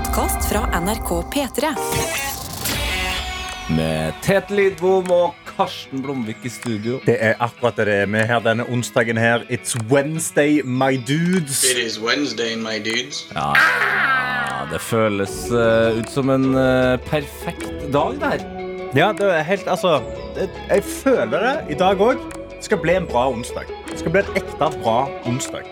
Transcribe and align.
podkast 0.00 0.48
fra 0.48 0.80
NRK 0.80 1.08
P3. 1.08 1.66
Med 3.76 4.12
Tete 4.22 4.54
Lidbom 4.54 5.10
og 5.12 5.34
Karsten 5.44 6.00
Blomvik 6.02 6.44
i 6.44 6.48
studio. 6.48 7.00
Det 7.04 7.16
er 7.20 7.34
akkurat 7.42 7.76
det 7.76 7.86
det 7.86 7.96
er 8.04 8.06
med 8.08 8.24
her 8.26 8.40
denne 8.40 8.64
onsdagen 8.72 9.18
her. 9.20 9.44
It's 9.50 9.76
Wednesday, 9.90 10.62
my 10.64 10.96
dudes. 10.96 11.64
It 11.64 11.78
is 11.78 11.98
Wednesday, 12.00 12.56
my 12.56 12.78
dudes. 12.84 13.26
Ja, 13.34 13.52
det 14.72 14.80
føles 14.80 15.50
uh, 15.50 15.98
ut 15.98 16.08
som 16.10 16.30
en 16.30 16.54
uh, 16.54 16.96
perfekt 17.10 17.92
dag, 17.92 18.16
det 18.20 18.32
her. 18.32 18.46
Ja, 18.96 19.12
det 19.18 19.28
er 19.34 19.42
helt, 19.42 19.68
altså 19.68 20.00
det, 20.34 20.48
Jeg 20.68 20.84
føler 20.84 21.44
det 21.44 21.76
i 21.76 21.78
dag 21.78 22.00
òg. 22.00 22.16
Det 22.56 22.64
skal 22.64 22.80
bli 22.80 22.96
en 22.96 23.10
bra 23.10 23.28
onsdag. 23.28 23.68
Det 23.90 24.00
skal 24.00 24.16
bli 24.16 24.24
en 24.24 24.32
ekte 24.36 24.72
bra 24.80 25.04
onsdag. 25.26 25.68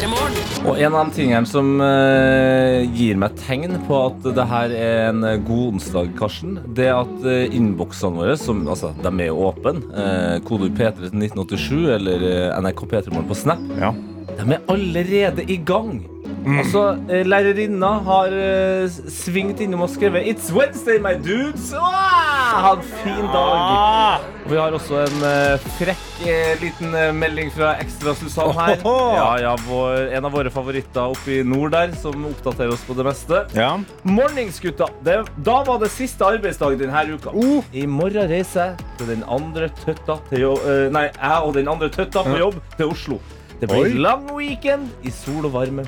Og 0.00 0.78
en 0.80 0.94
av 0.96 1.08
de 1.10 1.12
tingene 1.12 1.48
som 1.48 1.74
uh, 1.76 2.80
gir 2.96 3.18
meg 3.20 3.34
tegn 3.42 3.74
på 3.84 3.98
at 4.06 4.28
det 4.36 4.46
her 4.48 4.72
er 4.72 5.00
en 5.10 5.26
eh, 5.28 5.40
god 5.44 5.74
onsdag, 5.74 6.14
Karsten, 6.16 6.54
det 6.76 6.86
er 6.88 7.02
at 7.02 7.26
uh, 7.26 7.56
innboksene 7.56 8.16
våre, 8.16 8.36
som, 8.40 8.62
altså, 8.64 8.94
de 8.96 9.12
er 9.12 9.28
jo 9.28 9.42
åpne, 9.50 9.82
uh, 9.92 10.38
kodeord 10.48 10.78
P3 10.78 11.10
til 11.10 11.26
1987 11.26 11.92
eller 11.98 12.24
uh, 12.24 12.62
NRK 12.64 12.80
P3 12.86 13.12
Morgen 13.12 13.28
på 13.28 13.36
Snap, 13.42 13.66
Ja. 13.80 13.92
de 14.40 14.56
er 14.56 14.64
allerede 14.72 15.44
i 15.52 15.58
gang. 15.68 16.00
Altså, 16.40 16.82
eh, 17.12 17.24
Lærerinna 17.28 17.90
har 18.06 18.32
eh, 18.32 18.88
svingt 19.12 19.60
innom 19.60 19.82
og 19.84 19.90
skrevet 19.92 20.24
'It's 20.24 20.48
Wednesday, 20.52 20.98
my 20.98 21.12
dudes'. 21.20 21.74
Åh, 21.76 22.62
ha 22.64 22.72
en 22.76 22.82
fin 22.82 23.26
dag. 23.32 24.20
Og 24.44 24.50
Vi 24.50 24.56
har 24.56 24.72
også 24.72 25.02
en 25.04 25.22
eh, 25.28 25.66
frekk 25.76 26.26
eh, 26.26 26.54
liten 26.62 26.94
eh, 26.94 27.12
melding 27.12 27.52
fra 27.52 27.74
Ekstra 27.82 28.14
Susann 28.14 28.52
her. 28.56 28.78
Ohoho! 28.84 29.16
Ja, 29.16 29.36
ja, 29.40 29.54
vår, 29.68 30.08
En 30.16 30.24
av 30.24 30.32
våre 30.32 30.50
favoritter 30.50 31.00
oppe 31.12 31.30
i 31.40 31.42
nord 31.42 31.72
der, 31.72 31.92
som 31.94 32.24
oppdaterer 32.24 32.72
oss 32.72 32.84
på 32.88 32.96
det 32.96 33.04
meste. 33.04 33.44
ja. 33.54 33.78
Mornings, 34.02 34.60
gutta. 34.60 34.88
Det, 35.04 35.18
da 35.44 35.62
var 35.62 35.78
det 35.78 35.90
siste 35.90 36.24
arbeidsdag 36.24 36.78
denne 36.78 37.04
uka. 37.14 37.30
Oh. 37.34 37.62
I 37.72 37.86
morgen 37.86 38.28
reiser 38.30 38.64
jeg 38.64 38.76
til 38.98 39.06
den 39.12 39.24
andre 39.28 39.68
tøtta 39.84 40.18
til 40.30 40.40
jobb, 40.40 40.58
eh, 40.66 40.88
Nei, 40.90 41.08
jeg 41.12 41.42
og 41.44 41.54
den 41.54 41.68
andre 41.68 41.88
tøtta 41.88 42.24
på 42.24 42.38
jobb 42.38 42.54
til 42.76 42.86
Oslo. 42.86 43.20
Det 43.60 43.68
blir 43.68 43.90
Oi. 43.92 43.98
lang 44.00 44.30
weekend 44.32 44.88
i 45.04 45.10
sol 45.10 45.44
og 45.44 45.52
varme. 45.52 45.84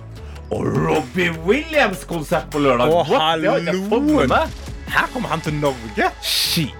Og 0.52 0.68
Robbie 0.76 1.32
Williams-konsert 1.46 2.50
på 2.52 2.60
lørdag. 2.62 2.92
Å, 2.92 3.02
meg. 4.28 4.62
Her 4.92 5.08
kommer 5.14 5.32
han 5.32 5.40
til 5.44 5.56
Norge. 5.62 6.12
Shit. 6.20 6.76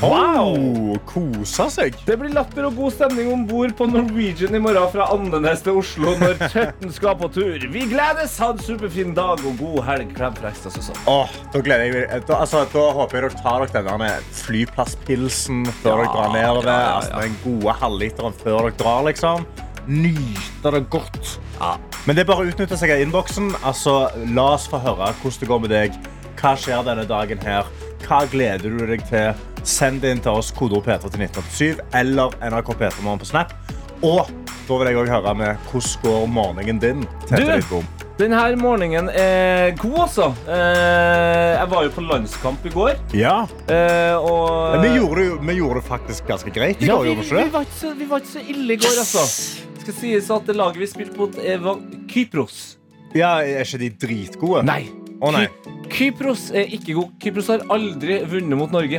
Wow! 0.00 0.96
Kosa 1.06 1.68
seg. 1.70 1.94
Det 2.08 2.16
blir 2.18 2.32
latter 2.34 2.66
og 2.66 2.74
god 2.74 2.94
stemning 2.96 3.28
om 3.30 3.44
bord 3.46 3.70
på 3.78 3.86
Norwegian 3.86 4.56
i 4.58 4.60
morgen 4.62 4.88
fra 4.90 5.06
Andenes 5.14 5.62
til 5.62 5.78
Oslo 5.78 6.16
når 6.18 6.40
Tøtten 6.42 6.90
skal 6.94 7.14
på 7.20 7.28
tur. 7.36 7.66
Vi 7.70 7.84
gledes! 7.92 8.34
Ha 8.42 8.48
en 8.54 8.62
superfin 8.66 9.14
dag 9.14 9.42
og 9.46 9.60
god 9.62 9.78
helg. 9.86 10.10
Klem 10.16 10.34
fra 10.38 10.50
Ekstra 10.50 10.72
Susann. 10.74 10.98
Oh, 11.10 11.30
da 11.54 11.62
gleder 11.62 11.86
jeg 11.86 11.94
meg. 11.94 12.26
Da, 12.26 12.40
altså, 12.42 12.64
da 12.72 12.86
håper 12.98 13.20
jeg 13.20 13.28
dere 13.28 13.44
tar 13.44 13.66
dere 13.66 13.84
denne 13.92 14.10
flyplasspilsen 14.42 15.62
før 15.84 15.92
Ja, 15.92 16.00
dere 16.02 16.14
drar 16.16 16.34
nedover. 16.34 16.72
ja, 16.72 16.80
ja. 16.82 16.96
Altså, 16.98 17.22
den 17.22 17.38
gode 17.44 17.78
halvliteren 17.84 18.40
før 18.42 18.58
dere 18.66 18.76
drar, 18.82 19.06
liksom. 19.06 19.46
Nyte 19.86 20.74
det 20.74 20.82
godt. 20.90 21.36
Ja. 21.60 21.76
Men 22.06 22.14
det 22.14 22.22
er 22.22 22.28
bare 22.28 22.44
å 22.44 22.46
utnytte 22.46 22.76
seg 22.78 22.92
av 22.94 23.00
innboksen. 23.02 23.48
Altså, 23.66 23.96
la 24.30 24.52
oss 24.54 24.68
få 24.70 24.78
høre 24.78 25.10
hvordan 25.18 25.40
det 25.42 25.48
går 25.50 25.62
med 25.64 25.72
deg. 25.74 25.96
Hva 26.38 26.52
skjer 26.54 26.84
denne 26.86 27.02
dagen 27.08 27.42
her? 27.42 27.66
Hva 28.04 28.20
gleder 28.30 28.70
du 28.70 28.84
deg 28.86 29.02
til? 29.08 29.34
Send 29.66 30.04
det 30.04 30.12
inn 30.14 30.22
til 30.22 30.38
oss, 30.38 30.52
kodeord 30.54 30.86
P3 30.86 31.10
til 31.10 31.26
1987 31.26 31.82
eller 31.98 32.36
NRK 32.38 32.70
P3 32.78 33.02
Morgen 33.02 33.24
på 33.24 33.26
Snap. 33.32 33.56
Og 34.06 34.30
da 34.68 34.78
vil 34.78 34.92
jeg 34.92 35.00
òg 35.02 35.10
høre 35.16 35.34
med 35.34 35.68
hvordan 35.72 36.06
går 36.06 36.30
morgenen 36.30 36.82
din? 36.82 37.06
Du! 37.26 37.82
Denne 38.16 38.46
morgenen 38.56 39.10
er 39.10 39.74
god, 39.76 39.98
altså. 40.06 40.30
Eh, 40.46 41.58
jeg 41.58 41.68
var 41.74 41.84
jo 41.84 41.94
på 41.98 42.06
landskamp 42.06 42.64
i 42.64 42.72
går. 42.72 42.96
Ja. 43.18 43.42
eh, 43.66 44.14
og 44.14 44.78
Men 44.78 44.86
vi 44.86 44.94
gjorde, 44.96 45.28
vi 45.42 45.58
gjorde 45.58 45.82
det 45.82 45.88
faktisk 45.90 46.30
ganske 46.30 46.54
greit 46.54 46.80
i 46.80 46.88
ja, 46.88 46.96
går, 46.96 47.18
vi, 47.18 47.28
vi, 47.34 47.48
var 47.52 47.66
ikke 47.66 47.80
så, 47.82 47.94
vi 47.98 48.08
var 48.08 48.22
ikke 48.22 48.36
så 48.38 48.44
ille 48.46 48.72
i 48.72 48.84
går, 48.86 49.00
altså. 49.02 49.65
Skal 49.86 50.00
sies 50.00 50.28
at 50.34 50.48
det 50.48 50.56
laget 50.58 50.80
vi 50.82 50.86
spilte 50.90 51.14
mot, 51.14 51.36
eh, 51.38 51.60
var 51.62 51.78
Kypros. 52.10 52.76
Ja, 53.14 53.36
er 53.38 53.62
ikke 53.62 53.78
de 53.78 53.90
dritgode? 54.02 54.64
Nei. 54.66 54.88
Å, 55.22 55.30
nei. 55.30 55.44
Ky 55.86 56.08
Kypros 56.10 56.48
er 56.50 56.72
ikke 56.74 56.96
god. 56.96 57.12
Kypros 57.22 57.50
har 57.52 57.62
aldri 57.70 58.16
vunnet 58.26 58.58
mot 58.58 58.74
Norge. 58.74 58.98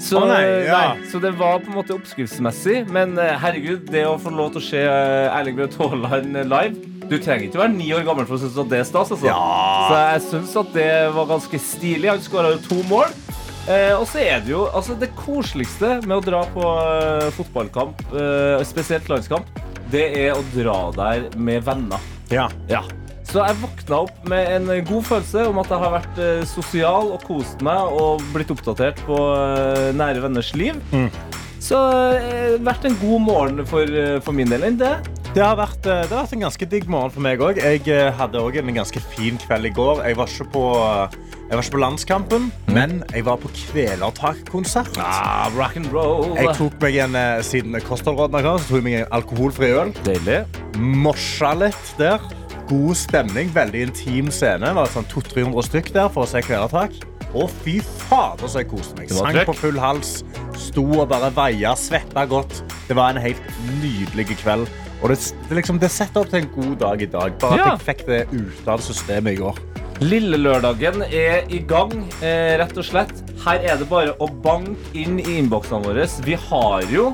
Så, 0.00 0.16
oh, 0.18 0.24
nei, 0.26 0.40
ja. 0.64 0.78
nei, 0.94 1.04
så 1.12 1.20
det 1.20 1.34
var 1.36 1.60
på 1.60 1.68
en 1.68 1.76
måte 1.76 1.92
oppskriftsmessig. 1.92 2.86
Men 2.94 3.12
eh, 3.20 3.34
herregud, 3.42 3.84
det 3.92 4.06
å 4.08 4.16
få 4.20 4.32
lov 4.32 4.54
til 4.54 4.62
å 4.62 4.64
se 4.64 4.80
eh, 4.80 5.36
Erling 5.36 5.58
Braut 5.58 5.76
Haaland 5.82 6.40
eh, 6.40 6.48
live 6.48 6.88
Du 7.04 7.14
trenger 7.18 7.44
ikke 7.50 7.60
være 7.60 7.76
ni 7.76 7.90
år 7.92 8.08
gammel 8.08 8.24
for 8.24 8.38
å 8.38 8.40
synes 8.46 8.56
at 8.64 8.72
det 8.72 8.80
er 8.80 8.88
stas. 8.88 9.12
Altså. 9.12 9.28
Ja. 9.28 9.36
Så 9.84 10.00
jeg 10.00 10.24
syns 10.30 10.56
at 10.62 10.72
det 10.78 10.88
var 11.18 11.28
ganske 11.34 11.60
stilig. 11.68 12.10
Han 12.14 12.24
skåra 12.24 12.54
jo 12.56 12.62
to 12.64 12.80
mål. 12.88 13.12
Eh, 13.68 13.92
og 13.92 14.08
så 14.08 14.24
er 14.24 14.40
det 14.44 14.56
jo 14.56 14.64
altså 14.72 14.96
det 14.96 15.12
koseligste 15.20 15.98
med 16.08 16.16
å 16.16 16.24
dra 16.24 16.42
på 16.56 16.64
eh, 16.64 17.28
fotballkamp, 17.36 18.02
eh, 18.16 18.64
spesielt 18.68 19.12
landskamp, 19.12 19.60
det 19.94 20.04
er 20.18 20.34
å 20.34 20.42
dra 20.54 20.78
der 20.96 21.30
med 21.38 21.64
venner. 21.66 22.02
Ja. 22.32 22.48
Ja. 22.70 22.82
Så 23.24 23.40
jeg 23.40 23.56
våkna 23.62 24.02
opp 24.04 24.26
med 24.30 24.50
en 24.52 24.68
god 24.86 25.06
følelse 25.08 25.46
om 25.48 25.58
at 25.62 25.70
jeg 25.72 25.82
har 25.82 25.94
vært 25.94 26.20
eh, 26.22 26.42
sosial 26.46 27.14
og 27.14 27.24
kost 27.26 27.62
meg 27.64 27.94
og 27.96 28.22
blitt 28.34 28.52
oppdatert 28.52 29.00
på 29.06 29.16
eh, 29.38 29.88
nære 29.96 30.22
venners 30.26 30.52
liv. 30.58 30.78
Så 31.64 31.78
det 31.80 32.20
har 32.20 32.64
vært 32.66 32.86
en 32.90 32.98
god 33.00 33.22
morgen 33.24 33.66
for, 33.70 33.88
eh, 33.88 34.18
for 34.22 34.36
min 34.36 34.50
del 34.50 34.66
enn 34.68 34.80
det. 34.80 34.96
Det 35.34 35.42
har, 35.42 35.56
vært, 35.58 35.82
eh, 35.82 36.04
det 36.06 36.12
har 36.14 36.20
vært 36.28 36.34
en 36.36 36.44
ganske 36.44 36.66
digg 36.70 36.84
morgen 36.86 37.10
for 37.10 37.24
meg 37.24 37.40
òg. 37.42 37.58
Jeg 37.58 37.88
eh, 37.90 38.12
hadde 38.14 38.38
òg 38.38 38.54
en 38.60 38.76
ganske 38.76 39.00
fin 39.16 39.40
kveld 39.42 39.66
i 39.66 39.72
går. 39.74 40.04
Jeg 40.06 40.18
var 40.20 40.30
ikke 40.30 40.46
på, 40.54 40.62
eh, 40.78 41.16
jeg 41.54 41.60
var 41.60 41.66
ikke 41.68 41.74
på 41.76 41.80
landskampen, 41.84 42.46
men 42.74 42.94
jeg 43.14 43.24
var 43.28 43.36
på 43.38 43.48
Kvelertak-konsert. 43.54 44.96
Ah, 44.98 45.46
rock 45.54 45.76
and 45.78 45.86
roll. 45.94 46.32
Jeg 46.34 46.50
tok 46.58 46.80
meg 46.82 46.96
en, 47.04 47.14
eh, 47.14 47.42
Siden 47.46 47.76
kostholdsrådene 47.80 48.42
kom, 48.42 48.58
så 48.58 48.66
tok 48.72 48.80
jeg 48.80 48.84
meg 48.88 48.94
en 49.04 49.12
alkoholfri 49.14 49.68
øl. 49.70 49.92
Deilig. 50.04 50.40
Morsa 50.76 51.52
litt 51.54 51.92
der. 51.98 52.18
God 52.66 52.96
stemning, 52.96 53.52
veldig 53.54 53.82
intim 53.86 54.30
scene. 54.32 54.66
Det 54.66 54.74
var 54.74 54.90
sånn 54.90 55.06
200-300 55.12 55.62
stykk 55.68 55.92
der 55.94 56.08
for 56.08 56.24
å 56.24 56.28
se 56.28 56.42
Kvelertak. 56.42 56.96
Å, 57.34 57.46
fy 57.62 57.78
fader, 57.80 58.48
så 58.50 58.62
jeg 58.62 58.68
koste 58.72 58.98
meg. 58.98 59.10
Sang 59.14 59.38
på 59.46 59.54
full 59.54 59.78
hals. 59.78 60.24
Sto 60.58 60.82
og 61.02 61.08
bare 61.08 61.30
veia, 61.34 61.74
svetta 61.78 62.26
godt. 62.26 62.62
Det 62.88 62.96
var 62.96 63.10
en 63.14 63.22
helt 63.22 63.42
nydelig 63.80 64.26
kveld. 64.42 64.66
Og 65.02 65.10
det, 65.12 65.20
det, 65.48 65.58
liksom, 65.60 65.78
det 65.78 65.90
setter 65.92 66.22
opp 66.24 66.30
til 66.30 66.42
en 66.42 66.50
god 66.54 66.76
dag 66.82 67.02
i 67.02 67.06
dag. 67.06 67.38
Bare 67.38 67.58
Ja. 67.58 67.72
at 67.74 67.78
jeg 67.86 67.96
fikk 67.96 68.06
det 68.06 68.20
ut 68.32 68.68
av 68.68 68.80
systemet 68.80 69.34
i 69.34 69.42
går. 69.42 69.58
Lille 70.02 70.38
lørdagen 70.40 71.04
er 71.06 71.44
i 71.52 71.60
gang, 71.62 71.92
eh, 72.20 72.56
rett 72.58 72.74
og 72.76 72.86
slett. 72.86 73.12
Her 73.44 73.62
er 73.62 73.78
det 73.78 73.86
bare 73.90 74.16
å 74.18 74.26
banke 74.26 74.90
inn 74.98 75.20
i 75.22 75.38
innboksene 75.38 75.84
våre. 75.84 76.06
Vi 76.26 76.34
har 76.48 76.82
jo 76.90 77.12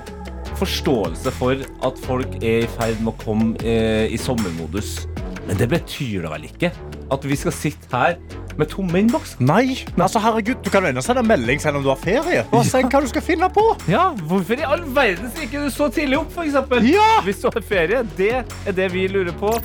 forståelse 0.61 1.33
for 1.37 1.61
at 1.87 2.05
folk 2.07 2.39
er 2.41 2.65
i 2.65 2.71
ferd 2.79 3.01
med 3.05 3.13
å 3.13 3.19
komme 3.21 3.57
eh, 3.61 4.09
i 4.09 4.17
sommermodus. 4.21 5.07
Men 5.47 5.59
det 5.61 5.69
betyr 5.73 6.25
da 6.25 6.35
vel 6.35 6.49
ikke 6.49 6.73
at 7.11 7.25
vi 7.27 7.37
skal 7.37 7.53
sitte 7.53 7.91
her 7.91 8.17
med 8.61 8.69
tomme 8.71 9.01
innboks? 9.01 9.37
Nei, 9.41 9.81
men 9.95 10.05
altså, 10.05 10.21
herregud, 10.23 10.61
du 10.65 10.71
kan 10.73 10.85
jo 10.85 10.93
ennå 10.93 11.05
sende 11.05 11.25
melding 11.27 11.63
selv 11.63 11.81
om 11.81 11.87
du 11.87 11.91
har 11.93 12.01
ferie. 12.01 12.45
Og 12.53 12.65
ja. 12.65 12.83
hva 12.87 13.03
du 13.03 13.09
skal 13.11 13.25
finne 13.25 13.51
på. 13.53 13.65
Ja, 13.91 14.11
Hvorfor 14.31 14.61
i 14.61 14.69
all 14.69 14.85
verden 14.97 15.33
gikk 15.37 15.57
du 15.57 15.71
så 15.75 15.91
tidlig 15.93 16.21
opp, 16.21 16.35
f.eks.? 16.37 16.61
Ja! 16.89 17.09
Hvis 17.27 17.43
du 17.43 17.49
har 17.51 17.65
ferie. 17.65 18.05
Det 18.17 18.35
er 18.43 18.77
det 18.77 18.93
vi 18.95 19.09
lurer 19.11 19.35
på. 19.41 19.57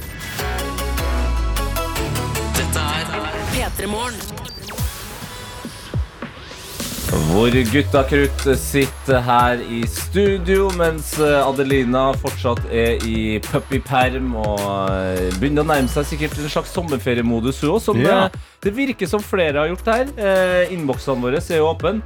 Hvor 7.29 7.53
gutta 7.71 8.01
krutt 8.09 8.43
sitter 8.59 9.21
her 9.23 9.61
i 9.71 9.81
studio, 9.87 10.67
mens 10.77 11.13
Adelina 11.21 12.07
fortsatt 12.19 12.63
er 12.73 13.03
i 13.07 13.37
puppyperm 13.45 14.33
og 14.41 14.63
eh, 14.89 15.29
begynner 15.39 15.63
å 15.63 15.69
nærme 15.69 15.91
seg 15.91 16.07
sikkert 16.09 16.37
en 16.41 16.49
slags 16.51 16.73
sommerferiemodus 16.75 17.61
hun 17.63 17.75
også, 17.75 17.91
som 17.93 18.01
Ja. 18.01 18.25
eh, 18.25 18.39
det 18.65 18.73
virker 18.75 19.07
som 19.11 19.23
flere 19.23 19.61
har 19.63 19.67
gjort 19.71 19.85
her. 19.93 20.05
Eh, 20.17 20.73
Innboksene 20.75 21.21
våre 21.23 21.39
er 21.43 21.61
jo 21.61 21.69
åpne. 21.71 22.01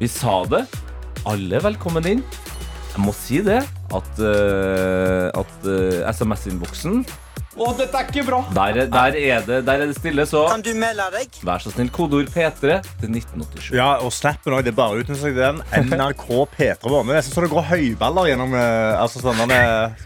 Vi 0.00 0.08
sa 0.08 0.44
det. 0.48 0.64
Alle 1.26 1.56
er 1.58 1.64
velkommen 1.64 2.06
inn. 2.06 2.22
Jeg 2.94 3.02
må 3.04 3.12
si 3.16 3.40
det, 3.42 3.60
at, 3.92 4.10
eh, 4.22 5.28
at 5.34 5.66
eh, 5.66 6.04
SMS-innboksen 6.14 7.02
Å, 7.54 7.68
dette 7.78 7.94
er 8.00 8.08
ikke 8.10 8.24
bra! 8.26 8.40
der, 8.56 8.78
er- 8.82 8.88
der, 8.90 9.16
er 9.18 9.44
det, 9.46 9.58
der 9.68 9.82
er 9.84 9.90
det 9.90 9.94
stille, 9.98 10.24
så 10.26 10.40
Kan 10.50 10.62
du 10.66 10.72
melde 10.74 11.04
deg? 11.14 11.36
vær 11.46 11.62
så 11.62 11.70
snill, 11.70 11.90
kodeord 11.94 12.32
P3 12.34 12.80
til 13.00 13.12
1987. 13.14 13.68
Ja, 13.78 13.92
og 14.02 14.10
snappen 14.14 14.56
òg. 14.56 14.64
det 14.66 14.72
er 14.72 14.78
bare 14.80 14.96
å 14.96 15.04
utnytte 15.04 15.20
seg 15.22 15.38
den. 15.38 15.62
NRK 15.92 16.26
P3 16.56 16.90
Morgen. 16.90 17.12
Jeg 17.14 17.20
nesten 17.22 17.46
det 17.46 17.52
går 17.54 17.68
høyballer 17.70 18.32
gjennom 18.32 18.56
eh, 18.58 18.98
altså 19.04 19.22
sånne 19.22 19.60
eh, 19.60 20.04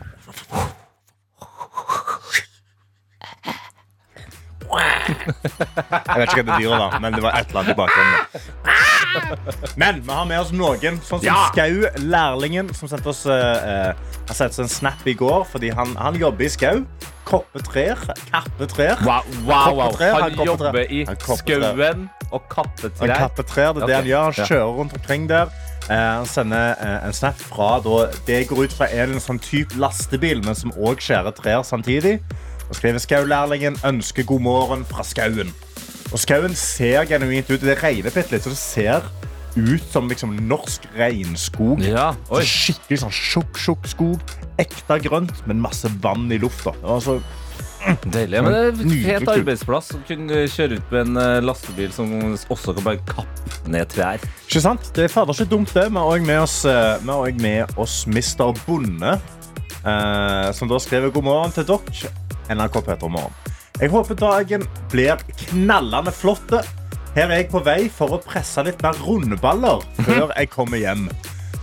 Jeg 5.09 6.19
vet 6.21 6.29
ikke 6.29 6.43
hva 6.43 6.53
det 6.53 6.59
dyret 6.61 6.83
var, 6.83 6.97
men 7.03 7.15
det 7.17 7.23
var 7.25 7.37
et 7.39 7.49
eller 7.49 7.63
annet 7.63 7.73
i 7.73 7.79
bakgrunnen. 7.79 8.19
Men 9.77 10.03
vi 10.05 10.13
har 10.13 10.25
med 10.29 10.41
oss 10.41 10.53
noen, 10.53 10.99
sånn 11.05 11.21
som 11.21 11.27
Ja. 11.27 11.37
Skau, 11.53 11.85
lærlingen, 12.03 12.73
som 12.75 12.91
sendte 12.91 13.11
oss 13.13 13.25
uh, 13.27 13.93
Han 14.29 14.35
sendte 14.35 14.53
oss 14.55 14.65
en 14.65 14.69
snap 14.73 15.07
i 15.07 15.15
går 15.19 15.47
fordi 15.51 15.71
han, 15.75 15.95
han 15.97 16.19
jobber 16.19 16.45
i 16.45 16.51
Skau. 16.53 16.83
Koppetrær. 17.29 17.99
Kappetrær. 18.31 19.03
Wow, 19.05 19.27
wow, 19.45 19.75
wow. 19.77 19.97
Han 20.01 20.23
han 20.23 20.47
jobber 20.47 20.79
i 20.89 21.03
skauen 21.05 21.29
og 21.29 21.39
skauen 21.43 22.09
og 22.31 22.41
Han 22.41 22.49
kappetrær. 22.53 23.15
kappetrær, 23.19 23.73
det 23.77 23.83
er 23.83 23.87
det 23.87 23.97
han 23.97 24.09
gjør. 24.09 24.23
Han 24.23 24.49
kjører 24.49 24.73
rundt 24.79 24.97
omkring 24.97 25.29
der. 25.29 25.53
Uh, 25.89 25.95
han 25.95 26.27
sender 26.29 26.75
uh, 26.81 27.07
en 27.07 27.13
snap 27.17 27.37
fra 27.41 27.79
da, 27.85 28.09
det 28.27 28.43
går 28.49 28.65
ut 28.69 28.75
fra 28.77 28.89
en 28.93 29.17
sånn 29.21 29.41
type 29.41 29.77
lastebil, 29.81 30.43
men 30.45 30.57
som 30.57 30.73
òg 30.77 31.01
skjærer 31.05 31.33
trær 31.37 31.65
samtidig. 31.65 32.19
Og 32.69 32.77
skriver 32.77 33.01
Skaulærlingen 33.01 33.79
ønsker 33.89 34.27
god 34.29 34.45
morgen 34.45 34.85
fra 34.89 35.05
skauen. 35.05 35.53
Og 36.13 36.21
skauen 36.23 36.55
ser 36.57 37.05
genuint 37.09 37.51
ut. 37.51 37.61
Det 37.61 37.79
regner 37.83 38.15
bitte 38.15 38.33
litt, 38.35 38.47
så 38.47 38.53
det 38.55 38.61
ser 38.61 39.09
ut 39.59 39.91
som 39.91 40.09
liksom 40.11 40.37
norsk 40.49 40.87
regnskog. 40.97 41.83
Ja. 41.83 42.13
Så 42.29 42.45
skikkelig 42.47 43.03
sånn 43.03 43.15
tjukk, 43.15 43.59
tjukk 43.59 43.91
skog. 43.91 44.39
Ekte 44.61 44.99
grønt, 45.05 45.35
men 45.51 45.61
masse 45.63 45.91
vann 46.03 46.29
i 46.33 46.41
lufta. 46.41 46.75
Det 46.79 46.89
var 46.89 47.05
så 47.05 47.21
Deilig. 48.13 48.41
Men 48.43 48.53
det 48.53 48.59
er 48.59 48.71
en 48.73 48.91
fet 49.05 49.31
arbeidsplass 49.33 49.93
å 49.95 50.01
kunne 50.09 50.43
kjøre 50.51 50.79
ut 50.81 50.91
med 50.93 51.01
en 51.05 51.21
eh, 51.23 51.37
lastebil 51.45 51.93
som 51.95 52.11
også 52.51 52.75
kan 52.77 52.85
bare 52.85 53.01
kappe 53.07 53.71
ned 53.71 53.89
trær. 53.93 54.23
Ikke 54.49 54.63
sant? 54.65 54.91
Det 54.97 55.07
er 55.07 55.13
fader 55.13 55.37
ikke 55.37 55.53
dumt, 55.53 55.73
det. 55.77 55.87
Vi 55.87 56.01
har 56.01 56.11
også 56.11 56.27
med 56.27 56.41
oss, 56.43 56.57
eh, 56.69 57.39
med 57.39 57.79
oss 57.79 58.01
Mr. 58.11 58.51
Bonde, 58.67 59.15
eh, 59.79 60.49
som 60.59 60.71
da 60.71 60.83
skriver 60.83 61.15
god 61.15 61.29
morgen 61.31 61.55
til 61.55 61.69
dere. 61.71 62.13
NRK 62.51 62.83
Peter 62.83 63.13
Morgen. 63.13 63.58
Jeg 63.79 63.93
håper 63.93 64.17
dagen 64.19 64.65
blir 64.91 65.21
knallende 65.47 66.11
flotte. 66.15 66.65
Her 67.15 67.31
er 67.31 67.43
jeg 67.43 67.51
på 67.53 67.61
vei 67.63 67.85
for 67.93 68.17
å 68.17 68.21
presse 68.23 68.63
litt 68.67 68.83
mer 68.83 68.99
rundballer 69.07 69.85
før 70.03 70.33
jeg 70.35 70.51
kommer 70.51 70.83
hjem. 70.83 71.07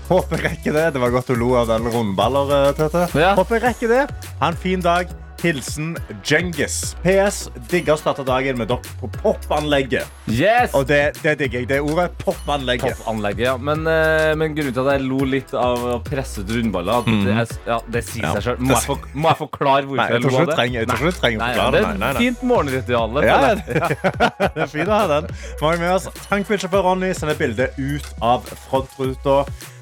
Håper 0.07 0.39
jeg 0.39 0.45
rekker 0.45 0.77
det. 0.77 0.85
Det 0.95 1.01
var 1.01 1.11
godt 1.11 1.31
du 1.33 1.35
lo 1.39 1.51
av 1.59 1.67
den 1.71 1.89
rundballer, 1.91 2.51
eh, 2.55 2.71
Tete. 2.77 3.07
Ja. 3.19 3.33
Håper 3.35 3.57
jeg 3.57 3.65
rekker 3.65 3.91
det. 3.91 4.01
Ha 4.39 4.51
en 4.53 4.59
fin 4.61 4.83
dag. 4.85 5.11
Hilsen 5.43 5.95
Djengis. 6.23 6.95
PS. 7.03 7.49
Digger 7.69 7.93
å 7.95 7.99
starte 7.99 8.23
dagen 8.25 8.57
med 8.57 8.67
dere 8.71 8.79
på 9.01 9.09
popanlegget. 9.19 10.07
Yes! 10.31 10.73
Og 10.73 10.87
det, 10.89 11.17
det 11.21 11.35
digger 11.39 11.59
jeg. 11.61 11.67
Det 11.69 11.79
ordet. 11.83 12.07
Popanlegget. 12.23 12.97
Poppanlegget, 12.97 13.45
ja. 13.45 13.55
Men, 13.57 13.85
eh, 13.87 14.31
men 14.39 14.55
grunnen 14.57 14.73
til 14.73 14.81
at 14.87 14.95
jeg 14.95 15.05
lo 15.05 15.19
litt 15.29 15.53
av 15.53 15.83
å 15.95 15.97
presse 16.05 16.41
ut 16.41 16.49
rundballer, 16.55 17.03
at 17.03 17.05
det, 17.11 17.35
er, 17.35 17.53
ja, 17.67 17.79
det 17.91 18.03
sier 18.07 18.23
Mhm. 18.25 18.25
Ja. 18.25 18.33
seg 18.39 18.43
sjøl. 18.47 18.57
Må, 18.65 18.73
jeg 18.73 18.85
for- 18.87 19.09
må 19.13 19.27
jeg 19.29 19.37
forklare 19.43 19.85
hvorfor 19.85 20.01
Nei, 20.01 20.09
jeg 20.15 20.21
tror 20.21 20.31
lo 20.31 20.35
ikke 20.35 20.41
av 20.41 20.45
du 20.45 20.51
det? 20.51 20.55
trenger, 20.57 20.79
jeg 20.79 20.87
tror 20.87 20.97
ikke 20.97 21.11
du 21.15 21.19
trenger 21.21 21.37
å 21.37 21.43
Nei, 21.45 21.53
forklare 21.53 21.71
det 21.71 21.81
det. 21.81 21.85
er 21.85 21.91
Nei, 21.91 21.97
nei, 21.97 22.09
et 22.09 22.15
nei. 22.15 22.23
fint 22.25 22.43
morgenritual. 22.43 23.09
Ja, 23.25 23.37
føler 23.37 23.55
det, 23.55 23.65
jeg. 23.75 24.51
det 24.55 24.63
er 24.65 24.71
fint 24.73 24.89
å 24.89 24.97
ha 24.99 25.07
den. 25.13 25.29
Vi 25.59 25.65
har 25.65 25.77
med 25.77 25.91
oss 25.95 26.07
tankbilsjåfør 26.29 26.83
Ronny 26.89 27.13
sender 27.13 27.35
bilde 27.35 27.69
ut 27.77 28.07
av 28.21 28.43
frontruta. 28.69 29.37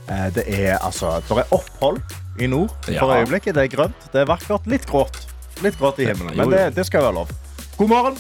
Eh, 0.10 0.30
Det 0.36 0.44
er, 0.50 0.78
altså, 0.84 1.22
det 1.30 1.38
er 1.38 1.54
opphold 1.56 2.02
i 2.40 2.48
nord 2.48 2.72
Ja. 2.92 3.00
for 3.00 3.14
øyeblikket. 3.16 3.54
Det 3.56 3.64
er 3.64 3.72
grønt, 3.78 4.10
det 4.12 4.22
er 4.22 4.26
vakkert. 4.26 4.66
Litt 4.68 4.86
grått. 4.90 5.28
Litt 5.64 5.78
grått 5.80 6.00
i 6.04 6.08
himmelen, 6.10 6.36
men 6.36 6.50
det, 6.52 6.64
det 6.76 6.84
skal 6.90 7.06
være 7.06 7.16
lov. 7.22 7.30
God 7.78 7.88
morgen. 7.90 8.18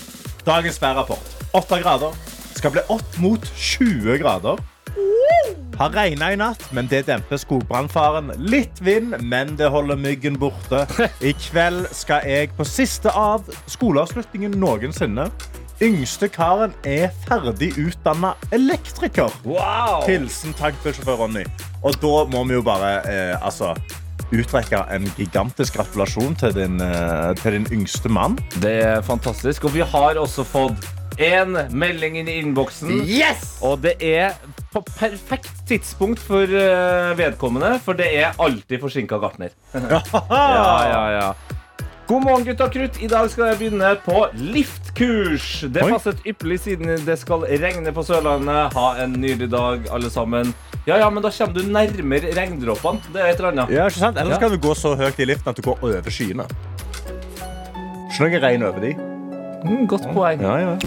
Dagens 0.47 0.77
værrapport. 0.81 1.33
8 1.53 1.79
grader. 1.83 2.15
Skal 2.55 2.71
bli 2.71 2.83
opp 2.93 3.17
mot 3.19 3.43
20 3.55 4.17
grader. 4.21 4.61
Har 5.75 5.89
regna 5.89 6.29
i 6.31 6.37
natt, 6.37 6.61
men 6.71 6.87
det 6.87 7.01
demper 7.07 7.39
skogbrannfaren. 7.41 8.31
Litt 8.37 8.79
vind, 8.85 9.15
men 9.25 9.55
det 9.59 9.71
holder 9.73 9.99
myggen 9.99 10.37
borte. 10.39 10.85
I 11.29 11.33
kveld 11.49 11.89
skal 11.91 12.27
jeg 12.29 12.53
på 12.55 12.67
siste 12.67 13.11
av 13.11 13.49
skoleavslutningen 13.73 14.55
noensinne. 14.61 15.27
Yngste 15.83 16.29
karen 16.31 16.71
er 16.87 17.09
ferdig 17.25 17.73
utdanna 17.81 18.35
elektriker. 18.55 19.33
Wow! 19.43 20.05
Hilsen 20.07 20.55
tankbilsjåfør 20.55 21.25
Ronny. 21.25 21.43
Og 21.83 21.97
da 21.99 22.13
må 22.31 22.45
vi 22.47 22.55
jo 22.55 22.63
bare 22.63 22.93
eh, 23.09 23.35
altså, 23.43 23.73
utrekke 24.33 24.81
en 24.93 25.07
gigantisk 25.17 25.77
gratulasjon 25.77 26.35
til 26.39 26.55
din, 26.57 26.81
eh, 26.81 27.31
til 27.41 27.57
din 27.59 27.69
yngste 27.79 28.11
mann. 28.11 28.37
Det 28.59 28.75
er 28.83 29.01
fantastisk. 29.05 29.65
Og 29.69 29.75
vi 29.77 29.85
har 29.85 30.19
også 30.21 30.45
fått 30.47 30.89
én 31.21 31.53
melding 31.73 32.17
inn 32.17 32.29
i 32.29 32.39
innboksen. 32.41 33.03
Yes! 33.05 33.57
Og 33.61 33.81
det 33.85 33.97
er 34.01 34.33
på 34.73 34.81
perfekt 34.95 35.53
tidspunkt 35.69 36.21
for 36.21 36.49
eh, 36.49 37.13
vedkommende, 37.17 37.75
for 37.83 37.97
det 37.97 38.09
er 38.17 38.39
alltid 38.41 38.81
forsinka 38.81 39.19
gartner. 39.21 39.53
Ja, 39.73 40.01
ja, 40.89 41.03
ja. 41.13 41.27
God 42.13 42.23
morgen, 42.23 42.43
gutta 42.45 42.67
krutt. 42.69 42.99
I 43.01 43.07
dag 43.09 43.29
skal 43.33 43.47
jeg 43.49 43.57
begynne 43.57 43.87
på 44.05 44.19
liftkurs. 44.37 45.45
Det 45.73 45.81
passet 45.81 46.19
ypperlig 46.29 46.59
siden 46.61 46.91
det 47.07 47.15
skal 47.17 47.41
regne 47.49 47.89
på 47.95 48.03
Sørlandet. 48.05 48.75
Ha 48.77 48.83
en 49.01 49.15
nydelig 49.17 49.47
dag, 49.49 49.87
alle 49.89 50.11
sammen. 50.13 50.51
Ja, 50.85 50.99
ja, 51.01 51.07
men 51.09 51.25
da 51.25 51.31
kommer 51.33 51.57
du 51.57 51.71
nærmere 51.73 52.35
regndråpene. 52.37 53.01
Det 53.15 53.23
er 53.23 53.31
et 53.31 53.41
eller 53.41 53.49
annet. 53.55 53.73
Ja, 53.73 53.87
ikke 53.89 54.03
sant? 54.03 54.21
Ellers 54.21 54.37
Ja. 54.37 54.43
kan 54.45 54.53
du 54.53 54.61
gå 54.61 54.75
så 54.77 54.93
høyt 54.99 55.17
i 55.25 55.25
liften 55.25 55.49
at 55.49 55.57
du 55.57 55.65
går 55.65 55.81
over 55.81 56.13
skyene. 56.13 56.45
Ikke 58.13 58.29
noe 58.29 58.43
regn 58.45 58.67
over 58.69 58.79
de. 58.85 58.93
Mm, 59.65 59.87
godt 59.89 60.05
poeng. 60.13 60.41
Ja, 60.45 60.57
ja. 60.57 60.77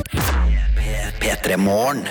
P3 1.19 1.57
Morgen. 1.59 2.07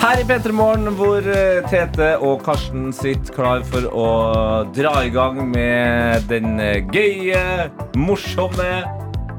Her 0.00 0.20
i 0.20 0.24
P3 0.28 0.52
Morgen, 0.54 0.86
hvor 0.98 1.24
eh, 1.26 1.64
Tete 1.70 2.12
og 2.22 2.42
Karsten 2.46 2.90
sitter 2.94 3.34
klar 3.34 3.64
for 3.66 3.86
å 3.90 4.06
dra 4.76 4.92
i 5.06 5.10
gang 5.14 5.40
med 5.50 6.26
den 6.30 6.60
eh, 6.62 6.78
gøye, 6.94 7.40
morsomme, 7.98 8.68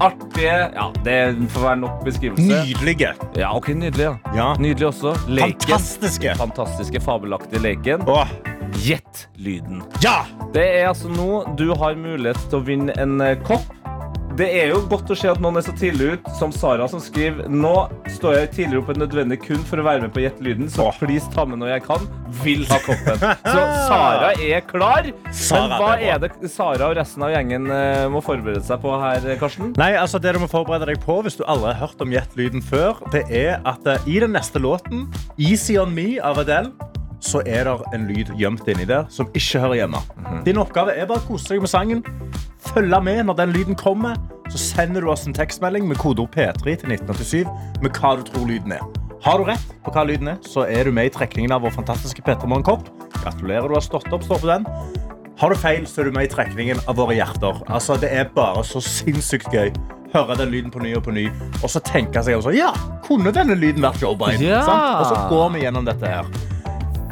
artige 0.04 0.58
Ja, 0.76 0.90
det 1.06 1.16
får 1.54 1.64
være 1.70 1.80
nok 1.86 2.04
beskrivelse. 2.06 2.50
Nydelige. 2.50 3.14
Ja, 3.40 3.54
ok, 3.58 3.72
Nydelig, 3.80 4.10
ja. 4.10 4.16
Ja. 4.38 4.50
Nydelig 4.62 4.90
også. 4.92 5.16
Leken. 5.30 5.56
Fantastiske. 5.64 6.36
Fantastiske, 6.42 7.02
fabelaktige 7.06 7.64
leken. 7.64 8.04
Åh, 8.10 8.34
Gjett 8.84 9.28
lyden. 9.40 9.80
ja! 10.04 10.20
Det 10.54 10.64
er 10.82 10.88
altså 10.90 11.10
nå 11.12 11.44
du 11.60 11.70
har 11.78 11.96
mulighet 12.00 12.40
til 12.50 12.60
å 12.60 12.66
vinne 12.68 12.94
en 13.00 13.20
eh, 13.24 13.38
kopp. 13.48 13.66
Det 14.38 14.46
er 14.54 14.70
jo 14.70 14.84
godt 14.86 15.10
å 15.10 15.16
se 15.18 15.30
at 15.32 15.40
noen 15.42 15.58
er 15.58 15.64
så 15.66 15.74
tidlig 15.74 16.12
ut, 16.14 16.28
som 16.38 16.52
Sara, 16.54 16.86
som 16.92 17.02
skriver 17.02 17.48
Nå 17.50 17.72
står 18.20 18.36
jeg 18.36 18.50
tidligere 18.54 18.84
opp 18.84 18.92
enn 18.94 19.00
nødvendig 19.02 19.40
kun 19.42 19.64
for 19.66 19.82
å 19.82 19.86
være 19.88 20.04
med 20.04 20.14
på 20.14 20.22
Gjett 20.22 20.44
lyden, 20.46 20.68
så 20.70 20.92
please 21.00 21.26
ta 21.34 21.46
med 21.50 21.58
når 21.58 21.72
jeg 21.72 21.84
kan. 21.88 22.06
Vil 22.44 22.62
ha 22.70 22.78
koppen. 22.86 23.18
Så 23.18 23.64
Sara 23.88 24.30
er 24.36 24.62
klar. 24.68 25.10
Men 25.10 25.74
hva 25.74 25.90
det 25.98 26.12
er 26.14 26.22
det 26.22 26.52
Sara 26.54 26.92
og 26.92 26.98
resten 27.00 27.26
av 27.26 27.34
gjengen 27.34 27.66
eh, 27.74 28.04
må 28.14 28.22
forberede 28.22 28.62
seg 28.68 28.82
på 28.84 28.94
her, 29.02 29.26
Karsten? 29.42 29.74
Nei, 29.80 29.96
altså 29.98 30.22
Det 30.22 30.36
du 30.36 30.42
må 30.44 30.52
forberede 30.52 30.92
deg 30.92 31.02
på 31.02 31.18
hvis 31.26 31.40
du 31.40 31.46
alle 31.50 31.72
har 31.72 31.88
hørt 31.88 32.06
om 32.06 32.14
Gjett-lyden 32.14 32.62
før, 32.62 33.02
det 33.16 33.26
er 33.34 33.58
at 33.66 33.90
eh, 33.90 34.06
i 34.06 34.20
den 34.22 34.38
neste 34.38 34.62
låten, 34.62 35.08
Easy 35.42 35.80
On 35.82 35.98
Me 35.98 36.12
av 36.22 36.44
Adele, 36.44 36.76
så 37.24 37.42
er 37.46 37.68
det 37.68 37.76
en 37.96 38.08
lyd 38.10 38.32
gjemt 38.38 38.68
inni 38.70 38.86
der 38.88 39.08
som 39.14 39.30
ikke 39.34 39.62
hører 39.64 39.82
hjemme. 39.82 40.02
Din 40.46 40.60
oppgave 40.62 40.94
er 40.94 41.10
bare 41.10 41.24
å 41.24 41.28
kose 41.28 41.54
deg 41.54 41.64
med 41.64 41.72
sangen. 41.72 42.04
Følge 42.70 43.00
med 43.04 43.24
når 43.28 43.40
den 43.42 43.56
lyden 43.56 43.78
kommer. 43.80 44.18
Så 44.52 44.62
sender 44.62 45.04
du 45.04 45.10
oss 45.12 45.26
en 45.28 45.36
tekstmelding 45.36 45.88
med 45.90 46.00
kodeord 46.00 46.32
P3 46.36 46.78
til 46.80 46.94
1987 46.94 47.82
med 47.84 47.98
hva 47.98 48.14
du 48.16 48.24
tror 48.30 48.48
lyden 48.48 48.78
er. 48.78 48.86
Har 49.26 49.42
du 49.42 49.48
rett 49.50 49.74
på 49.84 49.92
hva 49.92 50.06
lyden 50.08 50.30
er, 50.32 50.38
så 50.46 50.64
er 50.70 50.88
du 50.88 50.94
med 50.96 51.10
i 51.10 51.12
trekningen 51.12 51.52
av 51.52 51.66
vår 51.66 51.74
fantastiske 51.76 52.24
P3 52.24 52.48
Morgen-kopp. 52.48 52.88
Gratulerer, 53.18 53.68
du 53.68 53.76
har 53.76 53.84
stått 53.84 54.08
opp. 54.14 54.24
Står 54.24 54.44
på 54.44 54.52
den. 54.52 54.68
Har 55.38 55.52
du 55.54 55.60
feil, 55.60 55.84
så 55.90 56.02
er 56.02 56.08
du 56.08 56.16
med 56.16 56.30
i 56.30 56.32
trekningen 56.32 56.80
av 56.88 56.98
våre 56.98 57.18
hjerter. 57.18 57.60
Altså, 57.68 57.98
det 58.02 58.14
er 58.14 58.30
bare 58.34 58.64
så 58.66 58.82
sinnssykt 58.82 59.52
gøy. 59.54 59.74
Høre 60.14 60.38
den 60.40 60.54
lyden 60.54 60.72
på 60.72 60.80
ny 60.82 60.94
og 60.98 61.04
på 61.06 61.14
ny. 61.14 61.28
Og 61.60 61.70
så 61.70 61.82
tenke 61.84 62.24
seg 62.24 62.40
også, 62.40 62.54
ja, 62.56 62.72
kunne 63.06 63.34
denne 63.36 63.58
lyden 63.60 63.84
vært 63.84 64.02
Joe 64.02 64.16
Biden? 64.18 64.48
Ja. 64.48 64.62
Og 65.02 65.10
så 65.10 65.20
går 65.30 65.52
vi 65.58 65.66
gjennom 65.66 65.86
dette 65.90 66.14
her. 66.14 66.30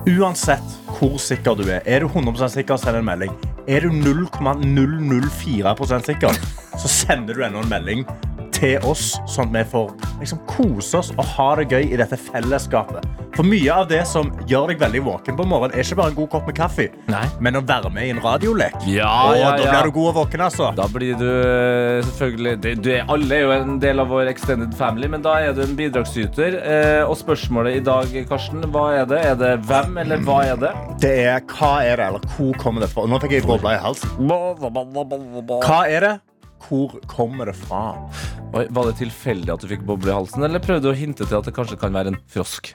Uansett 0.05 0.61
hvor 0.99 1.15
sikker 1.17 1.55
du 1.57 1.63
er, 1.65 1.81
er 1.89 2.03
du 2.03 2.05
100% 2.05 2.53
sikker, 2.53 2.77
send 2.77 2.99
en 2.99 3.07
melding. 3.07 3.31
Er 3.65 3.81
du 3.81 3.89
0,004% 3.89 6.05
sikker, 6.05 6.29
så 6.77 6.87
sender 6.91 7.33
du 7.33 7.41
ennå 7.41 7.63
en 7.63 7.69
melding 7.71 8.05
til 8.53 8.77
oss, 8.85 9.17
sånn 9.25 9.49
at 9.49 9.55
vi 9.55 9.63
får 9.71 9.89
liksom, 10.19 10.39
kose 10.51 10.97
oss 11.01 11.09
og 11.15 11.25
ha 11.33 11.55
det 11.57 11.65
gøy 11.73 11.89
i 11.89 11.97
dette 11.97 12.17
fellesskapet. 12.21 13.01
For 13.35 13.43
mye 13.43 13.67
av 13.73 13.87
det 13.89 14.01
som 14.07 14.29
gjør 14.47 14.71
deg 14.71 14.79
veldig 14.79 15.01
våken 15.03 15.35
på 15.35 15.45
morgenen, 15.47 15.75
er 15.75 15.83
ikke 15.83 15.97
bare 15.99 16.13
en 16.13 16.17
god 16.21 16.29
kopp 16.31 16.45
med 16.47 16.55
kaffe, 16.55 16.85
Nei. 17.11 17.23
men 17.43 17.59
å 17.59 17.61
være 17.67 17.91
med 17.91 18.07
i 18.07 18.13
en 18.13 18.21
radiolek. 18.23 18.77
Ja, 18.87 19.09
og 19.27 19.35
ja, 19.35 19.49
da 19.57 19.65
ja. 19.65 19.73
blir 19.73 19.89
du 19.89 19.95
god 19.97 20.09
og 20.13 20.15
våken, 20.21 20.43
altså. 20.45 20.69
Da 20.77 20.85
blir 20.91 21.17
du 21.19 21.27
eh, 21.27 21.99
selvfølgelig 22.07 22.53
det, 22.63 22.75
du 22.85 22.91
er, 22.95 23.03
Alle 23.11 23.35
er 23.35 23.43
jo 23.43 23.51
en 23.57 23.79
del 23.83 24.03
av 24.03 24.13
vår 24.13 24.31
extended 24.31 24.71
family, 24.79 25.09
men 25.11 25.25
da 25.25 25.35
er 25.43 25.55
du 25.57 25.65
en 25.65 25.75
bidragsyter. 25.75 26.59
Eh, 26.61 27.01
og 27.03 27.17
spørsmålet 27.19 27.81
i 27.81 27.83
dag, 27.83 28.15
Karsten, 28.29 28.63
hva 28.71 28.85
er 29.01 29.09
det? 29.11 29.19
Er 29.33 29.41
det 29.41 29.51
hvem, 29.67 29.99
eller 30.05 30.23
hva 30.23 30.39
er 30.53 30.61
det? 30.61 30.71
Det 31.03 31.11
er 31.25 31.43
hva 31.51 31.73
er 31.83 31.99
det, 31.99 32.07
eller 32.07 32.31
hvor 32.37 32.55
kommer 32.61 32.85
det 32.85 32.91
fra? 32.93 33.03
Nå 33.09 33.19
fikk 33.23 33.35
jeg 33.35 33.47
bobla 33.49 33.75
i 33.75 33.83
halsen. 33.83 34.15
Hva 34.29 35.81
er 35.91 36.07
det? 36.07 36.15
Hvor 36.65 36.95
kommer 37.11 37.51
det 37.51 37.57
fra? 37.59 37.83
Oi, 38.55 38.65
var 38.73 38.87
det 38.87 38.95
tilfeldig 39.01 39.51
at 39.53 39.61
du 39.61 39.69
fikk 39.69 39.83
boble 39.85 40.09
i 40.09 40.15
halsen, 40.15 40.45
eller 40.47 40.63
prøvde 40.63 40.87
du 40.87 40.93
å 40.93 40.97
hinte 40.97 41.27
til 41.27 41.37
at 41.37 41.45
det 41.45 41.53
kanskje 41.57 41.77
kan 41.81 41.93
være 41.93 42.15
en 42.15 42.21
frosk? 42.31 42.71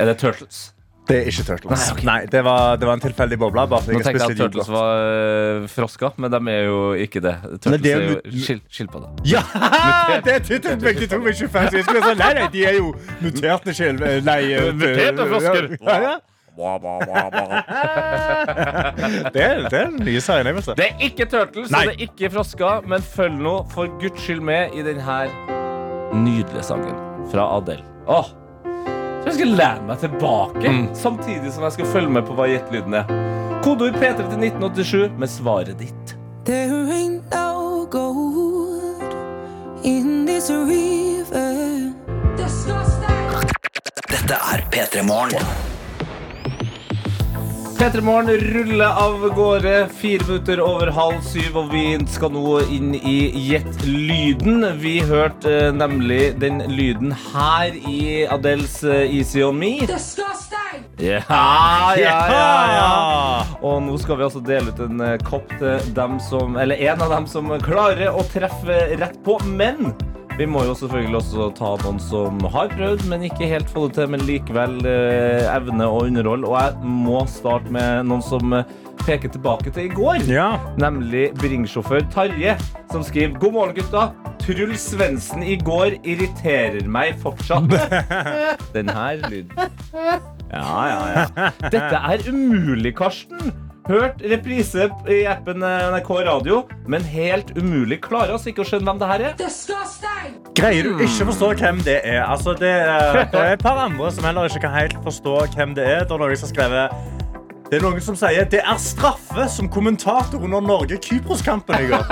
Er 0.00 0.08
det 0.08 0.16
Turtles? 0.20 0.70
Det 1.10 1.16
er 1.18 1.26
ikke 1.26 1.42
Turtles. 1.42 1.70
Nei, 1.70 1.92
okay. 1.92 2.06
Nei, 2.06 2.18
det, 2.30 2.40
var, 2.46 2.76
det 2.78 2.86
var 2.86 2.94
en 2.94 3.02
tilfeldig 3.02 3.38
boble. 3.40 3.64
Nå 3.66 3.78
jeg 3.80 4.04
tenkte 4.04 4.12
jeg 4.12 4.30
at 4.30 4.38
Turtles 4.38 4.68
var 4.70 4.90
øh, 5.02 5.68
frosker, 5.68 6.14
men 6.22 6.32
de 6.32 6.40
er 6.52 6.62
jo 6.68 6.78
ikke 6.92 7.22
det. 7.24 7.34
Turtles 7.56 7.82
det 7.82 7.92
er 7.92 7.96
er 8.04 8.12
jo 8.12 8.42
skil 8.44 8.60
skilpadder. 8.70 9.08
Ja! 9.26 9.42
Det 10.26 10.60
tok 10.62 10.80
begge 10.82 11.06
to 11.10 11.18
med 11.18 11.34
25 11.34 11.70
så 11.70 11.76
jeg 11.76 11.84
skulle 11.84 12.02
si 12.04 12.14
Nei, 12.20 12.32
nei, 12.38 12.48
de 12.52 12.64
er 12.66 12.76
jo 12.78 12.94
muterte. 13.20 13.74
Nei 14.26 14.40
eh, 14.54 14.72
Muterte 14.80 15.30
frosker. 15.32 15.70
Ja, 15.90 16.00
ja. 16.08 16.18
Det, 19.32 19.42
er, 19.42 19.68
det 19.70 19.78
er 19.80 19.92
nye 19.96 20.20
selvangivelse. 20.20 20.74
Det 20.76 20.88
er 20.90 21.04
ikke 21.06 21.24
Turtles, 21.30 21.70
Nei. 21.72 21.86
og 21.86 21.92
det 21.92 21.94
er 21.94 22.10
ikke 22.10 22.30
frosker, 22.34 22.82
men 22.90 23.06
følg 23.14 23.38
nå 23.40 23.54
for 23.72 23.88
guds 24.02 24.26
skyld 24.26 24.42
med 24.44 24.76
i 24.76 24.84
denne 24.84 25.20
nydelige 26.12 26.66
sangen 26.66 26.98
fra 27.32 27.46
Adele. 27.56 27.86
Åh, 28.10 28.28
så 29.20 29.28
jeg 29.28 29.36
skal 29.36 29.52
lene 29.60 29.86
meg 29.88 30.00
tilbake, 30.00 30.72
samtidig 30.96 31.52
som 31.52 31.66
jeg 31.66 31.76
skal 31.78 31.90
følge 31.92 32.14
med 32.16 32.24
på 32.28 32.36
hva 32.38 32.48
gjettelyden 32.48 32.96
er. 33.02 33.10
Kodeord 33.60 33.98
P3 34.00 34.24
til 34.24 34.46
1987 34.46 35.18
med 35.20 35.28
svaret 35.28 35.76
ditt. 35.78 36.14
There 36.48 36.86
ain't 36.88 37.28
no 37.34 37.84
gold 37.90 39.12
in 39.84 40.24
this 40.26 40.48
river. 40.50 41.92
Dette 44.10 44.34
er 44.34 44.64
P3 44.72 45.04
Morgen. 45.04 45.69
P3 47.80 48.00
Morgen 48.00 48.28
ruller 48.28 48.86
av 48.86 49.28
gårde 49.34 49.88
fire 49.88 50.24
minutter 50.28 50.60
over 50.60 50.90
halv 50.92 51.22
syv, 51.24 51.54
og 51.56 51.70
vi 51.72 51.84
skal 52.12 52.34
nå 52.34 52.58
inn 52.68 52.90
i 52.92 53.14
Gjett 53.46 53.86
lyden. 53.88 54.66
Vi 54.82 54.98
hørte 55.08 55.48
eh, 55.48 55.70
nemlig 55.72 56.34
den 56.42 56.60
lyden 56.68 57.14
her 57.30 57.72
i 57.88 58.26
Adels 58.28 58.82
eh, 58.84 59.06
Easy 59.08 59.40
On 59.46 59.56
Me. 59.56 59.78
Disgusting! 59.88 60.84
Ja, 61.00 61.24
ja, 61.96 62.18
ja, 62.28 62.52
ja. 62.74 62.92
Og 63.64 63.80
nå 63.86 63.96
skal 64.04 64.20
vi 64.20 64.28
altså 64.28 64.44
dele 64.44 64.76
ut 64.76 64.84
en 64.84 65.00
eh, 65.00 65.16
kopp 65.24 65.48
til 65.56 65.80
dem 65.96 66.20
som 66.20 66.60
Eller 66.60 66.84
en 66.84 67.00
av 67.00 67.16
dem 67.16 67.32
som 67.32 67.48
klarer 67.64 68.12
å 68.12 68.28
treffe 68.28 68.82
rett 69.00 69.16
på. 69.24 69.40
Men 69.56 69.94
vi 70.40 70.46
må 70.48 70.62
jo 70.64 70.72
selvfølgelig 70.72 71.18
også 71.18 71.46
ta 71.58 71.70
noen 71.82 71.98
som 72.00 72.38
har 72.54 72.70
prøvd, 72.72 73.02
men 73.10 73.26
ikke 73.26 73.48
helt 73.50 73.68
få 73.68 73.88
det 73.88 73.98
til, 73.98 74.06
men 74.14 74.22
likevel 74.24 74.78
eh, 74.88 75.44
evne 75.52 75.84
å 75.84 75.98
underholde. 76.06 76.48
Og 76.48 76.56
jeg 76.56 76.92
må 77.04 77.18
starte 77.28 77.68
med 77.74 78.08
noen 78.08 78.24
som 78.24 78.56
eh, 78.56 78.70
peker 79.02 79.34
tilbake 79.34 79.68
til 79.68 79.90
i 79.90 79.92
går. 79.92 80.24
Ja. 80.30 80.54
Nemlig 80.80 81.26
bringsjåfør 81.42 82.08
Tarje, 82.14 82.56
som 82.88 83.04
skriver 83.04 83.36
God 83.42 83.56
morgen, 83.58 83.76
gutta. 83.82 84.06
Truls 84.40 84.88
Svendsen 84.94 85.44
i 85.44 85.58
går 85.60 85.98
irriterer 86.08 86.88
meg 86.88 87.20
fortsatt. 87.20 87.68
Den 88.76 88.88
her 88.96 89.20
lyden. 89.28 89.52
Ja, 90.48 90.78
ja, 90.88 91.02
ja. 91.12 91.50
Dette 91.68 92.00
er 92.00 92.30
umulig, 92.32 92.96
Karsten. 92.96 93.52
Hørt 93.88 94.20
reprise 94.30 94.88
i 95.08 95.22
appen 95.28 95.62
eh, 95.64 95.86
NRK 95.94 96.10
Radio, 96.26 96.60
men 96.90 97.04
helt 97.06 97.52
umulig. 97.56 98.00
Klarer 98.04 98.34
altså 98.36 98.52
ikke 98.52 98.64
å 98.64 98.68
skjønne 98.68 98.90
hvem 98.90 99.00
det 99.00 99.08
her 99.10 99.24
er. 99.30 99.38
Disgusting! 99.40 100.36
Greier 100.58 100.84
du 100.84 101.00
ikke 101.00 101.24
å 101.24 101.30
forstå 101.30 101.48
hvem 101.62 101.80
det 101.86 101.96
er? 102.04 102.20
Altså, 102.26 102.54
det, 102.60 102.70
er 102.70 103.24
det 103.32 103.40
er 103.40 103.56
et 103.56 103.64
par 103.64 103.80
andre 103.80 104.12
som 104.12 104.28
heller 104.28 104.50
ikke 104.50 104.66
kan 104.66 104.76
helt 104.76 104.98
forstå 105.06 105.38
hvem 105.56 105.74
det 105.78 105.88
er. 105.88 106.04
Det 106.04 106.14
er 106.14 106.22
noen 106.22 106.36
som 106.36 106.50
har 106.50 106.54
skrevet 106.54 107.18
det 107.70 107.78
er 107.78 107.84
noen 107.86 108.02
som 108.02 108.16
sier 108.18 108.48
det 108.50 108.64
er 108.66 108.78
straffe 108.82 109.44
som 109.46 109.68
kommentator 109.70 110.42
under 110.42 110.58
Norge-Kypros-kampen 110.64 111.84
i 111.84 111.92
går. 111.92 112.02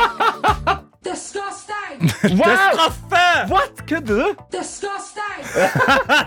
Disgusting! 1.99 2.39
Det 2.39 2.47
er 2.47 2.61
straffe! 2.73 3.25
What? 3.53 3.83
Kødder 3.89 4.21
du? 4.23 4.45
Disgusting! 4.53 5.41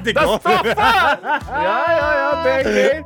Det 0.06 0.16
går. 0.20 0.38
Ja, 1.62 1.78
ja, 1.92 2.10
ja, 2.18 2.30
det 2.44 2.54
er 2.54 2.70
gøy. 2.76 3.04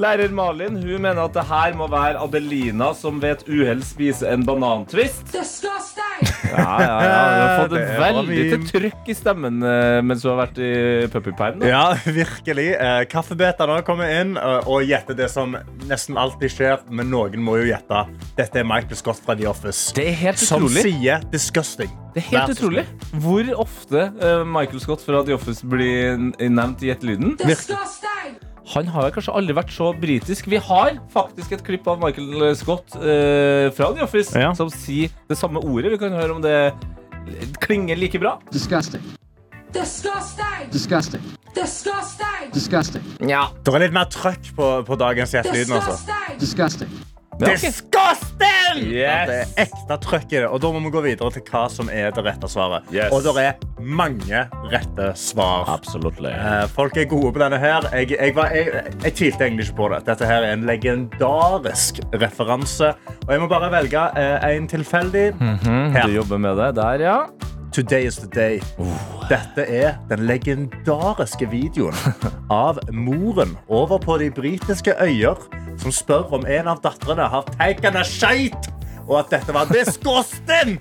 Lærer 0.00 0.32
Malin 0.34 0.78
hun 0.82 1.02
mener 1.04 1.22
at 1.26 1.34
det 1.36 1.44
her 1.48 1.74
må 1.78 1.86
være 1.92 2.18
Adelina 2.24 2.92
som 2.96 3.20
ved 3.22 3.36
et 3.36 3.44
uhell 3.52 3.82
spiser 3.86 4.32
en 4.32 4.46
banantvist. 4.48 5.26
Disgusting! 5.32 6.22
Ja, 6.52 6.72
ja, 6.82 6.96
ja. 7.02 7.20
Du 7.32 7.42
har 7.42 7.52
fått 7.62 7.70
Det 7.72 7.78
det 7.78 7.84
er 7.86 7.98
bra 7.98 8.08
veldig 8.08 8.42
til 8.50 8.64
trykk 8.68 9.08
i 9.08 9.14
stemmen 9.16 9.62
eh, 9.64 10.00
mens 10.04 10.24
du 10.24 10.28
har 10.32 10.40
vært 10.42 10.58
i 10.60 10.72
puppyperm. 11.12 11.62
Ja, 11.66 11.84
virkelig. 12.04 12.68
Kaffebetene 13.12 13.32
Kaffebeterne 13.32 13.82
kommer 13.86 14.10
inn 14.20 14.36
eh, 14.36 14.68
og 14.68 14.84
gjetter 14.86 15.16
det 15.18 15.28
som 15.32 15.56
nesten 15.88 16.18
alltid 16.20 16.52
skjer. 16.52 16.82
Men 16.92 17.10
noen 17.12 17.40
må 17.44 17.58
jo 17.62 17.70
gjette. 17.70 18.04
Dette 18.38 18.62
er 18.62 18.68
Michael 18.68 18.98
Scott 18.98 19.22
fra 19.24 19.36
The 19.38 19.48
Office. 19.50 19.92
Det 19.96 20.08
er 20.10 20.18
helt 20.26 20.42
utrolig. 20.42 20.82
Som 20.82 20.90
sier 20.90 21.24
'disgusting'. 21.32 21.91
Det 22.12 22.20
er 22.20 22.26
helt 22.28 22.50
så 22.52 22.56
utrolig 22.58 22.84
hvor 23.24 23.48
ofte 23.62 24.02
eh, 24.20 24.42
Michael 24.44 24.82
Scott 24.84 25.04
fra 25.04 25.22
The 25.24 25.36
Office 25.36 25.64
blir 25.64 26.18
nevnt 26.42 26.82
i 26.84 26.90
Gjettelyden. 26.90 27.36
Han 28.72 28.88
har 28.94 29.10
kanskje 29.12 29.34
aldri 29.36 29.56
vært 29.56 29.72
så 29.74 29.90
britisk. 29.98 30.46
Vi 30.52 30.60
har 30.62 30.94
faktisk 31.12 31.56
et 31.56 31.64
klipp 31.66 31.88
av 31.90 31.98
Michael 32.00 32.52
Scott 32.56 32.94
uh, 32.96 33.68
fra 33.74 33.90
The 33.96 34.04
Office 34.04 34.38
Ja. 34.38 34.52
som 34.56 34.70
sier 34.72 35.12
det 35.28 35.36
samme 35.40 35.60
ordet. 35.60 35.92
Vi 35.96 35.98
kan 36.00 36.14
høre 36.14 36.36
om 36.36 36.40
det 36.44 36.72
klinger 37.64 37.98
like 37.98 38.20
bra. 38.22 38.38
Disgusting. 38.54 39.02
Disgusting! 39.72 40.68
Disgusting. 40.72 41.22
Disgusting! 41.56 42.52
Disgusting. 42.52 43.04
Ja. 43.28 43.46
Det 43.64 43.74
er 43.74 43.86
litt 43.86 43.96
mer 43.96 44.08
trøkk 44.12 44.52
på, 44.56 44.68
på 44.88 45.00
dagens 45.00 45.32
Gjettelyden. 45.36 45.78
Altså. 45.80 46.20
Disgusting! 46.40 46.92
Disgusting. 47.46 47.92
Disgusting! 47.92 48.92
Yes. 48.92 49.28
Det 49.28 49.36
er 49.36 49.66
ekte 49.66 49.96
trøkk 50.04 50.32
i 50.32 50.38
det. 50.40 50.46
Og 50.48 50.60
da 50.62 50.70
må 50.72 50.80
vi 50.86 50.90
gå 50.94 51.02
videre 51.04 51.30
til 51.34 51.44
hva 51.50 51.64
som 51.70 51.90
er 51.92 52.10
det 52.14 52.24
rette 52.24 52.48
svaret. 52.50 52.88
Yes. 52.94 53.12
Og 53.12 53.22
det 53.26 53.34
er 53.44 53.66
mange 53.82 54.44
rette 54.72 55.08
svar. 55.18 55.68
Absolutt. 55.74 56.20
Eh, 56.24 56.66
Folk 56.72 56.96
er 56.96 57.08
gode 57.10 57.32
på 57.36 57.42
denne 57.42 57.58
her. 57.62 57.88
Jeg, 57.92 58.12
jeg, 58.16 58.34
var, 58.36 58.54
jeg, 58.56 58.84
jeg 59.04 59.16
tvilte 59.18 59.46
egentlig 59.48 59.68
ikke 59.68 59.78
på 59.82 59.88
det. 59.94 60.02
Dette 60.08 60.28
her 60.28 60.46
er 60.48 60.56
en 60.56 60.66
legendarisk 60.68 62.00
referanse. 62.22 62.92
Og 63.26 63.34
jeg 63.34 63.44
må 63.44 63.50
bare 63.52 63.72
velge 63.74 64.06
eh, 64.18 64.48
en 64.56 64.68
tilfeldig. 64.70 65.26
Her. 65.62 66.06
Du 66.06 66.16
jobber 66.20 66.38
med 66.42 66.56
det 66.62 66.74
der, 66.80 67.06
ja. 67.08 67.18
Today 67.72 68.06
is 68.06 68.16
the 68.20 68.28
day. 68.28 68.60
Dette 69.30 69.64
er 69.64 69.94
den 70.10 70.24
legendariske 70.26 71.46
videoen 71.50 71.94
av 72.50 72.80
moren 72.90 73.54
over 73.68 74.00
på 74.02 74.18
de 74.22 74.30
britiske 74.34 74.94
øyer 74.98 75.38
som 75.80 75.94
spør 75.94 76.34
om 76.38 76.46
en 76.46 76.70
av 76.72 76.82
datterne 76.84 77.28
har 77.30 77.46
taken 77.54 77.96
a 77.98 78.02
shite, 78.06 78.72
og 79.06 79.22
at 79.22 79.36
dette 79.36 79.54
var 79.54 79.70
disgusting! 79.70 80.78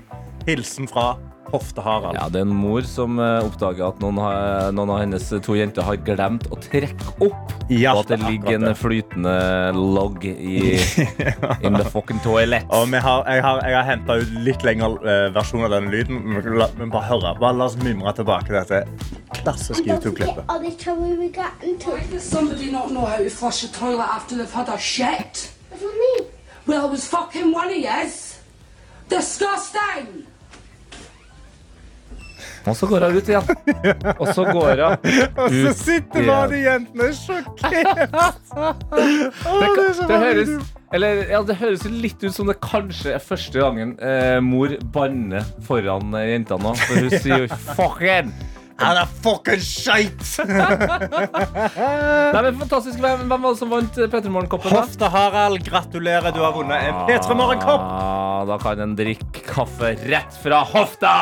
Hilsen 0.47 0.89
fra 0.89 1.13
Hofte-Harald. 1.51 2.17
Ja, 2.19 2.27
Det 2.31 2.41
er 2.41 2.47
en 2.47 2.55
mor 2.55 2.85
som 2.87 3.19
eh, 3.19 3.45
oppdager 3.45 3.87
at 3.89 4.01
noen, 4.03 4.19
har, 4.23 4.71
noen 4.75 4.91
av 4.93 5.01
hennes 5.03 5.27
to 5.45 5.55
jenter 5.57 5.85
har 5.87 5.99
glemt 6.07 6.47
å 6.51 6.59
trekke 6.61 7.15
opp. 7.27 7.53
Ja, 7.71 7.93
og 7.95 8.03
at 8.05 8.13
det 8.13 8.19
ligger 8.25 8.57
en 8.57 8.75
flytende 8.75 9.35
logg 9.77 10.25
i 10.27 10.77
in 11.65 11.77
the 11.77 11.85
fucking 11.87 12.19
toilet. 12.25 12.65
Og 12.73 12.87
vi 12.91 12.99
har, 13.03 13.23
jeg 13.31 13.45
har, 13.45 13.61
jeg 13.67 13.77
har 13.77 13.87
henta 13.87 14.17
ut 14.21 14.33
litt 14.47 14.65
lengre 14.67 14.91
eh, 15.03 15.27
versjon 15.35 15.65
av 15.67 15.75
denne 15.75 15.91
lyden. 15.93 16.23
Men 16.79 16.91
bare 16.91 17.07
høre. 17.11 17.35
Bare 17.39 17.57
la 17.59 17.69
oss 17.69 17.77
mimre 17.81 18.13
tilbake 18.17 18.49
til 18.51 18.59
dette 18.59 18.83
klassiske 19.41 19.87
YouTube-klippet. 19.87 20.43
all 20.49 20.59
the 20.59 20.71
trouble 20.75 21.15
we 21.17 21.29
got 21.29 21.53
into. 21.63 21.91
Why 21.91 22.03
does 22.11 22.23
somebody 22.23 22.71
not 22.71 22.91
know 22.91 23.05
how 23.05 23.17
to 23.17 23.29
flush 23.29 23.63
a 23.63 23.71
toilet 23.71 24.07
after 24.07 24.35
they've 24.35 24.51
had 24.51 24.69
a 24.69 24.77
shit? 24.77 25.51
What 25.69 25.79
do 25.79 25.85
you 25.85 25.99
mean? 25.99 26.29
Well, 26.67 26.85
it 26.87 26.91
was 26.91 27.07
fucking 27.07 27.51
one 27.51 27.69
of 27.69 27.77
yous. 27.77 28.39
Disgusting! 29.09 30.27
Og 32.67 32.75
så 32.77 32.87
går 32.89 33.05
hun 33.07 33.17
ut 33.17 33.29
igjen. 33.31 33.47
Og 34.17 34.27
så 34.35 34.45
går 34.45 34.81
hun 34.83 35.07
Og 35.45 35.55
så 35.55 35.73
sitter 35.77 36.27
bare 36.27 36.49
de 36.51 36.61
jentene 36.65 37.09
sjokkert. 37.17 38.05
Det, 38.91 40.07
det, 40.07 40.17
høres, 40.19 40.49
eller, 40.93 41.21
ja, 41.31 41.39
det 41.45 41.55
høres 41.59 41.83
litt 41.87 42.23
ut 42.23 42.33
som 42.35 42.49
det 42.49 42.57
kanskje 42.63 43.15
er 43.15 43.23
første 43.23 43.61
gangen 43.61 43.93
eh, 44.03 44.39
mor 44.43 44.73
banner 44.93 45.45
foran 45.65 46.13
eh, 46.19 46.33
jentene 46.33 46.65
nå. 46.65 46.73
For 46.81 47.05
hun 47.05 47.13
sier 47.15 47.43
jo 47.45 47.61
'fucking'. 48.81 48.93
det 48.93 49.01
er 49.01 49.11
fucking 49.23 49.61
shit 49.61 50.21
Nei, 52.33 52.41
men 52.41 52.59
fantastisk. 52.59 52.99
Hvem, 52.99 53.25
hvem 53.27 53.41
var 53.43 53.51
det 53.53 53.59
som 53.59 53.69
vant 53.71 53.97
eh, 53.97 54.07
P3 54.11 54.31
Morgen-koppen? 54.31 54.71
Hofte-Harald, 54.75 55.61
gratulerer. 55.65 56.31
Du 56.35 56.41
har 56.43 56.53
vunnet 56.55 56.87
en 56.87 57.01
P3 57.09 57.35
Morgen-kopp. 57.37 57.81
Ah, 57.81 58.41
da 58.49 58.57
kan 58.61 58.79
en 58.79 58.95
drikke 58.97 59.43
kaffe 59.45 59.93
rett 60.07 60.39
fra 60.43 60.63
hofta! 60.73 61.13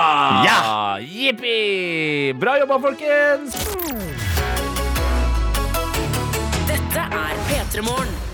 Ja! 0.46 0.60
Jippi! 1.02 2.34
Bra 2.40 2.58
jobba, 2.62 2.80
folkens! 2.88 3.58
Dette 6.70 7.06
er 7.24 7.46
P3 7.50 7.86
Morgen. 7.86 8.29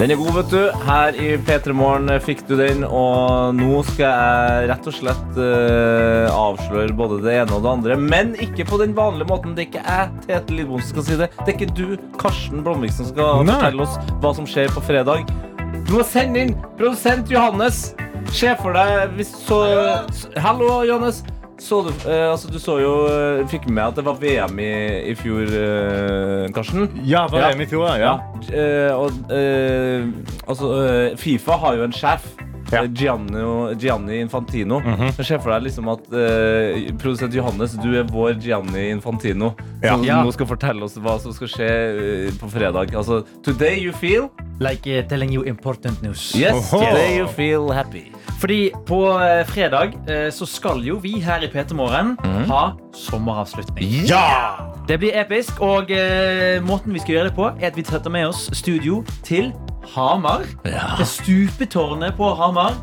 Den 0.00 0.14
er 0.14 0.16
god, 0.16 0.30
vet 0.32 0.52
du. 0.54 0.84
Her 0.86 1.16
i 1.20 1.32
P3 1.44 1.74
Morgen 1.76 2.08
fikk 2.24 2.38
du 2.48 2.54
den, 2.56 2.86
og 2.88 3.50
nå 3.52 3.82
skal 3.84 4.06
jeg 4.06 4.68
rett 4.70 4.86
og 4.88 4.94
slett 4.96 5.34
uh, 5.36 6.30
avsløre 6.32 6.94
både 6.96 7.18
det 7.20 7.34
ene 7.42 7.58
og 7.58 7.66
det 7.66 7.68
andre. 7.74 7.98
Men 8.00 8.30
ikke 8.40 8.64
på 8.70 8.78
den 8.80 8.94
vanlige 8.96 9.28
måten. 9.28 9.52
Det 9.52 9.66
er 9.66 9.68
ikke 9.68 9.82
jeg, 9.84 10.22
Tete 10.24 10.56
Lidbom, 10.56 10.80
som 10.80 10.94
skal 10.94 11.04
si 11.04 11.18
det. 11.20 11.28
Det 11.42 11.52
er 11.52 11.58
ikke 11.58 11.76
du, 11.76 11.84
Karsten 12.16 12.64
Blomvik, 12.64 12.94
som 12.96 13.10
skal 13.10 13.42
Nei. 13.44 13.58
fortelle 13.58 13.84
oss 13.84 14.14
hva 14.24 14.32
som 14.40 14.48
skjer 14.48 14.72
på 14.72 14.86
fredag. 14.88 15.28
Du 15.84 15.92
må 15.98 16.06
sende 16.08 16.46
inn 16.46 16.56
produsent 16.80 17.28
Johannes. 17.28 17.90
Se 18.32 18.56
for 18.62 18.72
deg 18.72 19.12
hvis 19.18 19.34
så 19.44 19.60
Hallo, 20.40 20.78
Johannes. 20.88 21.20
Så 21.60 21.82
du, 21.84 21.90
eh, 22.08 22.26
altså, 22.32 22.48
du 22.50 22.56
så 22.58 22.78
jo 22.80 22.92
eh, 23.12 23.42
Fikk 23.52 23.66
med 23.68 23.84
at 23.90 23.98
det 24.00 24.04
var 24.06 24.16
VM 24.20 24.58
i, 24.64 24.70
i 25.12 25.14
fjor, 25.18 25.44
eh, 25.44 26.46
Karsten? 26.56 26.88
Ja, 27.04 27.26
var 27.28 27.40
Ja. 27.44 27.50
VM 27.52 27.60
i 27.60 27.66
fjor, 27.68 27.84
ja. 27.98 27.98
Ja. 28.00 28.14
eh, 28.48 28.92
og 28.96 29.12
eh, 29.30 30.06
altså, 30.48 30.70
eh, 30.86 31.16
Fifa 31.20 31.58
har 31.60 31.76
jo 31.76 31.84
en 31.84 31.92
sjef. 31.92 32.24
Ja. 32.70 32.84
eh, 32.84 32.88
Gianni, 32.94 33.42
Gianni 33.82 34.20
Infantino. 34.22 34.78
Jeg 35.18 35.26
ser 35.26 35.40
for 35.42 35.50
deg 35.50 35.64
liksom 35.68 35.88
at 35.90 36.04
eh, 36.14 36.88
produsent 37.02 37.34
Johannes, 37.34 37.72
du 37.82 37.88
er 37.98 38.04
vår 38.06 38.36
Gianni 38.40 38.88
Infantino. 38.94 39.52
Ja. 39.82 39.96
Som 39.96 40.04
Ja. 40.06 40.20
nå 40.24 40.32
skal 40.32 40.46
fortelle 40.46 40.82
oss 40.86 40.94
hva 40.96 41.18
som 41.20 41.32
skal 41.34 41.48
skje 41.50 41.68
eh, 41.68 42.30
på 42.40 42.48
fredag. 42.52 42.94
Altså, 42.94 43.24
today 43.42 43.76
you 43.82 43.92
feel 43.92 44.30
Like 44.60 44.86
uh, 44.86 45.02
telling 45.08 45.32
you 45.32 45.42
important 45.48 46.02
news. 46.02 46.32
Yes, 46.36 46.52
Oho. 46.72 46.80
today 46.84 47.16
you 47.16 47.26
feel 47.28 47.70
happy. 47.72 48.12
Fordi 48.40 48.70
på 48.88 49.00
eh, 49.20 49.42
fredag 49.46 49.96
eh, 50.08 50.28
så 50.32 50.46
skal 50.48 50.80
jo 50.84 50.96
vi 51.02 51.18
her 51.20 51.44
i 51.44 51.50
P3 51.52 51.76
Morgen 51.76 52.14
ha 52.48 52.70
sommeravslutning. 52.96 54.06
Ja! 54.08 54.70
Det 54.88 54.96
blir 54.98 55.14
episk, 55.14 55.60
og 55.62 55.92
eh, 55.92 56.56
måten 56.64 56.94
vi 56.96 57.02
skal 57.02 57.14
gjøre 57.14 57.28
det 57.28 57.36
på, 57.36 57.50
er 57.52 57.68
at 57.68 57.76
vi 57.76 57.84
setter 57.86 58.10
med 58.10 58.30
oss 58.32 58.48
studio 58.56 59.04
til 59.22 59.52
Hamar. 59.92 60.48
Det 60.64 61.06
stupetårnet 61.06 62.16
på 62.16 62.32
Hamar. 62.34 62.74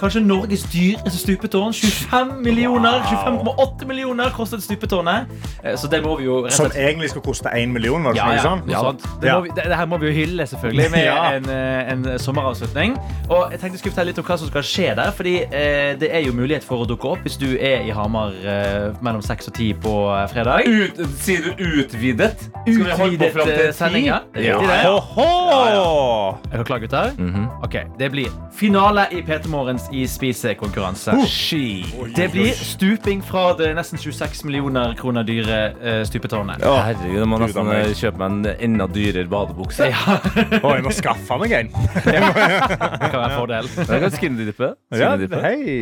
Kanskje 0.00 0.20
Norges 0.20 0.62
dyreste 0.72 1.18
stupetårn. 1.18 1.72
25 1.72 2.32
millioner, 2.44 3.00
25,8 3.08 3.86
millioner 3.88 4.30
kostet 4.36 4.62
stupetårnet. 4.62 5.26
Eh, 5.64 5.76
Så 5.76 5.88
det 5.88 6.02
må 6.04 6.16
vi 6.18 6.24
jo 6.24 6.42
rett 6.44 6.52
og 6.52 6.52
Som 6.52 6.70
egentlig 6.76 7.10
skal 7.10 7.22
koste 7.22 7.48
1 7.54 7.68
million, 7.72 8.04
var 8.04 8.12
det 8.12 8.18
ja, 8.20 8.32
ja, 8.34 8.42
sånn? 8.42 8.62
Ja. 8.68 8.82
Det, 9.20 9.26
Ja. 9.28 9.34
må 9.38 9.42
vi, 9.46 9.50
det, 9.56 9.64
det 9.70 9.76
her 9.76 9.86
må 9.86 9.98
vi 9.98 10.06
jo 10.06 10.12
hylle, 10.12 10.46
selvfølgelig, 10.46 10.90
med 10.90 11.04
Ja. 11.10 11.32
en, 11.36 11.48
eh, 11.48 11.92
en 11.92 12.18
sommeravslutning. 12.18 12.96
Og 13.30 13.50
jeg 13.52 13.60
tenkte 13.60 13.72
jeg 13.76 13.78
skulle 13.80 13.92
fortelle 13.94 14.10
litt 14.12 14.18
om 14.18 14.24
hva 14.24 14.38
som 14.38 14.48
skal 14.48 14.62
skje 14.62 14.94
der. 14.96 15.10
Fordi 15.16 15.34
eh, 15.44 15.96
det 16.00 16.10
er 16.14 16.20
jo 16.26 16.32
mulighet 16.32 16.64
for 16.64 16.84
å 16.84 16.86
dukke 16.88 17.08
opp 17.14 17.22
hvis 17.26 17.36
du 17.40 17.48
er 17.56 17.82
i 17.86 17.90
Hamar 17.90 18.32
eh, 18.44 18.92
mellom 19.00 19.22
6 19.22 19.48
og 19.48 19.54
10 19.54 19.72
på 19.82 19.94
eh, 20.12 20.26
fredag. 20.32 20.66
Ut, 20.66 21.00
sier 21.24 21.42
du 21.42 21.64
utvidet? 21.80 22.36
Skal 22.66 22.84
vi 22.84 22.90
holde 23.00 23.18
på 23.18 23.32
fram 23.38 23.48
til 23.48 23.72
sending, 23.74 24.06
ja. 24.06 24.20
Ja, 24.34 24.60
ja. 24.60 24.60
det. 24.60 24.80
Oho! 24.90 26.36
Er 26.52 26.56
dere 26.56 26.64
klare, 26.68 26.80
gutter? 26.84 27.12
Mhm. 27.18 27.48
Ok, 27.64 27.76
Det 27.98 28.10
blir 28.12 28.28
finale 28.56 29.06
i 29.12 29.22
P3 29.22 29.48
Morgens 29.48 29.85
isspisekonkurranse. 29.92 31.14
Ski. 31.30 31.84
Det 32.16 32.28
blir 32.32 32.52
stuping 32.56 33.22
fra 33.24 33.50
det 33.58 33.72
nesten 33.76 34.00
26 34.00 34.44
millioner 34.48 34.94
kroner 34.98 35.26
dyre 35.26 35.60
eh, 35.82 36.00
stupetårnet. 36.08 36.64
Herregud, 36.64 37.18
jeg 37.18 37.30
må 37.30 37.40
nesten 37.42 37.72
eh, 37.74 37.92
kjøpe 37.96 38.22
meg 38.22 38.34
en 38.56 38.66
enda 38.70 38.88
dyrere 38.90 39.28
badebukse. 39.30 39.90
Ja, 39.92 40.18
Å, 40.62 40.74
jeg 40.76 40.86
må 40.86 40.94
skaffe 40.94 41.40
meg 41.42 41.56
en. 41.60 41.72
det 42.04 42.18
kan 42.18 43.20
være 43.20 43.30
en 43.30 43.38
fordel. 43.38 43.72
Jeg 43.82 44.04
kan 44.06 44.18
skinnydippe. 44.18 44.74
Ja, 44.96 45.14
hei. 45.16 45.80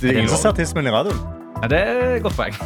Det 0.00 0.10
er 0.10 0.18
ingen 0.18 0.32
som 0.32 0.48
ser 0.48 0.60
tissen 0.60 0.80
min 0.80 0.92
i 0.92 0.94
radioen. 0.94 1.40
Ja, 1.62 1.68
det 1.68 1.78
er 1.78 2.14
et 2.16 2.22
godt 2.24 2.34
poeng. 2.34 2.56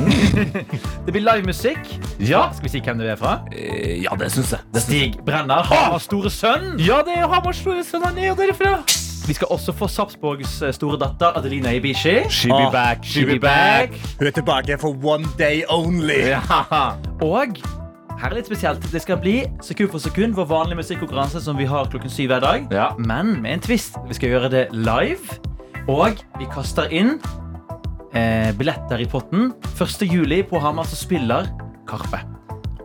det 1.05 1.13
blir 1.13 1.21
livemusikk. 1.21 1.91
Ja. 2.17 2.47
Skal 2.57 2.65
vi 2.65 2.71
si 2.73 2.81
hvem 2.81 3.03
det 3.03 3.11
er 3.13 3.19
fra? 3.21 3.35
Eh, 3.53 3.99
ja, 4.01 4.17
det 4.17 4.31
syns 4.33 4.55
jeg. 4.57 4.65
Det. 4.73 4.83
Stig 4.87 5.19
Brenner, 5.27 5.61
Hamars 5.69 6.09
store 6.09 6.33
sønn. 6.33 6.79
Ja, 6.81 7.03
det 7.05 7.19
er 7.21 7.29
Hamars 7.29 7.61
store 7.61 7.85
sønn. 7.85 8.07
Han 8.09 8.17
er 8.17 8.31
jo 8.31 8.39
derifra. 8.41 8.79
Vi 9.27 9.35
skal 9.35 9.49
også 9.51 9.73
få 9.75 9.89
Sarpsborgs 9.91 10.61
eh, 10.63 10.73
store 10.75 10.99
datter 11.01 11.37
Adelina 11.39 11.73
Ibishi. 11.75 12.17
She 12.31 12.49
be 12.49 12.55
Ah, 12.67 12.71
back, 12.73 13.05
she 13.05 13.25
be 13.27 13.39
back. 13.43 13.91
Hun 14.19 14.27
er 14.27 14.31
tilbake 14.31 14.79
for 14.81 14.95
one 15.05 15.25
day 15.39 15.63
only. 15.69 16.21
Ja. 16.29 16.41
Og 17.23 17.57
her 18.21 18.31
er 18.31 18.35
litt 18.39 18.47
spesielt. 18.47 18.87
Det 18.93 19.03
skal 19.03 19.19
bli 19.21 19.35
sekund 19.63 19.91
for 19.93 19.99
sekund 20.01 20.35
vår 20.39 20.47
vanlige 20.49 20.79
musikkonkurranse 20.81 21.41
som 21.45 21.59
vi 21.59 21.67
har 21.69 21.91
klokken 21.93 22.11
syv 22.11 22.31
hver 22.33 22.41
dag. 22.41 22.69
Ja. 22.73 22.87
Men 22.99 23.35
med 23.43 23.53
en 23.59 23.61
twist. 23.67 23.99
Vi 24.09 24.15
skal 24.15 24.29
gjøre 24.37 24.51
det 24.55 24.65
live. 24.73 25.41
Og 25.89 26.23
vi 26.39 26.47
kaster 26.55 26.89
inn 26.91 27.17
eh, 28.15 28.53
billetter 28.59 29.03
i 29.03 29.11
potten. 29.11 29.53
1. 29.77 30.07
juli 30.13 30.43
på 30.43 30.59
Hamar 30.63 30.85
så 30.89 30.97
spiller 30.97 31.51
Karpe. 31.89 32.23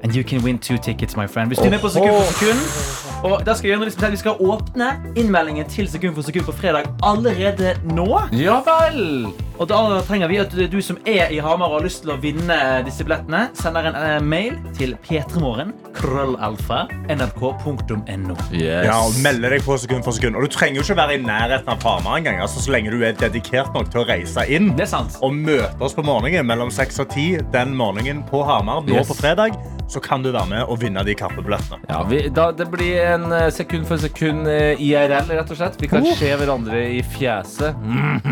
And 0.04 0.16
you 0.16 0.24
can 0.24 0.42
win 0.44 0.58
two 0.58 0.78
tickets, 0.78 1.16
my 1.16 1.28
friend. 1.28 1.48
Hvis 1.50 1.60
du 1.60 1.66
er 1.66 1.70
med 1.78 1.80
på 1.86 1.90
sekund 1.90 2.18
for 2.18 2.34
sekund. 2.34 3.11
Og 3.24 3.44
da 3.46 3.54
skal 3.54 3.68
Vi 3.68 3.72
gjøre 3.76 3.84
noe 3.84 3.92
spesielt. 3.94 4.16
Vi 4.18 4.22
skal 4.24 4.40
åpne 4.42 4.88
innmeldingen 5.20 5.68
til 5.70 5.88
sekund 5.92 6.16
for 6.18 6.26
sekund 6.26 6.48
på 6.50 6.56
fredag 6.58 6.88
allerede 7.06 7.76
nå. 7.94 8.08
ja 8.34 8.60
vel. 8.66 9.28
Og 9.62 9.68
da 9.70 9.78
trenger 10.08 10.26
vi 10.32 10.40
at 10.42 10.54
du 10.72 10.80
som 10.82 10.98
er 11.06 11.30
i 11.30 11.38
Hamar 11.38 11.70
og 11.70 11.76
har 11.78 11.84
lyst 11.86 12.02
til 12.02 12.10
å 12.10 12.18
vinne 12.18 12.56
disse 12.88 13.04
billettene, 13.06 13.44
sender 13.54 13.92
en 13.92 13.98
eh, 14.00 14.16
mail 14.26 14.56
til 14.74 14.96
p3morgen 15.06 15.70
krøllalfa 15.94 16.88
nrk.no. 17.14 18.36
Yes. 18.50 18.88
Ja, 18.88 18.96
og 19.06 19.14
Melde 19.22 19.52
deg 19.54 19.62
på 19.68 19.78
sekund 19.78 20.02
for 20.08 20.18
sekund. 20.18 20.36
Og 20.40 20.48
Du 20.48 20.56
trenger 20.56 20.82
jo 20.82 20.86
ikke 20.88 20.98
være 20.98 21.20
i 21.20 21.22
nærheten 21.22 21.70
av 21.70 21.86
Hamar 21.86 22.18
engang. 22.24 22.42
Altså, 22.42 22.64
så 22.64 22.74
lenge 22.74 22.90
du 22.96 23.04
er 23.06 23.14
dedikert 23.20 23.70
nok 23.78 23.92
til 23.94 24.02
å 24.02 24.08
reise 24.10 24.48
inn 24.50 24.72
Det 24.80 24.88
er 24.88 24.92
sant. 24.96 25.20
og 25.22 25.36
møte 25.38 25.78
oss 25.86 25.94
på 25.94 26.02
morgenen 26.08 26.48
mellom 26.50 26.74
6 26.74 27.04
og 27.06 27.14
10 27.14 27.46
den 27.54 27.76
morgenen 27.78 28.26
på 28.32 28.42
Hamar 28.48 28.82
nå 28.82 28.98
Yes. 28.98 29.08
på 29.14 29.20
fredag, 29.22 29.54
så 29.92 30.00
kan 30.00 30.24
du 30.24 30.30
være 30.32 30.48
med 30.48 30.70
og 30.72 30.80
vinne 30.80 31.04
de 31.04 31.16
kappebillettene. 31.20 31.82
Ja, 31.90 32.00
vi, 32.08 32.22
da, 32.32 32.48
det 32.56 32.68
blir 32.72 32.96
en 33.04 33.26
eh, 33.36 33.50
sekund 33.52 33.88
for 33.90 34.00
sekund 34.00 34.48
eh, 34.48 34.80
IRL, 34.80 35.28
rett 35.28 35.52
og 35.52 35.60
slett. 35.60 35.76
Vi 35.82 35.90
kan 35.92 36.08
se 36.16 36.30
hverandre 36.40 36.80
i 36.96 37.02
fjeset. 37.04 37.76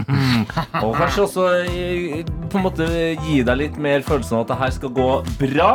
Og 0.86 0.96
kanskje 0.96 1.26
også 1.26 1.48
eh, 1.66 2.22
på 2.48 2.62
en 2.62 2.66
måte 2.66 2.88
gi 3.26 3.42
deg 3.44 3.60
litt 3.60 3.82
mer 3.82 4.06
følelsen 4.08 4.40
av 4.40 4.46
at 4.46 4.54
det 4.54 4.60
her 4.64 4.76
skal 4.78 4.94
gå 4.96 5.10
bra. 5.42 5.72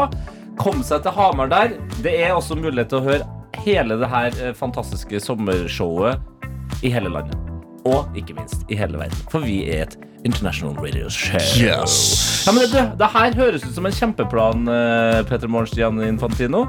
Komme 0.60 0.86
seg 0.86 1.04
til 1.04 1.16
Hamar 1.18 1.52
der. 1.52 1.76
Det 2.00 2.16
er 2.22 2.32
også 2.32 2.56
mulighet 2.56 2.92
til 2.94 3.02
å 3.02 3.08
høre 3.10 3.28
hele 3.64 3.98
det 4.00 4.08
her 4.10 4.40
fantastiske 4.56 5.20
sommershowet 5.22 6.80
i 6.84 6.92
hele 6.94 7.12
landet. 7.12 7.36
Og 7.84 8.08
ikke 8.16 8.38
minst 8.38 8.64
i 8.72 8.80
hele 8.80 8.96
verden. 8.96 9.28
For 9.28 9.44
vi 9.44 9.60
er 9.68 9.84
et 9.84 9.98
international 10.24 10.74
radio 10.80 11.08
show. 11.08 11.38
Ja, 11.60 12.52
men 12.52 12.64
det, 12.72 12.84
det 12.98 13.08
her 13.12 13.36
høres 13.36 13.64
ut 13.66 13.74
som 13.76 13.86
en 13.86 13.92
kjempeplan, 13.92 14.66
uh, 14.68 15.20
Petter 15.28 15.48
Mornstian 15.48 16.00
Infantino. 16.02 16.64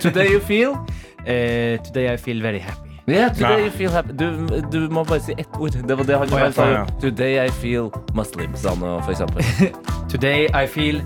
Today 0.00 0.28
you 0.34 0.40
feel 0.40 0.76
uh, 0.76 1.80
today 1.86 2.12
I 2.12 2.16
feel 2.16 2.42
very 2.42 2.58
happy. 2.60 2.86
Yeah, 3.08 3.32
today 3.32 3.56
Ja. 3.58 3.64
you 3.64 3.70
feel 3.70 3.90
happy. 3.90 4.12
Du, 4.12 4.46
du 4.70 4.88
må 4.92 5.04
bare 5.04 5.20
si 5.20 5.32
ett 5.38 5.56
ord. 5.58 5.72
Det 5.88 5.96
var 5.98 6.04
det 6.04 6.18
han 6.18 6.32
oh, 6.32 6.40
ja, 6.40 6.52
sa. 6.52 6.68
ja. 6.70 6.84
Today 7.00 7.40
I 7.46 7.50
feel 7.50 7.90
muslim, 8.14 8.52
sa 8.56 8.74
han 8.76 9.02
for 9.02 9.10
eksempel. 9.10 9.42
Today 10.12 10.46
I 10.54 10.66
feel 10.66 11.00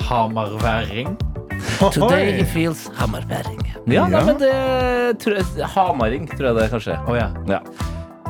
hamarværing. 0.00 1.16
Today 1.92 2.40
it 2.40 2.48
feels 2.52 2.90
hamarværing. 2.94 3.60
Ja, 3.86 4.06
nei, 4.06 4.22
men 4.26 4.38
det 4.38 4.52
tror 5.22 5.40
jeg, 5.40 5.66
Hamaring, 5.74 6.28
tror 6.30 6.52
jeg 6.52 6.56
det 6.60 6.68
kanskje. 6.70 6.98
Oh, 7.10 7.16
ja. 7.18 7.28
Ja. 7.50 7.58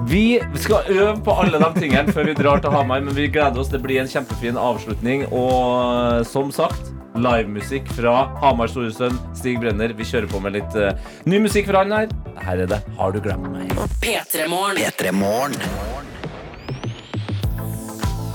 Vi 0.08 0.40
skal 0.54 0.88
øve 0.88 1.16
på 1.24 1.34
alle 1.42 1.58
de 1.62 1.68
tingene 1.80 2.12
før 2.12 2.26
vi 2.30 2.34
drar 2.36 2.62
til 2.62 2.74
Hamar, 2.74 3.02
men 3.04 3.14
vi 3.16 3.28
gleder 3.30 3.60
oss. 3.62 3.70
Det 3.72 3.82
blir 3.84 4.00
en 4.02 4.10
kjempefin 4.10 4.58
avslutning. 4.58 5.24
Og 5.30 6.26
som 6.28 6.50
sagt, 6.54 6.90
livemusikk 7.14 7.88
fra 7.96 8.26
Hamar 8.42 8.72
Storesønn, 8.72 9.18
Stig 9.38 9.60
Brenner. 9.62 9.94
Vi 9.96 10.08
kjører 10.08 10.30
på 10.32 10.42
med 10.42 10.56
litt 10.58 10.76
uh, 10.78 10.92
ny 11.28 11.42
musikk 11.46 11.70
fra 11.70 11.84
han 11.84 11.94
her. 11.94 12.12
Her 12.42 12.64
er 12.64 12.74
det 12.74 12.82
Har 12.98 13.14
du 13.14 13.22
glemt 13.22 13.50
meg? 13.52 13.76
P3 14.02 14.48
Morgen. 14.50 15.91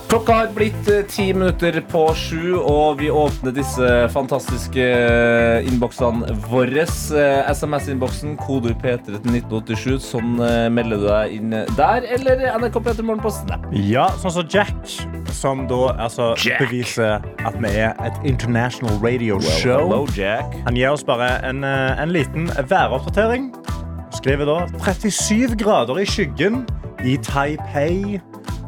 P3 0.08 0.14
Morgen. 0.14 0.28
Klokka 0.28 0.34
har 0.34 0.54
blitt 0.56 0.88
eh, 0.88 1.04
ti 1.08 1.34
minutter 1.34 1.82
på 1.92 2.14
sju, 2.16 2.56
og 2.58 3.00
vi 3.00 3.10
åpner 3.10 3.52
disse 3.52 4.08
fantastiske 4.14 4.80
eh, 4.80 5.68
innboksene 5.68 6.34
våre. 6.48 6.86
Eh, 6.86 7.52
SMS-innboksen, 7.52 8.38
kodeord 8.38 8.78
P3 8.82 9.06
til 9.06 9.18
1987. 9.18 10.00
Sånn 10.00 10.38
melder 10.74 10.98
du 10.98 11.08
deg 11.08 11.36
inn 11.38 11.56
der. 11.78 12.08
Eller 12.08 12.46
NRK 12.58 12.80
P3 12.80 13.04
Morgen 13.04 13.24
på 13.24 13.32
Snap. 13.32 13.68
Ja, 13.74 14.10
sånn 14.22 14.34
som 14.34 14.48
Jack, 14.52 14.76
som 15.32 15.68
da 15.68 15.94
altså 15.98 16.34
Jack. 16.40 16.64
beviser 16.66 17.20
at 17.46 17.58
vi 17.60 17.74
er 17.76 17.96
et 18.06 18.22
international 18.28 19.00
radio 19.04 19.40
show. 19.60 20.08
Jack. 20.16 20.56
Han 20.68 20.78
gir 20.78 20.94
oss 20.94 21.06
bare 21.08 21.38
en, 21.48 21.64
en 21.68 22.14
liten 22.14 22.50
væroppdatering. 22.70 23.52
Skriver 24.16 24.48
da 24.48 24.62
37 24.82 25.58
grader 25.60 26.00
i 26.02 26.08
skyggen 26.10 26.64
i 27.06 27.18
Taipei 27.22 28.18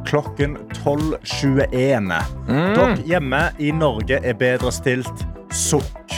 klokken 0.10 0.58
12.21. 0.74 2.14
Dere 2.50 2.96
hjemme 3.06 3.44
i 3.62 3.72
Norge 3.76 4.20
er 4.26 4.38
bedre 4.40 4.72
stilt. 4.74 5.26
Sukk. 5.54 6.16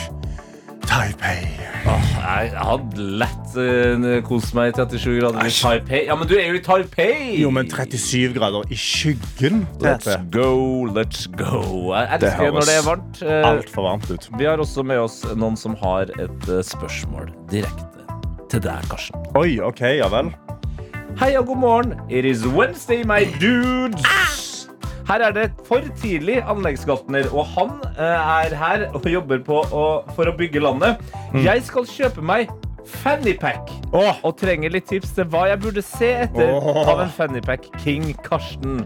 Taipei. 0.88 1.40
Jeg 1.82 2.52
hadde 2.54 3.04
lett 3.20 3.54
uh, 3.58 4.04
kost 4.26 4.52
meg 4.54 4.70
i 4.70 4.74
37 4.76 5.16
grader 5.18 5.48
i 5.48 5.52
Taipei. 5.54 6.02
Ja, 6.06 6.14
men 6.18 6.28
du 6.30 6.34
er 6.38 6.46
jo 6.52 6.58
i 6.58 6.62
Taipei! 6.62 7.40
Jo, 7.40 7.50
men 7.54 7.68
37 7.70 8.36
grader 8.36 8.68
i 8.70 8.78
skyggen, 8.78 9.64
Let's 9.82 10.06
dette. 10.06 10.18
go, 10.34 10.86
let's 10.94 11.26
go. 11.38 11.90
Jeg 11.96 12.20
Det 12.22 12.30
elsker 12.30 12.54
når 12.54 12.68
det 12.68 12.76
er 12.76 12.86
varmt. 12.86 13.22
Alt 13.24 13.48
Altfor 13.50 13.88
varmt 13.88 14.12
ut. 14.12 14.28
Vi 14.38 14.46
har 14.48 14.62
også 14.62 14.84
med 14.86 15.02
oss 15.02 15.22
noen 15.34 15.58
som 15.58 15.74
har 15.82 16.12
et 16.22 16.48
eh, 16.48 16.62
spørsmål 16.70 17.32
direkte 17.50 18.06
til 18.52 18.62
deg, 18.62 18.86
Karsten. 18.92 19.26
Oi, 19.38 19.56
OK, 19.64 19.82
ja 19.98 20.08
vel. 20.12 20.30
Hei 21.20 21.36
og 21.36 21.46
god 21.46 21.56
morgen. 21.56 21.92
It 22.10 22.24
is 22.24 22.46
Wednesday, 22.46 23.02
my 23.04 23.24
dudes. 23.40 24.68
Her 25.08 25.24
er 25.26 25.32
det 25.32 25.50
for 25.66 25.82
tidlig 26.00 26.38
anleggsgartner, 26.48 27.28
og 27.32 27.46
han 27.46 27.72
eh, 27.98 28.04
er 28.04 28.54
her 28.56 28.84
og 28.94 29.06
jobber 29.10 29.42
på 29.44 29.58
å, 29.60 29.84
for 30.16 30.30
å 30.30 30.34
bygge 30.38 30.62
landet. 30.62 31.02
Jeg 31.44 31.64
skal 31.66 31.86
kjøpe 31.90 32.24
meg 32.24 32.50
fannypack 33.02 33.70
oh. 33.92 34.16
og 34.24 34.36
trenger 34.40 34.72
litt 34.74 34.88
tips 34.90 35.12
til 35.16 35.28
hva 35.30 35.44
jeg 35.50 35.60
burde 35.62 35.84
se 35.84 36.08
etter 36.24 36.54
oh. 36.56 36.82
av 36.86 37.04
en 37.04 37.12
fannypack 37.12 37.68
King 37.82 38.12
Karsten. 38.24 38.82